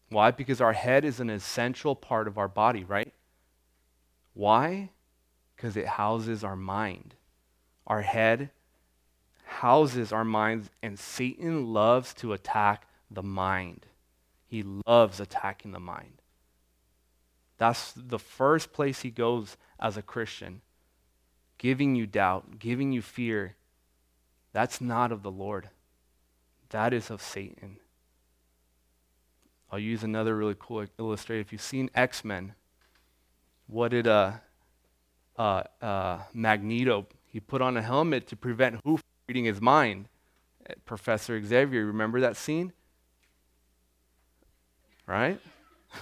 Why? 0.09 0.31
Because 0.31 0.63
our 0.63 0.73
head 0.73 1.05
is 1.05 1.21
an 1.21 1.29
essential 1.29 1.95
part 1.95 2.27
of 2.27 2.39
our 2.39 2.49
body, 2.49 2.83
right? 2.83 3.13
Why? 4.33 4.89
Because 5.55 5.77
it 5.77 5.87
houses 5.87 6.43
our 6.43 6.57
mind. 6.57 7.15
Our 7.87 8.01
head 8.01 8.49
houses 9.45 10.13
our 10.13 10.25
minds, 10.25 10.71
and 10.83 10.99
Satan 10.99 11.75
loves 11.75 12.15
to 12.15 12.33
attack 12.33 12.87
the 13.11 13.23
mind. 13.23 13.85
He 14.47 14.65
loves 14.87 15.21
attacking 15.21 15.73
the 15.73 15.81
mind. 15.81 16.18
That's 17.59 17.93
the 17.95 18.19
first 18.19 18.73
place 18.73 19.01
he 19.01 19.11
goes 19.11 19.57
as 19.81 19.97
a 19.97 20.03
Christian, 20.03 20.63
giving 21.59 21.97
you 21.97 22.07
doubt, 22.07 22.59
giving 22.59 22.93
you 22.93 23.03
fear. 23.03 23.57
That's 24.53 24.81
not 24.81 25.13
of 25.13 25.23
the 25.23 25.31
Lord, 25.31 25.69
that 26.71 26.95
is 26.95 27.11
of 27.11 27.21
Satan. 27.21 27.79
I'll 29.71 29.79
use 29.79 30.03
another 30.03 30.35
really 30.35 30.57
cool 30.59 30.87
illustration. 30.99 31.41
If 31.41 31.53
you've 31.53 31.61
seen 31.61 31.91
X 31.95 32.25
Men, 32.25 32.55
what 33.67 33.91
did 33.91 34.07
uh, 34.07 34.33
uh, 35.37 35.65
uh, 35.83 36.21
Magneto? 36.33 37.07
He 37.27 37.41
put 37.41 37.61
on 37.61 37.77
a 37.77 37.83
helmet 37.83 38.27
to 38.29 38.37
prevent 38.37 38.81
who 38.85 38.97
from 38.97 39.05
reading 39.27 39.45
his 39.45 39.61
mind. 39.61 40.09
Professor 40.85 41.43
Xavier, 41.43 41.87
remember 41.87 42.21
that 42.21 42.37
scene? 42.37 42.73
Right? 45.07 45.41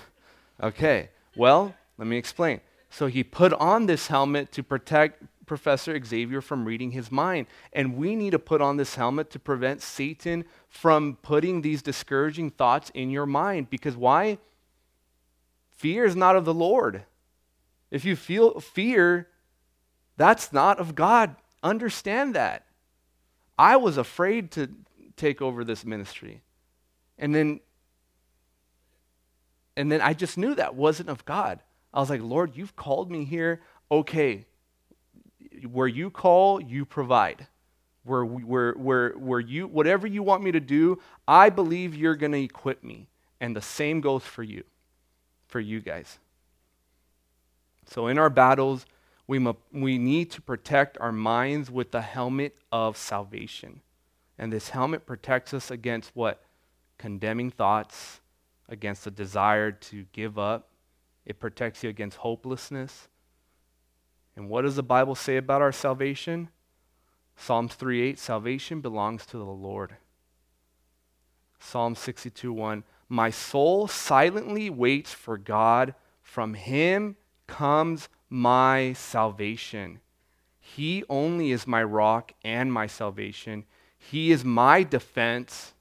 okay. 0.62 1.10
Well, 1.36 1.74
let 1.98 2.08
me 2.08 2.16
explain. 2.16 2.60
So 2.90 3.06
he 3.06 3.22
put 3.22 3.52
on 3.52 3.86
this 3.86 4.06
helmet 4.06 4.52
to 4.52 4.62
protect 4.62 5.22
Professor 5.44 6.02
Xavier 6.02 6.40
from 6.40 6.64
reading 6.64 6.90
his 6.90 7.12
mind. 7.12 7.46
And 7.72 7.96
we 7.96 8.16
need 8.16 8.30
to 8.30 8.38
put 8.38 8.60
on 8.60 8.78
this 8.78 8.96
helmet 8.96 9.30
to 9.30 9.38
prevent 9.38 9.82
Satan 9.82 10.44
from 10.68 11.18
putting 11.22 11.62
these 11.62 11.82
discouraging 11.82 12.50
thoughts 12.50 12.90
in 12.94 13.10
your 13.10 13.26
mind. 13.26 13.70
Because 13.70 13.96
why? 13.96 14.38
Fear 15.76 16.06
is 16.06 16.16
not 16.16 16.36
of 16.36 16.44
the 16.44 16.54
Lord. 16.54 17.04
If 17.90 18.04
you 18.04 18.16
feel 18.16 18.58
fear, 18.58 19.28
That's 20.16 20.52
not 20.52 20.78
of 20.78 20.94
God. 20.94 21.36
Understand 21.62 22.34
that. 22.34 22.64
I 23.58 23.76
was 23.76 23.96
afraid 23.96 24.50
to 24.52 24.68
take 25.16 25.40
over 25.40 25.64
this 25.64 25.84
ministry. 25.84 26.42
And 27.18 27.34
then 27.34 27.60
and 29.76 29.92
then 29.92 30.00
I 30.00 30.14
just 30.14 30.38
knew 30.38 30.54
that 30.54 30.74
wasn't 30.74 31.10
of 31.10 31.24
God. 31.24 31.60
I 31.92 32.00
was 32.00 32.10
like, 32.10 32.22
Lord, 32.22 32.56
you've 32.56 32.76
called 32.76 33.10
me 33.10 33.24
here. 33.24 33.60
Okay. 33.90 34.46
Where 35.70 35.88
you 35.88 36.10
call, 36.10 36.60
you 36.60 36.84
provide. 36.84 37.46
Where, 38.04 38.24
where, 38.24 38.72
where, 38.72 39.10
where 39.12 39.40
you, 39.40 39.66
whatever 39.66 40.06
you 40.06 40.22
want 40.22 40.42
me 40.42 40.52
to 40.52 40.60
do, 40.60 41.00
I 41.26 41.50
believe 41.50 41.94
you're 41.94 42.14
going 42.14 42.32
to 42.32 42.42
equip 42.42 42.84
me. 42.84 43.08
And 43.40 43.54
the 43.54 43.62
same 43.62 44.00
goes 44.00 44.22
for 44.22 44.42
you, 44.42 44.64
for 45.48 45.60
you 45.60 45.80
guys. 45.80 46.18
So 47.86 48.06
in 48.06 48.18
our 48.18 48.30
battles, 48.30 48.86
we, 49.26 49.38
mu- 49.38 49.54
we 49.72 49.98
need 49.98 50.30
to 50.32 50.42
protect 50.42 50.98
our 51.00 51.12
minds 51.12 51.70
with 51.70 51.90
the 51.90 52.00
helmet 52.00 52.56
of 52.70 52.96
salvation. 52.96 53.80
And 54.38 54.52
this 54.52 54.70
helmet 54.70 55.06
protects 55.06 55.52
us 55.52 55.70
against 55.70 56.10
what? 56.14 56.42
Condemning 56.98 57.50
thoughts, 57.50 58.20
against 58.68 59.04
the 59.04 59.10
desire 59.10 59.70
to 59.70 60.06
give 60.12 60.38
up. 60.38 60.70
It 61.24 61.38
protects 61.38 61.82
you 61.82 61.90
against 61.90 62.18
hopelessness. 62.18 63.08
And 64.36 64.48
what 64.48 64.62
does 64.62 64.76
the 64.76 64.82
Bible 64.82 65.14
say 65.14 65.36
about 65.36 65.62
our 65.62 65.72
salvation? 65.72 66.50
Psalms 67.36 67.74
3:8 67.74 68.18
Salvation 68.18 68.80
belongs 68.80 69.26
to 69.26 69.38
the 69.38 69.44
Lord. 69.44 69.96
Psalm 71.58 71.94
62:1 71.94 72.84
My 73.08 73.30
soul 73.30 73.88
silently 73.88 74.70
waits 74.70 75.12
for 75.12 75.38
God. 75.38 75.94
From 76.22 76.54
him 76.54 77.16
comes 77.46 78.08
my 78.28 78.92
salvation. 78.94 80.00
He 80.58 81.04
only 81.08 81.52
is 81.52 81.66
my 81.66 81.82
rock 81.82 82.32
and 82.42 82.72
my 82.72 82.86
salvation. 82.86 83.64
He 83.96 84.32
is 84.32 84.44
my 84.44 84.82
defense. 84.82 85.74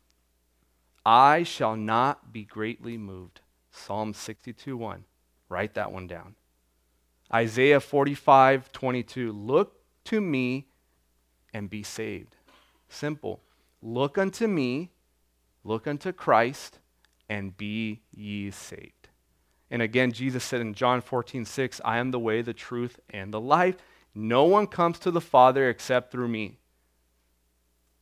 I 1.06 1.44
shall 1.44 1.76
not 1.76 2.34
be 2.34 2.44
greatly 2.44 2.98
moved. 2.98 3.42
Psalm 3.72 4.14
62 4.14 4.76
1. 4.76 5.04
Write 5.50 5.76
that 5.76 5.92
one 5.92 6.08
down. 6.08 6.36
Isaiah 7.34 7.80
45 7.80 8.72
22. 8.72 9.32
Look 9.32 9.82
to 10.06 10.22
me 10.22 10.68
and 11.54 11.70
be 11.70 11.84
saved. 11.84 12.36
Simple. 12.90 13.42
Look 13.82 14.18
unto 14.18 14.48
me, 14.48 14.92
look 15.64 15.86
unto 15.86 16.12
Christ, 16.12 16.80
and 17.30 17.56
be 17.56 18.02
ye 18.12 18.50
saved. 18.52 19.10
And 19.70 19.82
again, 19.82 20.12
Jesus 20.12 20.44
said 20.44 20.62
in 20.62 20.74
John 20.74 21.02
14 21.02 21.46
6, 21.46 21.82
I 21.84 21.98
am 21.98 22.12
the 22.12 22.20
way, 22.20 22.42
the 22.42 22.54
truth, 22.54 23.00
and 23.10 23.34
the 23.34 23.40
life. 23.40 23.76
No 24.14 24.46
one 24.46 24.68
comes 24.68 24.98
to 25.00 25.12
the 25.12 25.22
Father 25.22 25.70
except 25.70 26.12
through 26.12 26.30
me. 26.30 26.60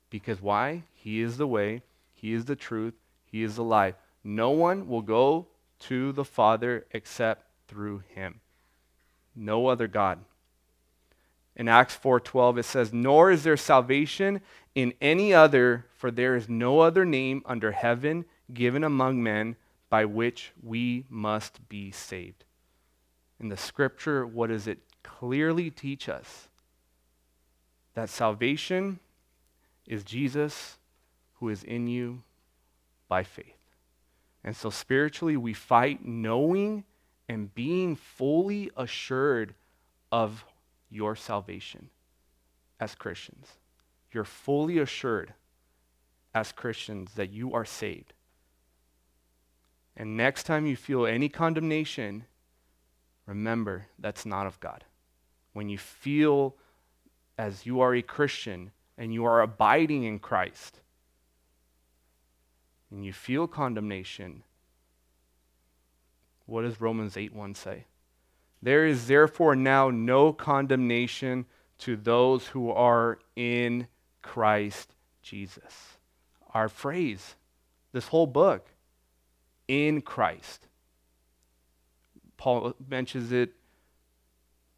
Because 0.10 0.42
why? 0.42 0.84
He 0.94 1.22
is 1.22 1.38
the 1.38 1.48
way, 1.48 1.82
He 2.24 2.32
is 2.32 2.46
the 2.46 2.56
truth, 2.56 2.94
He 3.26 3.44
is 3.44 3.58
the 3.58 3.66
life. 3.66 3.96
No 4.24 4.52
one 4.52 4.88
will 4.88 5.02
go 5.02 5.50
to 5.80 6.14
the 6.14 6.24
Father 6.24 6.88
except 6.92 7.46
through 7.68 8.04
Him. 8.16 8.40
No 9.36 9.68
other 9.68 9.90
God. 9.90 10.24
In 11.54 11.68
Acts 11.68 11.98
4:12 11.98 12.58
it 12.58 12.64
says, 12.64 12.94
"Nor 12.94 13.30
is 13.30 13.44
there 13.44 13.58
salvation 13.58 14.40
in 14.74 14.94
any 15.02 15.34
other, 15.34 15.90
for 15.92 16.12
there 16.12 16.38
is 16.38 16.48
no 16.48 16.80
other 16.80 17.04
name 17.04 17.42
under 17.46 17.74
heaven 17.74 18.24
given 18.54 18.86
among 18.86 19.22
men 19.22 19.58
by 19.90 20.06
which 20.06 20.54
we 20.64 21.06
must 21.10 21.68
be 21.68 21.92
saved." 21.92 22.46
In 23.38 23.50
the 23.50 23.58
scripture, 23.58 24.26
what 24.26 24.48
does 24.48 24.66
it 24.66 24.80
clearly 25.04 25.70
teach 25.70 26.08
us? 26.08 26.48
That 27.96 28.08
salvation 28.08 29.02
is 29.86 30.06
Jesus 30.06 30.80
who 31.44 31.50
is 31.50 31.62
in 31.66 31.88
you 31.88 32.24
by 33.10 33.22
faith. 33.22 33.58
And 34.46 34.56
so 34.56 34.70
spiritually, 34.70 35.36
we 35.36 35.52
fight 35.52 36.06
knowing 36.06 36.86
and 37.28 37.54
being 37.54 37.98
fully 37.98 38.72
assured 38.78 39.54
of 40.10 40.46
your 40.90 41.18
salvation 41.18 41.90
as 42.80 42.96
Christians. 42.96 43.58
You're 44.14 44.24
fully 44.24 44.78
assured 44.78 45.34
as 46.34 46.54
Christians 46.54 47.12
that 47.16 47.34
you 47.34 47.54
are 47.54 47.66
saved. 47.66 48.14
And 49.98 50.16
next 50.16 50.44
time 50.44 50.66
you 50.66 50.78
feel 50.78 51.06
any 51.06 51.28
condemnation, 51.28 52.24
remember 53.26 53.88
that's 54.00 54.26
not 54.26 54.48
of 54.48 54.62
God. 54.62 54.86
When 55.52 55.68
you 55.68 55.78
feel 55.78 56.56
as 57.38 57.66
you 57.66 57.82
are 57.82 57.94
a 57.94 58.02
Christian 58.02 58.72
and 58.98 59.14
you 59.14 59.26
are 59.26 59.42
abiding 59.42 60.04
in 60.04 60.20
Christ, 60.20 60.80
and 62.94 63.04
you 63.04 63.12
feel 63.12 63.48
condemnation, 63.48 64.44
what 66.46 66.62
does 66.62 66.80
Romans 66.80 67.18
8 67.18 67.34
1 67.34 67.56
say? 67.56 67.86
There 68.62 68.86
is 68.86 69.08
therefore 69.08 69.56
now 69.56 69.90
no 69.90 70.32
condemnation 70.32 71.48
to 71.80 71.98
those 71.98 72.48
who 72.48 72.70
are 72.70 73.18
in 73.36 73.88
Christ 74.22 74.94
Jesus. 75.24 75.98
Our 76.54 76.70
phrase, 76.70 77.36
this 77.94 78.10
whole 78.10 78.28
book, 78.28 78.70
in 79.68 80.02
Christ. 80.02 80.68
Paul 82.38 82.76
mentions 82.88 83.32
it 83.32 83.54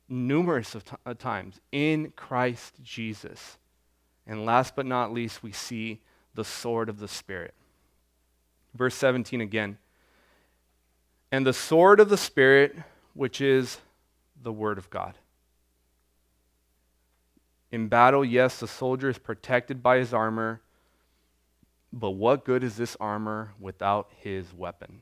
numerous 0.07 0.73
of 0.73 0.85
t- 0.85 0.95
uh, 1.05 1.15
times 1.15 1.59
in 1.71 2.13
Christ 2.15 2.75
Jesus. 2.81 3.57
And 4.25 4.45
last 4.45 4.73
but 4.73 4.85
not 4.85 5.11
least, 5.11 5.43
we 5.43 5.51
see 5.51 6.01
the 6.33 6.45
sword 6.45 6.87
of 6.87 6.99
the 6.99 7.07
Spirit. 7.07 7.53
Verse 8.75 8.95
17 8.95 9.41
again. 9.41 9.77
And 11.31 11.45
the 11.45 11.53
sword 11.53 11.99
of 11.99 12.09
the 12.09 12.17
Spirit, 12.17 12.75
which 13.13 13.41
is 13.41 13.79
the 14.41 14.51
Word 14.51 14.77
of 14.77 14.89
God. 14.89 15.17
In 17.71 17.87
battle, 17.87 18.23
yes, 18.23 18.59
the 18.59 18.67
soldier 18.67 19.09
is 19.09 19.17
protected 19.17 19.81
by 19.81 19.97
his 19.97 20.13
armor, 20.13 20.61
but 21.91 22.11
what 22.11 22.45
good 22.45 22.63
is 22.63 22.75
this 22.75 22.95
armor 22.99 23.53
without 23.59 24.11
his 24.17 24.53
weapon? 24.53 25.01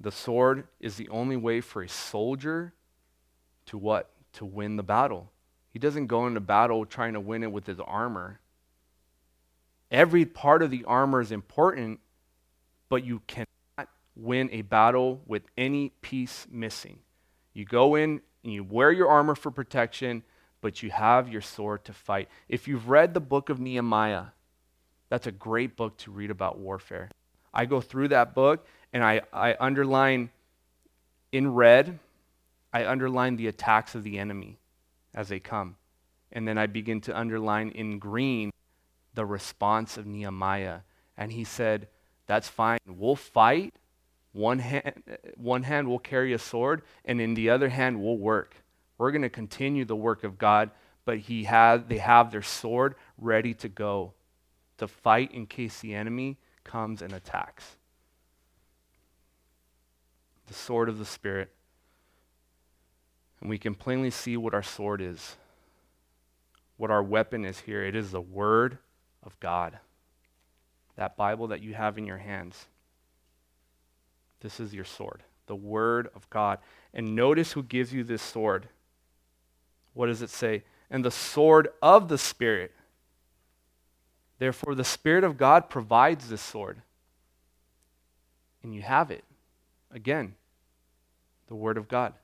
The 0.00 0.10
sword 0.10 0.66
is 0.80 0.96
the 0.96 1.08
only 1.10 1.36
way 1.36 1.60
for 1.60 1.82
a 1.82 1.88
soldier 1.88 2.72
to 3.66 3.78
what? 3.78 4.10
To 4.34 4.44
win 4.44 4.76
the 4.76 4.82
battle. 4.82 5.30
He 5.72 5.78
doesn't 5.78 6.06
go 6.06 6.26
into 6.26 6.40
battle 6.40 6.84
trying 6.86 7.12
to 7.12 7.20
win 7.20 7.42
it 7.42 7.52
with 7.52 7.66
his 7.66 7.80
armor. 7.80 8.40
Every 9.90 10.24
part 10.24 10.62
of 10.62 10.70
the 10.70 10.84
armor 10.84 11.20
is 11.20 11.32
important, 11.32 12.00
but 12.88 13.04
you 13.04 13.22
cannot 13.26 13.88
win 14.14 14.48
a 14.52 14.62
battle 14.62 15.20
with 15.26 15.42
any 15.58 15.90
piece 16.00 16.46
missing. 16.50 16.98
You 17.54 17.64
go 17.64 17.96
in 17.96 18.20
and 18.44 18.52
you 18.52 18.62
wear 18.62 18.92
your 18.92 19.08
armor 19.08 19.34
for 19.34 19.50
protection, 19.50 20.22
but 20.60 20.82
you 20.82 20.90
have 20.90 21.28
your 21.28 21.40
sword 21.40 21.84
to 21.86 21.92
fight. 21.92 22.28
If 22.48 22.68
you've 22.68 22.88
read 22.88 23.14
the 23.14 23.20
book 23.20 23.48
of 23.48 23.58
Nehemiah, 23.58 24.26
that's 25.08 25.26
a 25.26 25.32
great 25.32 25.76
book 25.76 25.96
to 25.98 26.12
read 26.12 26.30
about 26.30 26.58
warfare. 26.58 27.10
I 27.52 27.66
go 27.66 27.80
through 27.80 28.08
that 28.08 28.34
book 28.34 28.64
and 28.92 29.02
I, 29.02 29.22
I 29.32 29.56
underline 29.58 30.30
in 31.32 31.52
red, 31.52 31.98
I 32.72 32.86
underline 32.86 33.36
the 33.36 33.48
attacks 33.48 33.96
of 33.96 34.04
the 34.04 34.18
enemy 34.18 34.58
as 35.14 35.28
they 35.28 35.40
come. 35.40 35.76
And 36.32 36.46
then 36.46 36.58
I 36.58 36.66
begin 36.66 37.00
to 37.02 37.18
underline 37.18 37.70
in 37.70 37.98
green 37.98 38.52
the 39.14 39.26
response 39.26 39.96
of 39.96 40.06
Nehemiah. 40.06 40.80
And 41.16 41.32
he 41.32 41.44
said, 41.44 41.88
That's 42.26 42.48
fine. 42.48 42.78
We'll 42.86 43.16
fight. 43.16 43.74
One 44.32 44.60
hand, 44.60 45.02
one 45.36 45.64
hand 45.64 45.88
will 45.88 45.98
carry 45.98 46.32
a 46.32 46.38
sword, 46.38 46.82
and 47.04 47.20
in 47.20 47.34
the 47.34 47.50
other 47.50 47.68
hand 47.68 48.00
will 48.00 48.18
work. 48.18 48.54
We're 48.96 49.10
going 49.10 49.22
to 49.22 49.28
continue 49.28 49.84
the 49.84 49.96
work 49.96 50.22
of 50.22 50.38
God, 50.38 50.70
but 51.04 51.18
he 51.18 51.44
has, 51.44 51.82
they 51.88 51.98
have 51.98 52.30
their 52.30 52.42
sword 52.42 52.94
ready 53.18 53.54
to 53.54 53.68
go 53.68 54.14
to 54.78 54.86
fight 54.86 55.32
in 55.32 55.46
case 55.46 55.80
the 55.80 55.94
enemy 55.94 56.38
comes 56.64 57.02
and 57.02 57.12
attacks. 57.12 57.76
The 60.46 60.54
sword 60.54 60.88
of 60.88 60.98
the 60.98 61.04
Spirit. 61.04 61.52
And 63.40 63.50
we 63.50 63.58
can 63.58 63.74
plainly 63.74 64.10
see 64.10 64.36
what 64.36 64.54
our 64.54 64.62
sword 64.62 65.00
is, 65.00 65.36
what 66.76 66.90
our 66.90 67.02
weapon 67.02 67.44
is 67.44 67.60
here. 67.60 67.82
It 67.82 67.96
is 67.96 68.10
the 68.10 68.20
Word 68.20 68.78
of 69.30 69.40
God. 69.40 69.78
That 70.96 71.16
Bible 71.16 71.48
that 71.48 71.62
you 71.62 71.74
have 71.74 71.96
in 71.96 72.06
your 72.06 72.18
hands. 72.18 72.66
This 74.40 74.58
is 74.58 74.74
your 74.74 74.84
sword, 74.84 75.22
the 75.46 75.54
Word 75.54 76.08
of 76.14 76.28
God. 76.30 76.58
And 76.92 77.14
notice 77.14 77.52
who 77.52 77.62
gives 77.62 77.92
you 77.92 78.02
this 78.02 78.22
sword. 78.22 78.68
What 79.94 80.06
does 80.06 80.22
it 80.22 80.30
say? 80.30 80.64
And 80.90 81.04
the 81.04 81.10
sword 81.10 81.68
of 81.80 82.08
the 82.08 82.18
Spirit. 82.18 82.72
Therefore, 84.38 84.74
the 84.74 84.84
Spirit 84.84 85.22
of 85.22 85.36
God 85.38 85.70
provides 85.70 86.28
this 86.28 86.40
sword. 86.40 86.82
And 88.62 88.74
you 88.74 88.82
have 88.82 89.10
it. 89.10 89.24
Again, 89.92 90.34
the 91.46 91.54
Word 91.54 91.76
of 91.76 91.88
God. 91.88 92.14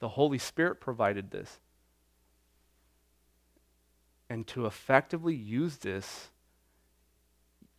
The 0.00 0.08
Holy 0.08 0.38
Spirit 0.38 0.80
provided 0.80 1.30
this. 1.30 1.58
And 4.30 4.46
to 4.48 4.66
effectively 4.66 5.34
use 5.34 5.78
this, 5.78 6.28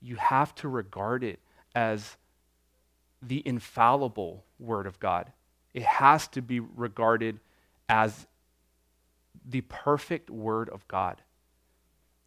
you 0.02 0.16
have 0.16 0.56
to 0.56 0.68
regard 0.68 1.24
it 1.24 1.40
as 1.76 2.18
the 3.22 3.46
infallible 3.46 4.46
Word 4.60 4.88
of 4.88 5.00
God. 5.00 5.32
It 5.74 5.84
has 5.84 6.28
to 6.30 6.42
be 6.42 6.60
regarded 6.60 7.40
as 7.88 8.28
the 9.46 9.62
perfect 9.62 10.30
Word 10.30 10.70
of 10.70 10.88
God. 10.88 11.22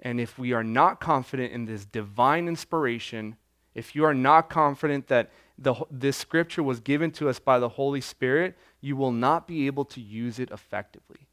And 0.00 0.20
if 0.20 0.38
we 0.38 0.52
are 0.52 0.64
not 0.64 1.00
confident 1.00 1.52
in 1.52 1.64
this 1.64 1.84
divine 1.84 2.48
inspiration, 2.48 3.36
if 3.74 3.94
you 3.94 4.04
are 4.04 4.14
not 4.14 4.50
confident 4.50 5.08
that 5.08 5.30
the, 5.56 5.74
this 5.90 6.16
scripture 6.16 6.62
was 6.62 6.80
given 6.80 7.10
to 7.12 7.28
us 7.28 7.38
by 7.38 7.58
the 7.58 7.68
Holy 7.70 8.00
Spirit, 8.00 8.56
you 8.80 8.96
will 8.96 9.12
not 9.12 9.46
be 9.46 9.66
able 9.66 9.84
to 9.86 10.00
use 10.00 10.38
it 10.38 10.50
effectively. 10.50 11.28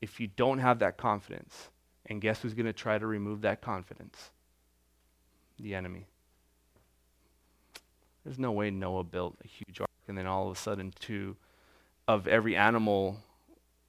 If 0.00 0.20
you 0.20 0.28
don't 0.28 0.58
have 0.58 0.78
that 0.78 0.96
confidence. 0.96 1.70
And 2.06 2.20
guess 2.20 2.40
who's 2.40 2.54
going 2.54 2.66
to 2.66 2.72
try 2.72 2.98
to 2.98 3.06
remove 3.06 3.42
that 3.42 3.60
confidence? 3.60 4.30
The 5.58 5.74
enemy. 5.74 6.06
There's 8.24 8.38
no 8.38 8.52
way 8.52 8.70
Noah 8.70 9.04
built 9.04 9.36
a 9.44 9.48
huge 9.48 9.80
ark 9.80 9.90
and 10.08 10.16
then 10.16 10.26
all 10.26 10.48
of 10.48 10.56
a 10.56 10.60
sudden 10.60 10.92
two 10.98 11.36
of 12.08 12.26
every 12.28 12.56
animal 12.56 13.18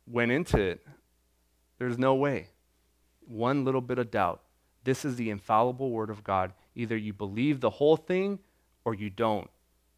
went 0.08 0.32
into 0.32 0.60
it. 0.60 0.86
There's 1.78 1.98
no 1.98 2.16
way. 2.16 2.50
One 3.28 3.66
little 3.66 3.82
bit 3.82 4.00
of 4.00 4.10
doubt. 4.10 4.42
This 4.84 5.06
is 5.06 5.16
the 5.16 5.30
infallible 5.30 5.92
word 5.92 6.10
of 6.10 6.24
God. 6.24 6.54
Either 6.76 6.96
you 6.96 7.14
believe 7.14 7.60
the 7.60 7.70
whole 7.70 7.98
thing 7.98 8.40
or 8.86 8.94
you 8.94 9.10
don't. 9.10 9.50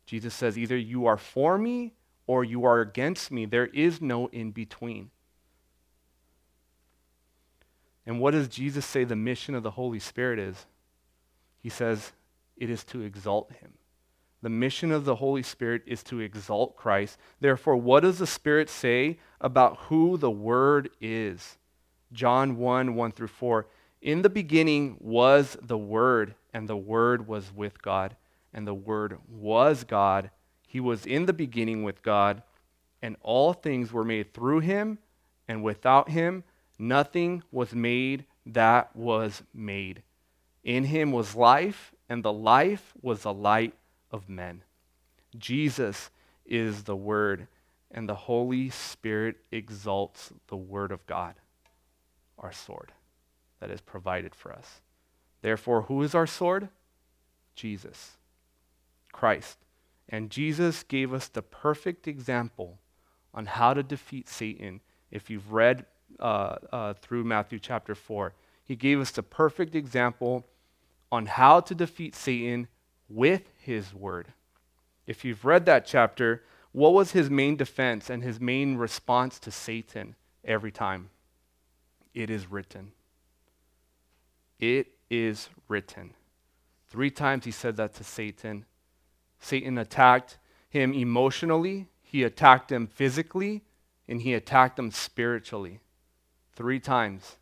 Jesus 0.06 0.34
says, 0.34 0.58
either 0.58 0.78
you 0.78 1.06
are 1.06 1.18
for 1.18 1.58
me 1.58 1.94
or 2.26 2.44
you 2.44 2.66
are 2.66 2.82
against 2.82 3.32
me. 3.32 3.46
There 3.46 3.68
is 3.68 4.02
no 4.02 4.28
in 4.28 4.52
between. 4.52 5.12
And 8.06 8.20
what 8.20 8.32
does 8.32 8.48
Jesus 8.48 8.86
say 8.86 9.04
the 9.04 9.16
mission 9.16 9.56
of 9.56 9.64
the 9.64 9.72
Holy 9.72 10.00
Spirit 10.00 10.40
is? 10.40 10.66
He 11.60 11.70
says, 11.70 12.14
it 12.60 12.70
is 12.70 12.84
to 12.86 13.02
exalt 13.02 13.52
him. 13.54 13.74
The 14.42 14.50
mission 14.50 14.92
of 14.92 15.06
the 15.06 15.16
Holy 15.16 15.44
Spirit 15.44 15.84
is 15.86 16.04
to 16.04 16.20
exalt 16.20 16.76
Christ. 16.76 17.18
Therefore, 17.40 17.76
what 17.76 18.02
does 18.02 18.20
the 18.20 18.28
Spirit 18.28 18.70
say 18.70 19.18
about 19.42 19.78
who 19.88 20.18
the 20.18 20.32
Word 20.32 20.90
is? 21.02 21.58
John 22.14 22.58
1 22.58 22.96
1 22.96 23.12
through 23.12 23.28
4. 23.28 23.68
In 24.02 24.22
the 24.22 24.30
beginning 24.30 24.98
was 25.00 25.58
the 25.62 25.78
Word, 25.78 26.36
and 26.54 26.70
the 26.70 26.78
Word 26.78 27.28
was 27.28 27.52
with 27.54 27.82
God, 27.82 28.16
and 28.54 28.66
the 28.66 28.74
Word 28.74 29.18
was 29.28 29.84
God. 29.84 30.32
He 30.68 30.80
was 30.80 31.06
in 31.06 31.26
the 31.26 31.34
beginning 31.34 31.84
with 31.84 32.02
God, 32.02 32.42
and 33.02 33.18
all 33.22 33.54
things 33.54 33.92
were 33.92 34.06
made 34.06 34.34
through 34.34 34.60
him, 34.60 35.00
and 35.48 35.64
without 35.64 36.10
him 36.10 36.44
nothing 36.80 37.44
was 37.52 37.76
made 37.76 38.26
that 38.46 38.96
was 38.96 39.44
made. 39.54 40.02
In 40.64 40.86
him 40.86 41.12
was 41.12 41.36
life, 41.36 41.94
and 42.08 42.24
the 42.24 42.34
life 42.34 42.94
was 43.02 43.22
the 43.22 43.34
light 43.34 43.74
of 44.12 44.30
men. 44.30 44.64
Jesus 45.38 46.10
is 46.46 46.84
the 46.84 46.96
Word, 46.96 47.48
and 47.92 48.10
the 48.10 48.16
Holy 48.16 48.70
Spirit 48.70 49.38
exalts 49.52 50.34
the 50.48 50.58
Word 50.58 50.92
of 50.92 51.06
God, 51.06 51.36
our 52.38 52.52
sword 52.52 52.92
that 53.60 53.70
is 53.70 53.82
provided 53.82 54.34
for 54.34 54.52
us. 54.52 54.82
Therefore, 55.42 55.84
who 55.84 56.02
is 56.02 56.16
our 56.16 56.28
sword? 56.28 56.70
Jesus, 57.56 58.18
Christ. 59.12 59.58
And 60.08 60.30
Jesus 60.32 60.84
gave 60.84 61.14
us 61.14 61.28
the 61.28 61.42
perfect 61.42 62.08
example 62.08 62.80
on 63.34 63.46
how 63.46 63.74
to 63.74 63.84
defeat 63.84 64.28
Satan. 64.28 64.82
If 65.12 65.30
you've 65.30 65.52
read 65.52 65.86
uh, 66.20 66.58
uh, 66.72 66.94
through 66.94 67.24
Matthew 67.24 67.60
chapter 67.60 67.96
4, 67.96 68.34
he 68.64 68.76
gave 68.76 69.00
us 69.00 69.12
the 69.12 69.24
perfect 69.24 69.76
example 69.76 70.46
on 71.12 71.26
how 71.26 71.60
to 71.62 71.74
defeat 71.74 72.16
Satan 72.16 72.68
with 73.10 73.50
his 73.58 73.94
word. 73.94 74.28
If 75.08 75.26
you've 75.26 75.44
read 75.44 75.66
that 75.66 75.86
chapter, 75.86 76.44
what 76.72 76.94
was 76.94 77.12
his 77.12 77.30
main 77.30 77.56
defense 77.56 78.10
and 78.10 78.24
his 78.24 78.40
main 78.40 78.78
response 78.78 79.40
to 79.40 79.52
Satan 79.52 80.16
every 80.46 80.72
time? 80.72 81.10
It 82.14 82.30
is 82.30 82.52
written. 82.52 82.92
It 84.60 84.88
is 85.10 85.50
written. 85.68 86.14
Three 86.88 87.10
times 87.10 87.46
he 87.46 87.52
said 87.52 87.78
that 87.78 87.94
to 87.96 88.04
Satan. 88.04 88.66
Satan 89.40 89.78
attacked 89.78 90.38
him 90.70 90.94
emotionally, 90.94 91.88
he 92.04 92.24
attacked 92.24 92.72
him 92.72 92.88
physically, 92.88 93.64
and 94.08 94.22
he 94.22 94.34
attacked 94.34 94.78
him 94.78 94.92
spiritually. 94.92 95.80
Three 96.60 96.82
times. 96.82 97.38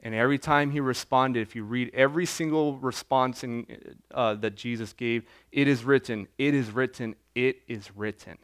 And 0.00 0.14
every 0.14 0.38
time 0.38 0.70
he 0.70 0.80
responded, 0.80 1.42
if 1.42 1.54
you 1.54 1.62
read 1.62 1.90
every 1.92 2.24
single 2.24 2.78
response 2.78 3.44
in, 3.44 3.66
uh, 4.14 4.32
that 4.36 4.54
Jesus 4.54 4.94
gave, 4.94 5.26
it 5.52 5.68
is 5.68 5.84
written, 5.84 6.26
it 6.38 6.54
is 6.54 6.70
written, 6.70 7.16
it 7.34 7.60
is 7.68 7.94
written. 7.94 8.38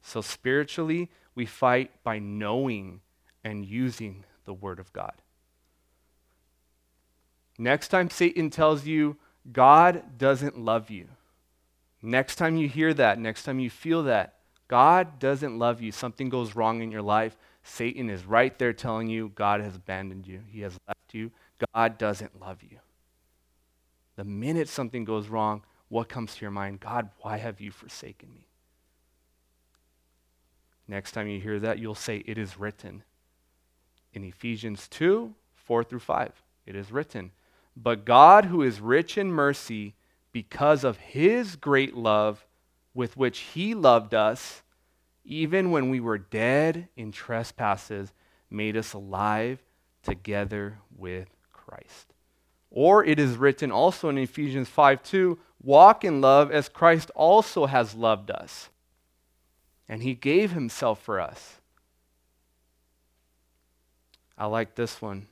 So 0.00 0.22
spiritually, 0.22 1.10
we 1.34 1.44
fight 1.44 1.90
by 2.02 2.18
knowing 2.18 3.02
and 3.44 3.66
using 3.66 4.24
the 4.46 4.54
Word 4.54 4.78
of 4.78 4.90
God. 4.94 5.20
Next 7.58 7.88
time 7.88 8.08
Satan 8.08 8.48
tells 8.48 8.86
you 8.86 9.18
God 9.52 10.16
doesn't 10.16 10.58
love 10.58 10.88
you, 10.88 11.08
next 12.00 12.36
time 12.36 12.56
you 12.56 12.70
hear 12.70 12.94
that, 12.94 13.18
next 13.18 13.42
time 13.42 13.58
you 13.58 13.68
feel 13.68 14.02
that, 14.04 14.36
God 14.66 15.18
doesn't 15.18 15.58
love 15.58 15.82
you, 15.82 15.92
something 15.92 16.30
goes 16.30 16.56
wrong 16.56 16.80
in 16.80 16.90
your 16.90 17.02
life, 17.02 17.36
Satan 17.62 18.08
is 18.10 18.24
right 18.24 18.58
there 18.58 18.72
telling 18.72 19.08
you 19.08 19.32
God 19.34 19.60
has 19.60 19.76
abandoned 19.76 20.26
you, 20.26 20.40
He 20.48 20.60
has 20.60 20.78
left 20.88 21.14
you, 21.14 21.30
God 21.74 21.98
doesn't 21.98 22.40
love 22.40 22.62
you. 22.62 22.78
The 24.16 24.24
minute 24.24 24.68
something 24.68 25.04
goes 25.04 25.28
wrong, 25.28 25.62
what 25.88 26.08
comes 26.08 26.34
to 26.34 26.42
your 26.42 26.50
mind? 26.50 26.80
God, 26.80 27.10
why 27.20 27.36
have 27.38 27.60
you 27.60 27.70
forsaken 27.70 28.32
me? 28.32 28.46
Next 30.86 31.12
time 31.12 31.28
you 31.28 31.40
hear 31.40 31.58
that, 31.60 31.78
you'll 31.78 31.94
say, 31.94 32.22
It 32.26 32.38
is 32.38 32.58
written. 32.58 33.02
In 34.12 34.24
Ephesians 34.24 34.88
2 34.88 35.34
4 35.54 35.84
through 35.84 36.00
5, 36.00 36.42
it 36.66 36.74
is 36.74 36.90
written. 36.90 37.30
But 37.76 38.04
God, 38.04 38.46
who 38.46 38.62
is 38.62 38.80
rich 38.80 39.16
in 39.16 39.30
mercy, 39.30 39.94
because 40.32 40.84
of 40.84 40.96
his 40.96 41.56
great 41.56 41.94
love 41.94 42.44
with 42.92 43.16
which 43.16 43.38
he 43.38 43.74
loved 43.74 44.14
us, 44.14 44.62
even 45.30 45.70
when 45.70 45.90
we 45.90 46.00
were 46.00 46.18
dead 46.18 46.88
in 46.96 47.12
trespasses, 47.12 48.12
made 48.50 48.76
us 48.76 48.92
alive 48.92 49.62
together 50.02 50.78
with 50.94 51.28
Christ. 51.52 52.12
Or 52.68 53.04
it 53.04 53.20
is 53.20 53.36
written 53.36 53.70
also 53.70 54.08
in 54.08 54.18
Ephesians 54.18 54.68
5 54.68 55.02
2 55.04 55.38
walk 55.62 56.04
in 56.04 56.20
love 56.20 56.50
as 56.50 56.68
Christ 56.68 57.12
also 57.14 57.66
has 57.66 57.94
loved 57.94 58.30
us. 58.30 58.70
And 59.88 60.02
he 60.02 60.14
gave 60.14 60.50
himself 60.50 61.00
for 61.00 61.20
us. 61.20 61.60
I 64.36 64.46
like 64.46 64.74
this 64.74 65.00
one. 65.00 65.28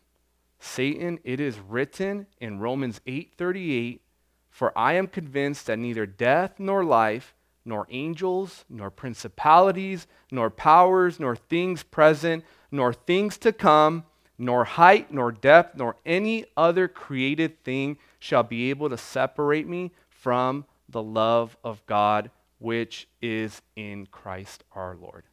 Satan, 0.60 1.18
it 1.24 1.40
is 1.40 1.58
written 1.58 2.26
in 2.40 2.60
Romans 2.60 3.00
8:38, 3.06 4.02
"For 4.48 4.76
I 4.78 4.92
am 4.92 5.08
convinced 5.08 5.66
that 5.66 5.78
neither 5.78 6.06
death 6.06 6.60
nor 6.60 6.84
life, 6.84 7.34
nor 7.68 7.86
angels, 7.90 8.64
nor 8.70 8.90
principalities, 8.90 10.06
nor 10.30 10.48
powers, 10.48 11.20
nor 11.20 11.36
things 11.36 11.82
present, 11.82 12.44
nor 12.72 12.92
things 12.92 13.36
to 13.38 13.52
come, 13.52 14.04
nor 14.38 14.64
height, 14.64 15.12
nor 15.12 15.30
depth, 15.30 15.76
nor 15.76 15.96
any 16.06 16.46
other 16.56 16.88
created 16.88 17.62
thing 17.62 17.98
shall 18.18 18.42
be 18.42 18.70
able 18.70 18.88
to 18.88 18.96
separate 18.96 19.68
me 19.68 19.92
from 20.08 20.64
the 20.88 21.02
love 21.02 21.56
of 21.62 21.84
God 21.86 22.30
which 22.58 23.06
is 23.20 23.62
in 23.76 24.06
Christ 24.06 24.64
our 24.72 24.96
Lord." 24.96 25.24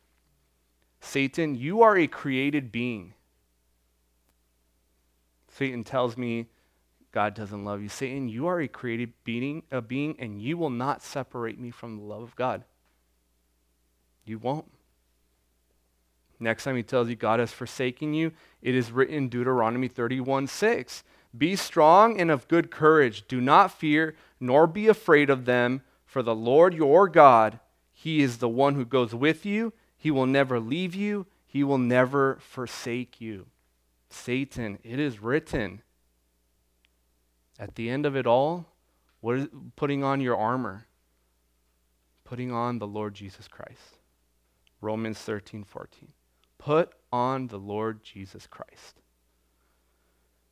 Satan, 0.99 1.55
you 1.55 1.81
are 1.81 1.97
a 1.97 2.07
created 2.07 2.71
being. 2.71 3.13
Satan 5.47 5.83
tells 5.83 6.17
me 6.17 6.49
God 7.16 7.34
doesn't 7.34 7.63
love 7.63 7.82
you. 7.82 7.88
Satan, 7.88 8.28
you 8.28 8.45
are 8.47 8.59
a 8.59 8.68
created 8.68 9.13
being, 9.24 9.63
a 9.72 9.82
being, 9.82 10.18
and 10.20 10.41
you 10.41 10.57
will 10.57 10.70
not 10.70 11.01
separate 11.01 11.57
me 11.57 11.72
from 11.72 11.95
the 11.95 12.03
love 12.03 12.22
of 12.22 12.36
God. 12.36 12.66
You 14.26 14.38
won't. 14.38 14.70
Next 16.41 16.66
time 16.66 16.76
he 16.76 16.84
tells 16.84 17.07
you 17.07 17.16
God 17.16 17.39
has 17.39 17.53
forsaken 17.53 18.13
you, 18.13 18.34
it 18.61 18.76
is 18.76 18.91
written 18.91 19.16
in 19.16 19.30
Deuteronomy 19.30 19.88
31 19.88 20.47
6. 20.47 21.05
Be 21.38 21.55
strong 21.55 22.20
and 22.20 22.30
of 22.30 22.49
good 22.49 22.70
courage. 22.70 23.26
Do 23.30 23.39
not 23.39 23.72
fear, 23.72 24.18
nor 24.41 24.68
be 24.68 24.89
afraid 24.89 25.30
of 25.30 25.45
them, 25.45 25.84
for 26.05 26.22
the 26.22 26.36
Lord 26.36 26.74
your 26.74 27.07
God, 27.07 27.61
he 27.93 28.22
is 28.22 28.39
the 28.39 28.49
one 28.49 28.76
who 28.76 28.84
goes 28.84 29.16
with 29.16 29.45
you. 29.45 29.72
He 29.95 30.11
will 30.11 30.26
never 30.26 30.59
leave 30.59 30.93
you, 30.93 31.28
he 31.47 31.63
will 31.63 31.78
never 31.78 32.39
forsake 32.41 33.22
you. 33.22 33.45
Satan, 34.09 34.80
it 34.84 34.99
is 34.99 35.22
written. 35.22 35.82
At 37.59 37.75
the 37.75 37.89
end 37.89 38.05
of 38.05 38.15
it 38.15 38.27
all, 38.27 38.67
what 39.21 39.37
is 39.37 39.47
putting 39.75 40.03
on 40.03 40.21
your 40.21 40.37
armor? 40.37 40.87
Putting 42.23 42.51
on 42.51 42.79
the 42.79 42.87
Lord 42.87 43.13
Jesus 43.13 43.47
Christ. 43.47 43.99
Romans 44.81 45.17
13, 45.19 45.63
14. 45.63 46.09
Put 46.57 46.93
on 47.11 47.47
the 47.47 47.57
Lord 47.57 48.03
Jesus 48.03 48.47
Christ. 48.47 49.01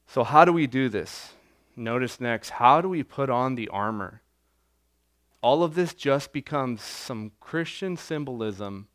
So, 0.08 0.24
how 0.24 0.46
do 0.46 0.54
we 0.54 0.68
do 0.68 0.90
this? 0.90 1.34
Notice 1.76 2.20
next, 2.20 2.52
how 2.52 2.82
do 2.82 2.90
we 2.90 3.04
put 3.04 3.30
on 3.30 3.56
the 3.56 3.68
armor? 3.70 4.22
All 5.42 5.64
of 5.64 5.76
this 5.76 5.94
just 5.94 6.32
becomes 6.32 6.82
some 6.82 7.32
Christian 7.40 7.98
symbolism, 7.98 8.88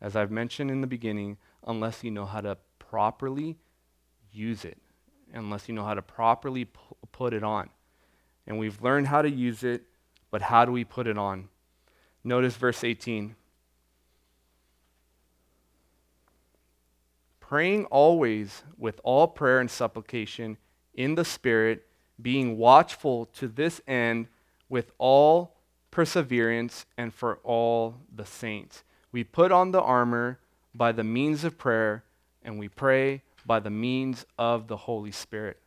as 0.00 0.16
I've 0.16 0.30
mentioned 0.30 0.70
in 0.70 0.80
the 0.80 0.86
beginning, 0.86 1.36
unless 1.66 2.02
you 2.02 2.10
know 2.10 2.24
how 2.24 2.40
to 2.40 2.58
properly 2.78 3.58
use 4.32 4.64
it, 4.64 4.78
unless 5.32 5.68
you 5.68 5.74
know 5.74 5.84
how 5.84 5.94
to 5.94 6.02
properly 6.02 6.64
p- 6.64 6.80
put 7.12 7.32
it 7.32 7.44
on. 7.44 7.68
And 8.46 8.58
we've 8.58 8.82
learned 8.82 9.06
how 9.06 9.22
to 9.22 9.30
use 9.30 9.62
it, 9.62 9.82
but 10.30 10.42
how 10.42 10.64
do 10.64 10.72
we 10.72 10.84
put 10.84 11.06
it 11.06 11.16
on? 11.16 11.48
Notice 12.24 12.56
verse 12.56 12.82
18. 12.82 13.36
praying 17.52 17.84
always 17.90 18.62
with 18.78 18.98
all 19.04 19.28
prayer 19.28 19.60
and 19.60 19.70
supplication 19.70 20.56
in 20.94 21.16
the 21.16 21.22
Spirit, 21.22 21.86
being 22.22 22.56
watchful 22.56 23.26
to 23.26 23.46
this 23.46 23.78
end 23.86 24.26
with 24.70 24.90
all 24.96 25.54
perseverance 25.90 26.86
and 26.96 27.12
for 27.12 27.40
all 27.44 27.94
the 28.10 28.24
saints. 28.24 28.84
We 29.12 29.22
put 29.22 29.52
on 29.52 29.70
the 29.70 29.82
armor 29.82 30.38
by 30.74 30.92
the 30.92 31.04
means 31.04 31.44
of 31.44 31.58
prayer, 31.58 32.04
and 32.42 32.58
we 32.58 32.70
pray 32.70 33.20
by 33.44 33.60
the 33.60 33.68
means 33.68 34.24
of 34.38 34.66
the 34.66 34.78
Holy 34.78 35.12
Spirit. 35.12 35.58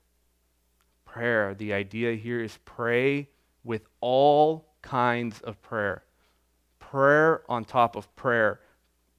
Prayer, 1.15 1.53
the 1.53 1.71
idea 1.71 2.13
here 2.15 2.43
is 2.43 2.59
pray 2.65 3.29
with 3.63 3.87
all 4.01 4.65
kinds 4.81 5.39
of 5.39 5.61
prayer. 5.61 6.03
Prayer 6.77 7.41
on 7.47 7.63
top 7.63 7.95
of 7.95 8.13
prayer. 8.17 8.59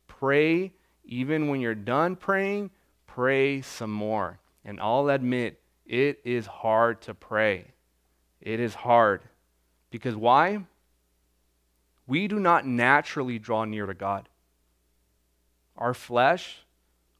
Pray 0.06 0.74
even 1.04 1.48
when 1.48 1.62
you're 1.62 1.74
done 1.74 2.14
praying, 2.14 2.70
pray 3.06 3.62
some 3.62 3.92
more. 3.92 4.38
And 4.62 4.78
I'll 4.78 5.08
admit, 5.08 5.58
it 5.86 6.20
is 6.22 6.44
hard 6.44 7.00
to 7.02 7.14
pray. 7.14 7.64
It 8.42 8.60
is 8.60 8.74
hard. 8.74 9.22
Because 9.90 10.14
why? 10.14 10.66
We 12.06 12.28
do 12.28 12.38
not 12.38 12.66
naturally 12.66 13.38
draw 13.38 13.64
near 13.64 13.86
to 13.86 13.94
God. 13.94 14.28
Our 15.78 15.94
flesh, 15.94 16.58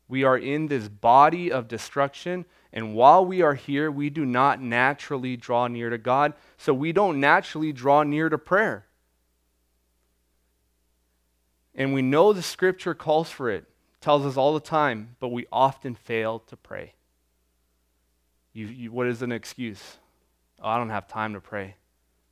we 0.07 0.23
are 0.23 0.37
in 0.37 0.67
this 0.67 0.91
body 0.91 1.51
of 1.51 1.67
destruction, 1.67 2.45
and 2.77 2.95
while 2.95 3.25
we 3.25 3.41
are 3.41 3.55
here, 3.55 3.91
we 3.91 4.11
do 4.11 4.27
not 4.27 4.61
naturally 4.61 5.35
draw 5.35 5.67
near 5.67 5.89
to 5.89 5.97
God, 5.97 6.35
so 6.59 6.75
we 6.75 6.93
don't 6.93 7.19
naturally 7.19 7.73
draw 7.73 8.03
near 8.03 8.29
to 8.29 8.37
prayer. 8.37 8.85
And 11.75 11.95
we 11.95 12.03
know 12.03 12.35
the 12.35 12.43
scripture 12.43 12.95
calls 12.95 13.31
for 13.31 13.49
it 13.51 13.65
tells 14.03 14.27
us 14.27 14.37
all 14.37 14.53
the 14.53 14.61
time, 14.61 15.17
but 15.21 15.29
we 15.29 15.47
often 15.51 15.95
fail 15.95 16.39
to 16.39 16.57
pray. 16.57 16.93
You, 18.53 18.67
you, 18.67 18.93
what 18.93 19.07
is 19.07 19.23
an 19.23 19.33
excuse? 19.33 19.97
Oh, 20.63 20.69
I 20.69 20.77
don't 20.77 20.91
have 20.91 21.09
time 21.09 21.33
to 21.33 21.41
pray. 21.41 21.77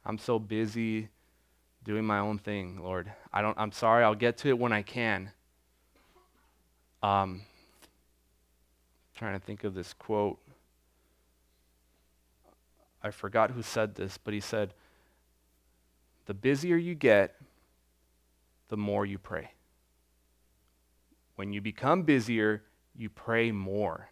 I'm 0.04 0.18
so 0.18 0.38
busy 0.38 1.08
doing 1.82 2.04
my 2.04 2.18
own 2.18 2.38
thing, 2.38 2.80
Lord. 2.82 3.10
I 3.32 3.40
don't, 3.40 3.58
I'm 3.58 3.72
sorry, 3.72 4.04
I'll 4.04 4.14
get 4.14 4.36
to 4.38 4.48
it 4.50 4.58
when 4.58 4.72
I 4.72 4.82
can. 4.82 5.32
Um, 7.02 7.42
trying 9.14 9.38
to 9.38 9.44
think 9.44 9.64
of 9.64 9.74
this 9.74 9.92
quote. 9.92 10.38
I 13.02 13.10
forgot 13.10 13.50
who 13.50 13.62
said 13.62 13.94
this, 13.94 14.18
but 14.18 14.34
he 14.34 14.40
said, 14.40 14.74
The 16.26 16.34
busier 16.34 16.76
you 16.76 16.94
get, 16.94 17.36
the 18.68 18.76
more 18.76 19.04
you 19.04 19.18
pray. 19.18 19.52
When 21.36 21.52
you 21.52 21.60
become 21.60 22.02
busier, 22.02 22.62
you 22.96 23.10
pray 23.10 23.52
more. 23.52 24.08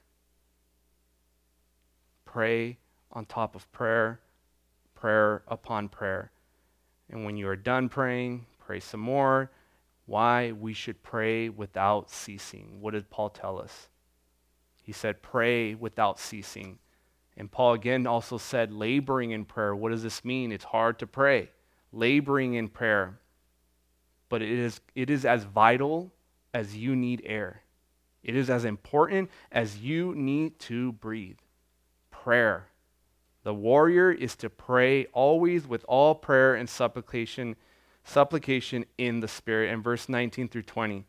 Pray 2.24 2.78
on 3.12 3.26
top 3.26 3.55
of 3.55 3.70
prayer, 3.72 4.20
prayer 4.94 5.42
upon 5.48 5.88
prayer. 5.88 6.30
And 7.11 7.24
when 7.24 7.36
you 7.36 7.48
are 7.48 7.57
done 7.57 7.88
praying, 7.88 8.46
pray 8.59 8.80
some 8.80 9.00
more. 9.00 9.50
Why 10.07 10.53
we 10.53 10.72
should 10.72 11.03
pray 11.03 11.48
without 11.48 12.11
ceasing. 12.11 12.80
What 12.80 12.92
did 12.92 13.09
Paul 13.11 13.30
tell 13.30 13.59
us? 13.59 13.88
He 14.83 14.93
said, 14.93 15.22
pray 15.22 15.74
without 15.74 16.18
ceasing. 16.18 16.78
And 17.37 17.51
Paul 17.51 17.72
again 17.72 18.07
also 18.07 18.37
said, 18.37 18.72
laboring 18.72 19.30
in 19.30 19.45
prayer. 19.45 19.74
What 19.74 19.91
does 19.91 20.03
this 20.03 20.24
mean? 20.24 20.53
It's 20.53 20.64
hard 20.64 20.99
to 20.99 21.07
pray. 21.07 21.51
Laboring 21.93 22.55
in 22.55 22.68
prayer. 22.68 23.20
But 24.28 24.43
it 24.43 24.51
is, 24.51 24.80
it 24.95 25.09
is 25.09 25.24
as 25.24 25.45
vital 25.45 26.12
as 26.53 26.76
you 26.76 26.97
need 26.97 27.22
air. 27.24 27.62
It 28.22 28.37
is 28.37 28.51
as 28.51 28.64
important 28.64 29.30
as 29.51 29.78
you 29.78 30.14
need 30.14 30.59
to 30.61 30.93
breathe. 30.93 31.39
Prayer. 32.11 32.68
The 33.45 33.55
warrior 33.55 34.12
is 34.12 34.37
to 34.37 34.51
pray 34.51 35.07
always 35.07 35.66
with 35.66 35.85
all 35.89 36.14
prayer 36.14 36.55
and 36.55 36.68
supplication, 36.68 37.57
supplication 38.05 38.85
in 38.99 39.20
the 39.20 39.28
Spirit. 39.28 39.72
And 39.72 39.83
verse 39.83 40.09
19 40.09 40.49
through 40.49 40.62
20. 40.62 41.05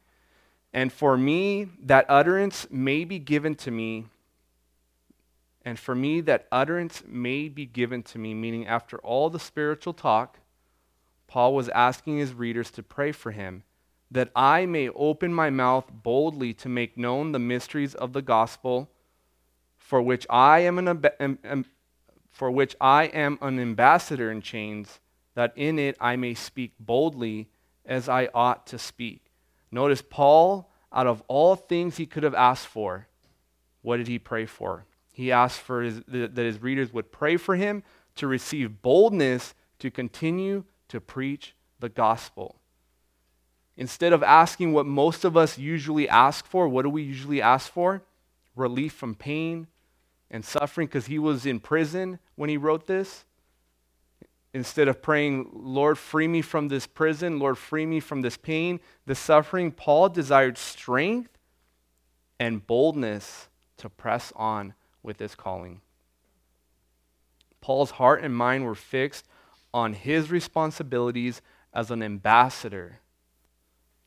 And 0.73 0.91
for 0.91 1.17
me, 1.17 1.67
that 1.83 2.05
utterance 2.09 2.67
may 2.71 3.05
be 3.05 3.19
given 3.19 3.55
to 3.55 3.71
me. 3.71 4.05
And 5.63 5.77
for 5.77 5.95
me, 5.95 6.19
that 6.21 6.47
utterance 6.51 7.03
may 7.07 7.47
be 7.47 7.65
given 7.65 8.03
to 8.03 8.17
me, 8.17 8.33
meaning 8.33 8.65
after 8.65 8.97
all 8.97 9.29
the 9.29 9.39
spiritual 9.39 9.93
talk, 9.93 10.39
Paul 11.27 11.53
was 11.55 11.69
asking 11.69 12.17
his 12.17 12.33
readers 12.33 12.71
to 12.71 12.83
pray 12.83 13.11
for 13.11 13.31
him 13.31 13.63
that 14.13 14.29
I 14.35 14.67
may 14.67 14.89
open 14.89 15.33
my 15.33 15.49
mouth 15.49 15.85
boldly 15.91 16.53
to 16.55 16.69
make 16.69 16.97
known 16.97 17.31
the 17.31 17.39
mysteries 17.39 17.95
of 17.95 18.13
the 18.13 18.21
gospel, 18.21 18.91
for 19.75 20.01
which 20.01 20.27
I 20.29 20.59
am 20.59 20.77
an, 20.77 21.65
for 22.31 22.51
which 22.51 22.75
I 22.79 23.05
am 23.05 23.39
an 23.41 23.59
ambassador 23.59 24.31
in 24.31 24.41
chains, 24.41 24.99
that 25.33 25.51
in 25.55 25.79
it 25.79 25.97
I 25.99 26.15
may 26.15 26.35
speak 26.35 26.73
boldly 26.79 27.49
as 27.85 28.07
I 28.07 28.29
ought 28.35 28.67
to 28.67 28.77
speak. 28.77 29.22
Notice 29.73 30.03
Paul, 30.07 30.69
out 30.93 31.07
of 31.07 31.23
all 31.27 31.55
things 31.55 31.97
he 31.97 32.05
could 32.05 32.21
have 32.21 32.35
asked 32.35 32.67
for, 32.67 33.07
what 33.81 33.97
did 33.97 34.07
he 34.07 34.19
pray 34.19 34.45
for? 34.45 34.85
He 35.11 35.31
asked 35.31 35.61
for 35.61 35.81
his, 35.81 36.03
that 36.07 36.37
his 36.37 36.61
readers 36.61 36.93
would 36.93 37.11
pray 37.11 37.37
for 37.37 37.55
him 37.55 37.81
to 38.17 38.27
receive 38.27 38.83
boldness 38.83 39.55
to 39.79 39.89
continue 39.89 40.65
to 40.89 41.01
preach 41.01 41.55
the 41.79 41.89
gospel. 41.89 42.59
Instead 43.75 44.13
of 44.13 44.21
asking 44.21 44.73
what 44.73 44.85
most 44.85 45.25
of 45.25 45.35
us 45.35 45.57
usually 45.57 46.07
ask 46.07 46.45
for, 46.45 46.69
what 46.69 46.83
do 46.83 46.89
we 46.89 47.01
usually 47.01 47.41
ask 47.41 47.71
for? 47.71 48.03
Relief 48.55 48.93
from 48.93 49.15
pain 49.15 49.65
and 50.29 50.45
suffering 50.45 50.85
because 50.85 51.07
he 51.07 51.17
was 51.17 51.47
in 51.47 51.59
prison 51.59 52.19
when 52.35 52.51
he 52.51 52.57
wrote 52.57 52.85
this. 52.85 53.25
Instead 54.53 54.87
of 54.87 55.01
praying, 55.01 55.49
Lord, 55.51 55.97
free 55.97 56.27
me 56.27 56.41
from 56.41 56.67
this 56.67 56.85
prison, 56.85 57.39
Lord, 57.39 57.57
free 57.57 57.87
me 57.87 57.99
from 57.99 58.21
this 58.21 58.37
pain, 58.37 58.79
the 59.05 59.15
suffering, 59.15 59.71
Paul 59.71 60.09
desired 60.09 60.57
strength 60.57 61.37
and 62.39 62.65
boldness 62.65 63.49
to 63.77 63.89
press 63.89 64.31
on 64.35 64.75
with 65.01 65.19
his 65.19 65.33
calling. 65.33 65.81
Paul's 67.61 67.91
heart 67.91 68.23
and 68.23 68.35
mind 68.35 68.65
were 68.65 68.75
fixed 68.75 69.25
on 69.73 69.93
his 69.93 70.29
responsibilities 70.29 71.41
as 71.73 71.89
an 71.89 72.03
ambassador 72.03 72.99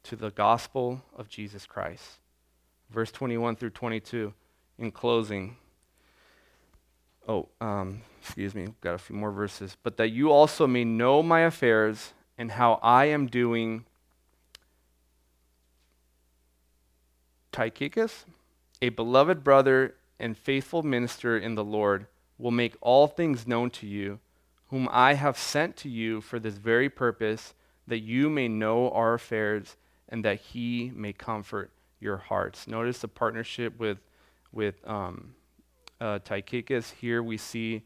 to 0.04 0.14
the 0.14 0.30
gospel 0.30 1.02
of 1.16 1.28
Jesus 1.28 1.66
Christ. 1.66 2.20
Verse 2.90 3.10
21 3.10 3.56
through 3.56 3.70
22, 3.70 4.32
in 4.78 4.92
closing. 4.92 5.56
Oh, 7.28 7.48
um, 7.60 8.02
excuse 8.22 8.54
me, 8.54 8.68
got 8.80 8.94
a 8.94 8.98
few 8.98 9.16
more 9.16 9.32
verses. 9.32 9.76
But 9.82 9.96
that 9.96 10.10
you 10.10 10.30
also 10.30 10.66
may 10.66 10.84
know 10.84 11.22
my 11.22 11.40
affairs 11.40 12.12
and 12.38 12.52
how 12.52 12.78
I 12.82 13.06
am 13.06 13.26
doing. 13.26 13.84
Tychicus, 17.50 18.26
a 18.80 18.90
beloved 18.90 19.42
brother 19.42 19.94
and 20.20 20.36
faithful 20.36 20.82
minister 20.82 21.36
in 21.36 21.54
the 21.54 21.64
Lord, 21.64 22.06
will 22.38 22.50
make 22.50 22.76
all 22.80 23.06
things 23.06 23.46
known 23.46 23.70
to 23.70 23.86
you, 23.86 24.20
whom 24.68 24.88
I 24.92 25.14
have 25.14 25.38
sent 25.38 25.76
to 25.78 25.88
you 25.88 26.20
for 26.20 26.38
this 26.38 26.54
very 26.54 26.88
purpose, 26.88 27.54
that 27.86 28.00
you 28.00 28.28
may 28.28 28.46
know 28.46 28.90
our 28.90 29.14
affairs 29.14 29.76
and 30.08 30.24
that 30.24 30.40
he 30.40 30.92
may 30.94 31.12
comfort 31.12 31.70
your 31.98 32.18
hearts. 32.18 32.68
Notice 32.68 32.98
the 32.98 33.08
partnership 33.08 33.78
with, 33.78 33.98
with 34.52 34.86
um, 34.86 35.34
uh, 36.00 36.18
Tychicus. 36.20 36.90
Here 36.90 37.22
we 37.22 37.36
see 37.36 37.82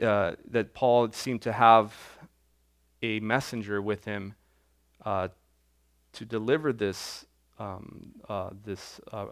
uh, 0.00 0.32
that 0.50 0.74
Paul 0.74 1.12
seemed 1.12 1.42
to 1.42 1.52
have 1.52 1.94
a 3.02 3.20
messenger 3.20 3.82
with 3.82 4.04
him 4.04 4.34
uh, 5.04 5.28
to 6.12 6.24
deliver 6.24 6.72
this, 6.72 7.26
um, 7.58 8.12
uh, 8.28 8.50
this 8.64 9.00
uh, 9.12 9.26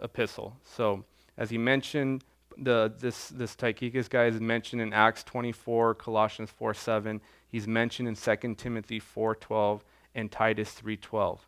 epistle. 0.00 0.56
So, 0.64 1.04
as 1.36 1.50
he 1.50 1.58
mentioned, 1.58 2.24
the, 2.56 2.92
this, 2.98 3.28
this 3.28 3.54
Tychicus 3.54 4.08
guy 4.08 4.26
is 4.26 4.40
mentioned 4.40 4.80
in 4.80 4.92
Acts 4.92 5.22
24, 5.24 5.96
Colossians 5.96 6.50
4 6.50 6.72
7. 6.74 7.20
He's 7.48 7.66
mentioned 7.66 8.08
in 8.08 8.14
2 8.14 8.54
Timothy 8.54 8.98
4 8.98 9.34
12 9.34 9.84
and 10.14 10.30
Titus 10.30 10.70
3 10.72 10.96
12. 10.96 11.46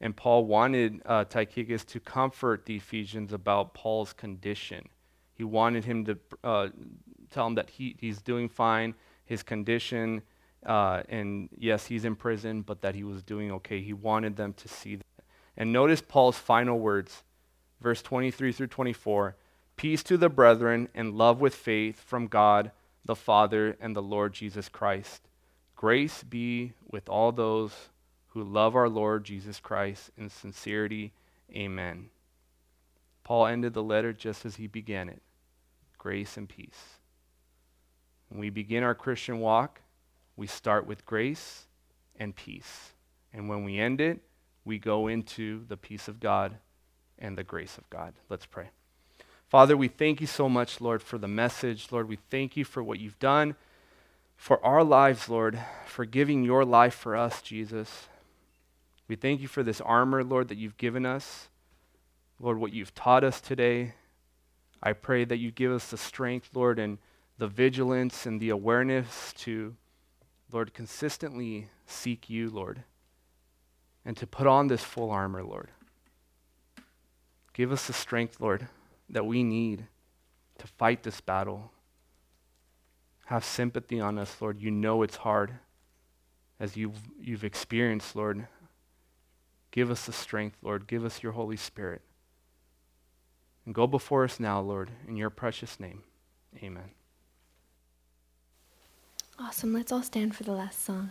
And 0.00 0.16
Paul 0.16 0.46
wanted 0.46 1.02
uh, 1.06 1.24
Tychicus 1.24 1.84
to 1.86 2.00
comfort 2.00 2.64
the 2.64 2.76
Ephesians 2.76 3.32
about 3.32 3.74
Paul's 3.74 4.12
condition. 4.12 4.88
He 5.38 5.44
wanted 5.44 5.84
him 5.84 6.04
to 6.06 6.18
uh, 6.42 6.68
tell 7.30 7.46
him 7.46 7.54
that 7.54 7.70
he, 7.70 7.94
he's 8.00 8.20
doing 8.20 8.48
fine, 8.48 8.94
his 9.24 9.44
condition, 9.44 10.22
uh, 10.66 11.04
and 11.08 11.48
yes, 11.56 11.86
he's 11.86 12.04
in 12.04 12.16
prison, 12.16 12.62
but 12.62 12.82
that 12.82 12.96
he 12.96 13.04
was 13.04 13.22
doing 13.22 13.52
okay. 13.52 13.80
He 13.80 13.92
wanted 13.92 14.36
them 14.36 14.52
to 14.54 14.66
see 14.66 14.96
that. 14.96 15.04
And 15.56 15.72
notice 15.72 16.02
Paul's 16.02 16.36
final 16.36 16.76
words, 16.76 17.22
verse 17.80 18.02
23 18.02 18.50
through 18.50 18.66
24 18.66 19.36
Peace 19.76 20.02
to 20.02 20.16
the 20.16 20.28
brethren 20.28 20.88
and 20.92 21.14
love 21.14 21.40
with 21.40 21.54
faith 21.54 22.00
from 22.00 22.26
God 22.26 22.72
the 23.04 23.14
Father 23.14 23.76
and 23.80 23.94
the 23.94 24.02
Lord 24.02 24.34
Jesus 24.34 24.68
Christ. 24.68 25.28
Grace 25.76 26.24
be 26.24 26.72
with 26.90 27.08
all 27.08 27.30
those 27.30 27.72
who 28.30 28.42
love 28.42 28.74
our 28.74 28.88
Lord 28.88 29.22
Jesus 29.22 29.60
Christ 29.60 30.10
in 30.18 30.30
sincerity. 30.30 31.12
Amen. 31.54 32.10
Paul 33.22 33.46
ended 33.46 33.72
the 33.72 33.84
letter 33.84 34.12
just 34.12 34.44
as 34.44 34.56
he 34.56 34.66
began 34.66 35.08
it 35.08 35.22
grace 35.98 36.36
and 36.36 36.48
peace. 36.48 36.98
When 38.28 38.40
we 38.40 38.50
begin 38.50 38.82
our 38.82 38.94
Christian 38.94 39.40
walk, 39.40 39.80
we 40.36 40.46
start 40.46 40.86
with 40.86 41.06
grace 41.06 41.66
and 42.16 42.34
peace. 42.34 42.92
And 43.32 43.48
when 43.48 43.64
we 43.64 43.78
end 43.78 44.00
it, 44.00 44.20
we 44.64 44.78
go 44.78 45.08
into 45.08 45.64
the 45.66 45.76
peace 45.76 46.08
of 46.08 46.20
God 46.20 46.56
and 47.18 47.36
the 47.36 47.44
grace 47.44 47.78
of 47.78 47.88
God. 47.90 48.14
Let's 48.28 48.46
pray. 48.46 48.70
Father, 49.48 49.76
we 49.76 49.88
thank 49.88 50.20
you 50.20 50.26
so 50.26 50.48
much, 50.48 50.80
Lord, 50.80 51.02
for 51.02 51.18
the 51.18 51.28
message. 51.28 51.88
Lord, 51.90 52.08
we 52.08 52.18
thank 52.30 52.56
you 52.56 52.64
for 52.64 52.82
what 52.82 53.00
you've 53.00 53.18
done 53.18 53.56
for 54.38 54.64
our 54.64 54.84
lives, 54.84 55.28
Lord, 55.28 55.58
for 55.84 56.04
giving 56.04 56.44
your 56.44 56.64
life 56.64 56.94
for 56.94 57.16
us, 57.16 57.42
Jesus. 57.42 58.06
We 59.08 59.16
thank 59.16 59.40
you 59.40 59.48
for 59.48 59.64
this 59.64 59.80
armor, 59.80 60.22
Lord, 60.22 60.48
that 60.48 60.58
you've 60.58 60.76
given 60.76 61.04
us. 61.04 61.48
Lord, 62.38 62.58
what 62.58 62.72
you've 62.72 62.94
taught 62.94 63.24
us 63.24 63.40
today. 63.40 63.94
I 64.82 64.92
pray 64.92 65.24
that 65.24 65.38
you 65.38 65.50
give 65.50 65.72
us 65.72 65.90
the 65.90 65.96
strength, 65.96 66.50
Lord, 66.54 66.78
and 66.78 66.98
the 67.36 67.48
vigilance 67.48 68.26
and 68.26 68.40
the 68.40 68.50
awareness 68.50 69.32
to 69.38 69.74
Lord, 70.50 70.72
consistently 70.72 71.68
seek 71.86 72.30
you, 72.30 72.48
Lord, 72.48 72.82
and 74.04 74.16
to 74.16 74.26
put 74.26 74.46
on 74.46 74.68
this 74.68 74.82
full 74.82 75.10
armor, 75.10 75.42
Lord. 75.42 75.68
Give 77.52 77.70
us 77.70 77.86
the 77.86 77.92
strength, 77.92 78.40
Lord, 78.40 78.68
that 79.10 79.26
we 79.26 79.42
need 79.42 79.86
to 80.58 80.66
fight 80.66 81.02
this 81.02 81.20
battle. 81.20 81.72
Have 83.26 83.44
sympathy 83.44 84.00
on 84.00 84.18
us, 84.18 84.40
Lord. 84.40 84.60
You 84.60 84.70
know 84.70 85.02
it's 85.02 85.16
hard 85.16 85.52
as 86.58 86.76
you've, 86.76 86.98
you've 87.20 87.44
experienced, 87.44 88.16
Lord. 88.16 88.46
Give 89.70 89.90
us 89.90 90.06
the 90.06 90.12
strength, 90.12 90.56
Lord. 90.62 90.86
Give 90.86 91.04
us 91.04 91.22
your 91.22 91.32
Holy 91.32 91.56
Spirit. 91.56 92.00
And 93.68 93.74
go 93.74 93.86
before 93.86 94.24
us 94.24 94.40
now, 94.40 94.62
Lord, 94.62 94.90
in 95.06 95.18
your 95.18 95.28
precious 95.28 95.78
name. 95.78 96.02
Amen. 96.62 96.88
Awesome. 99.38 99.74
Let's 99.74 99.92
all 99.92 100.02
stand 100.02 100.34
for 100.34 100.42
the 100.42 100.52
last 100.52 100.82
song. 100.82 101.10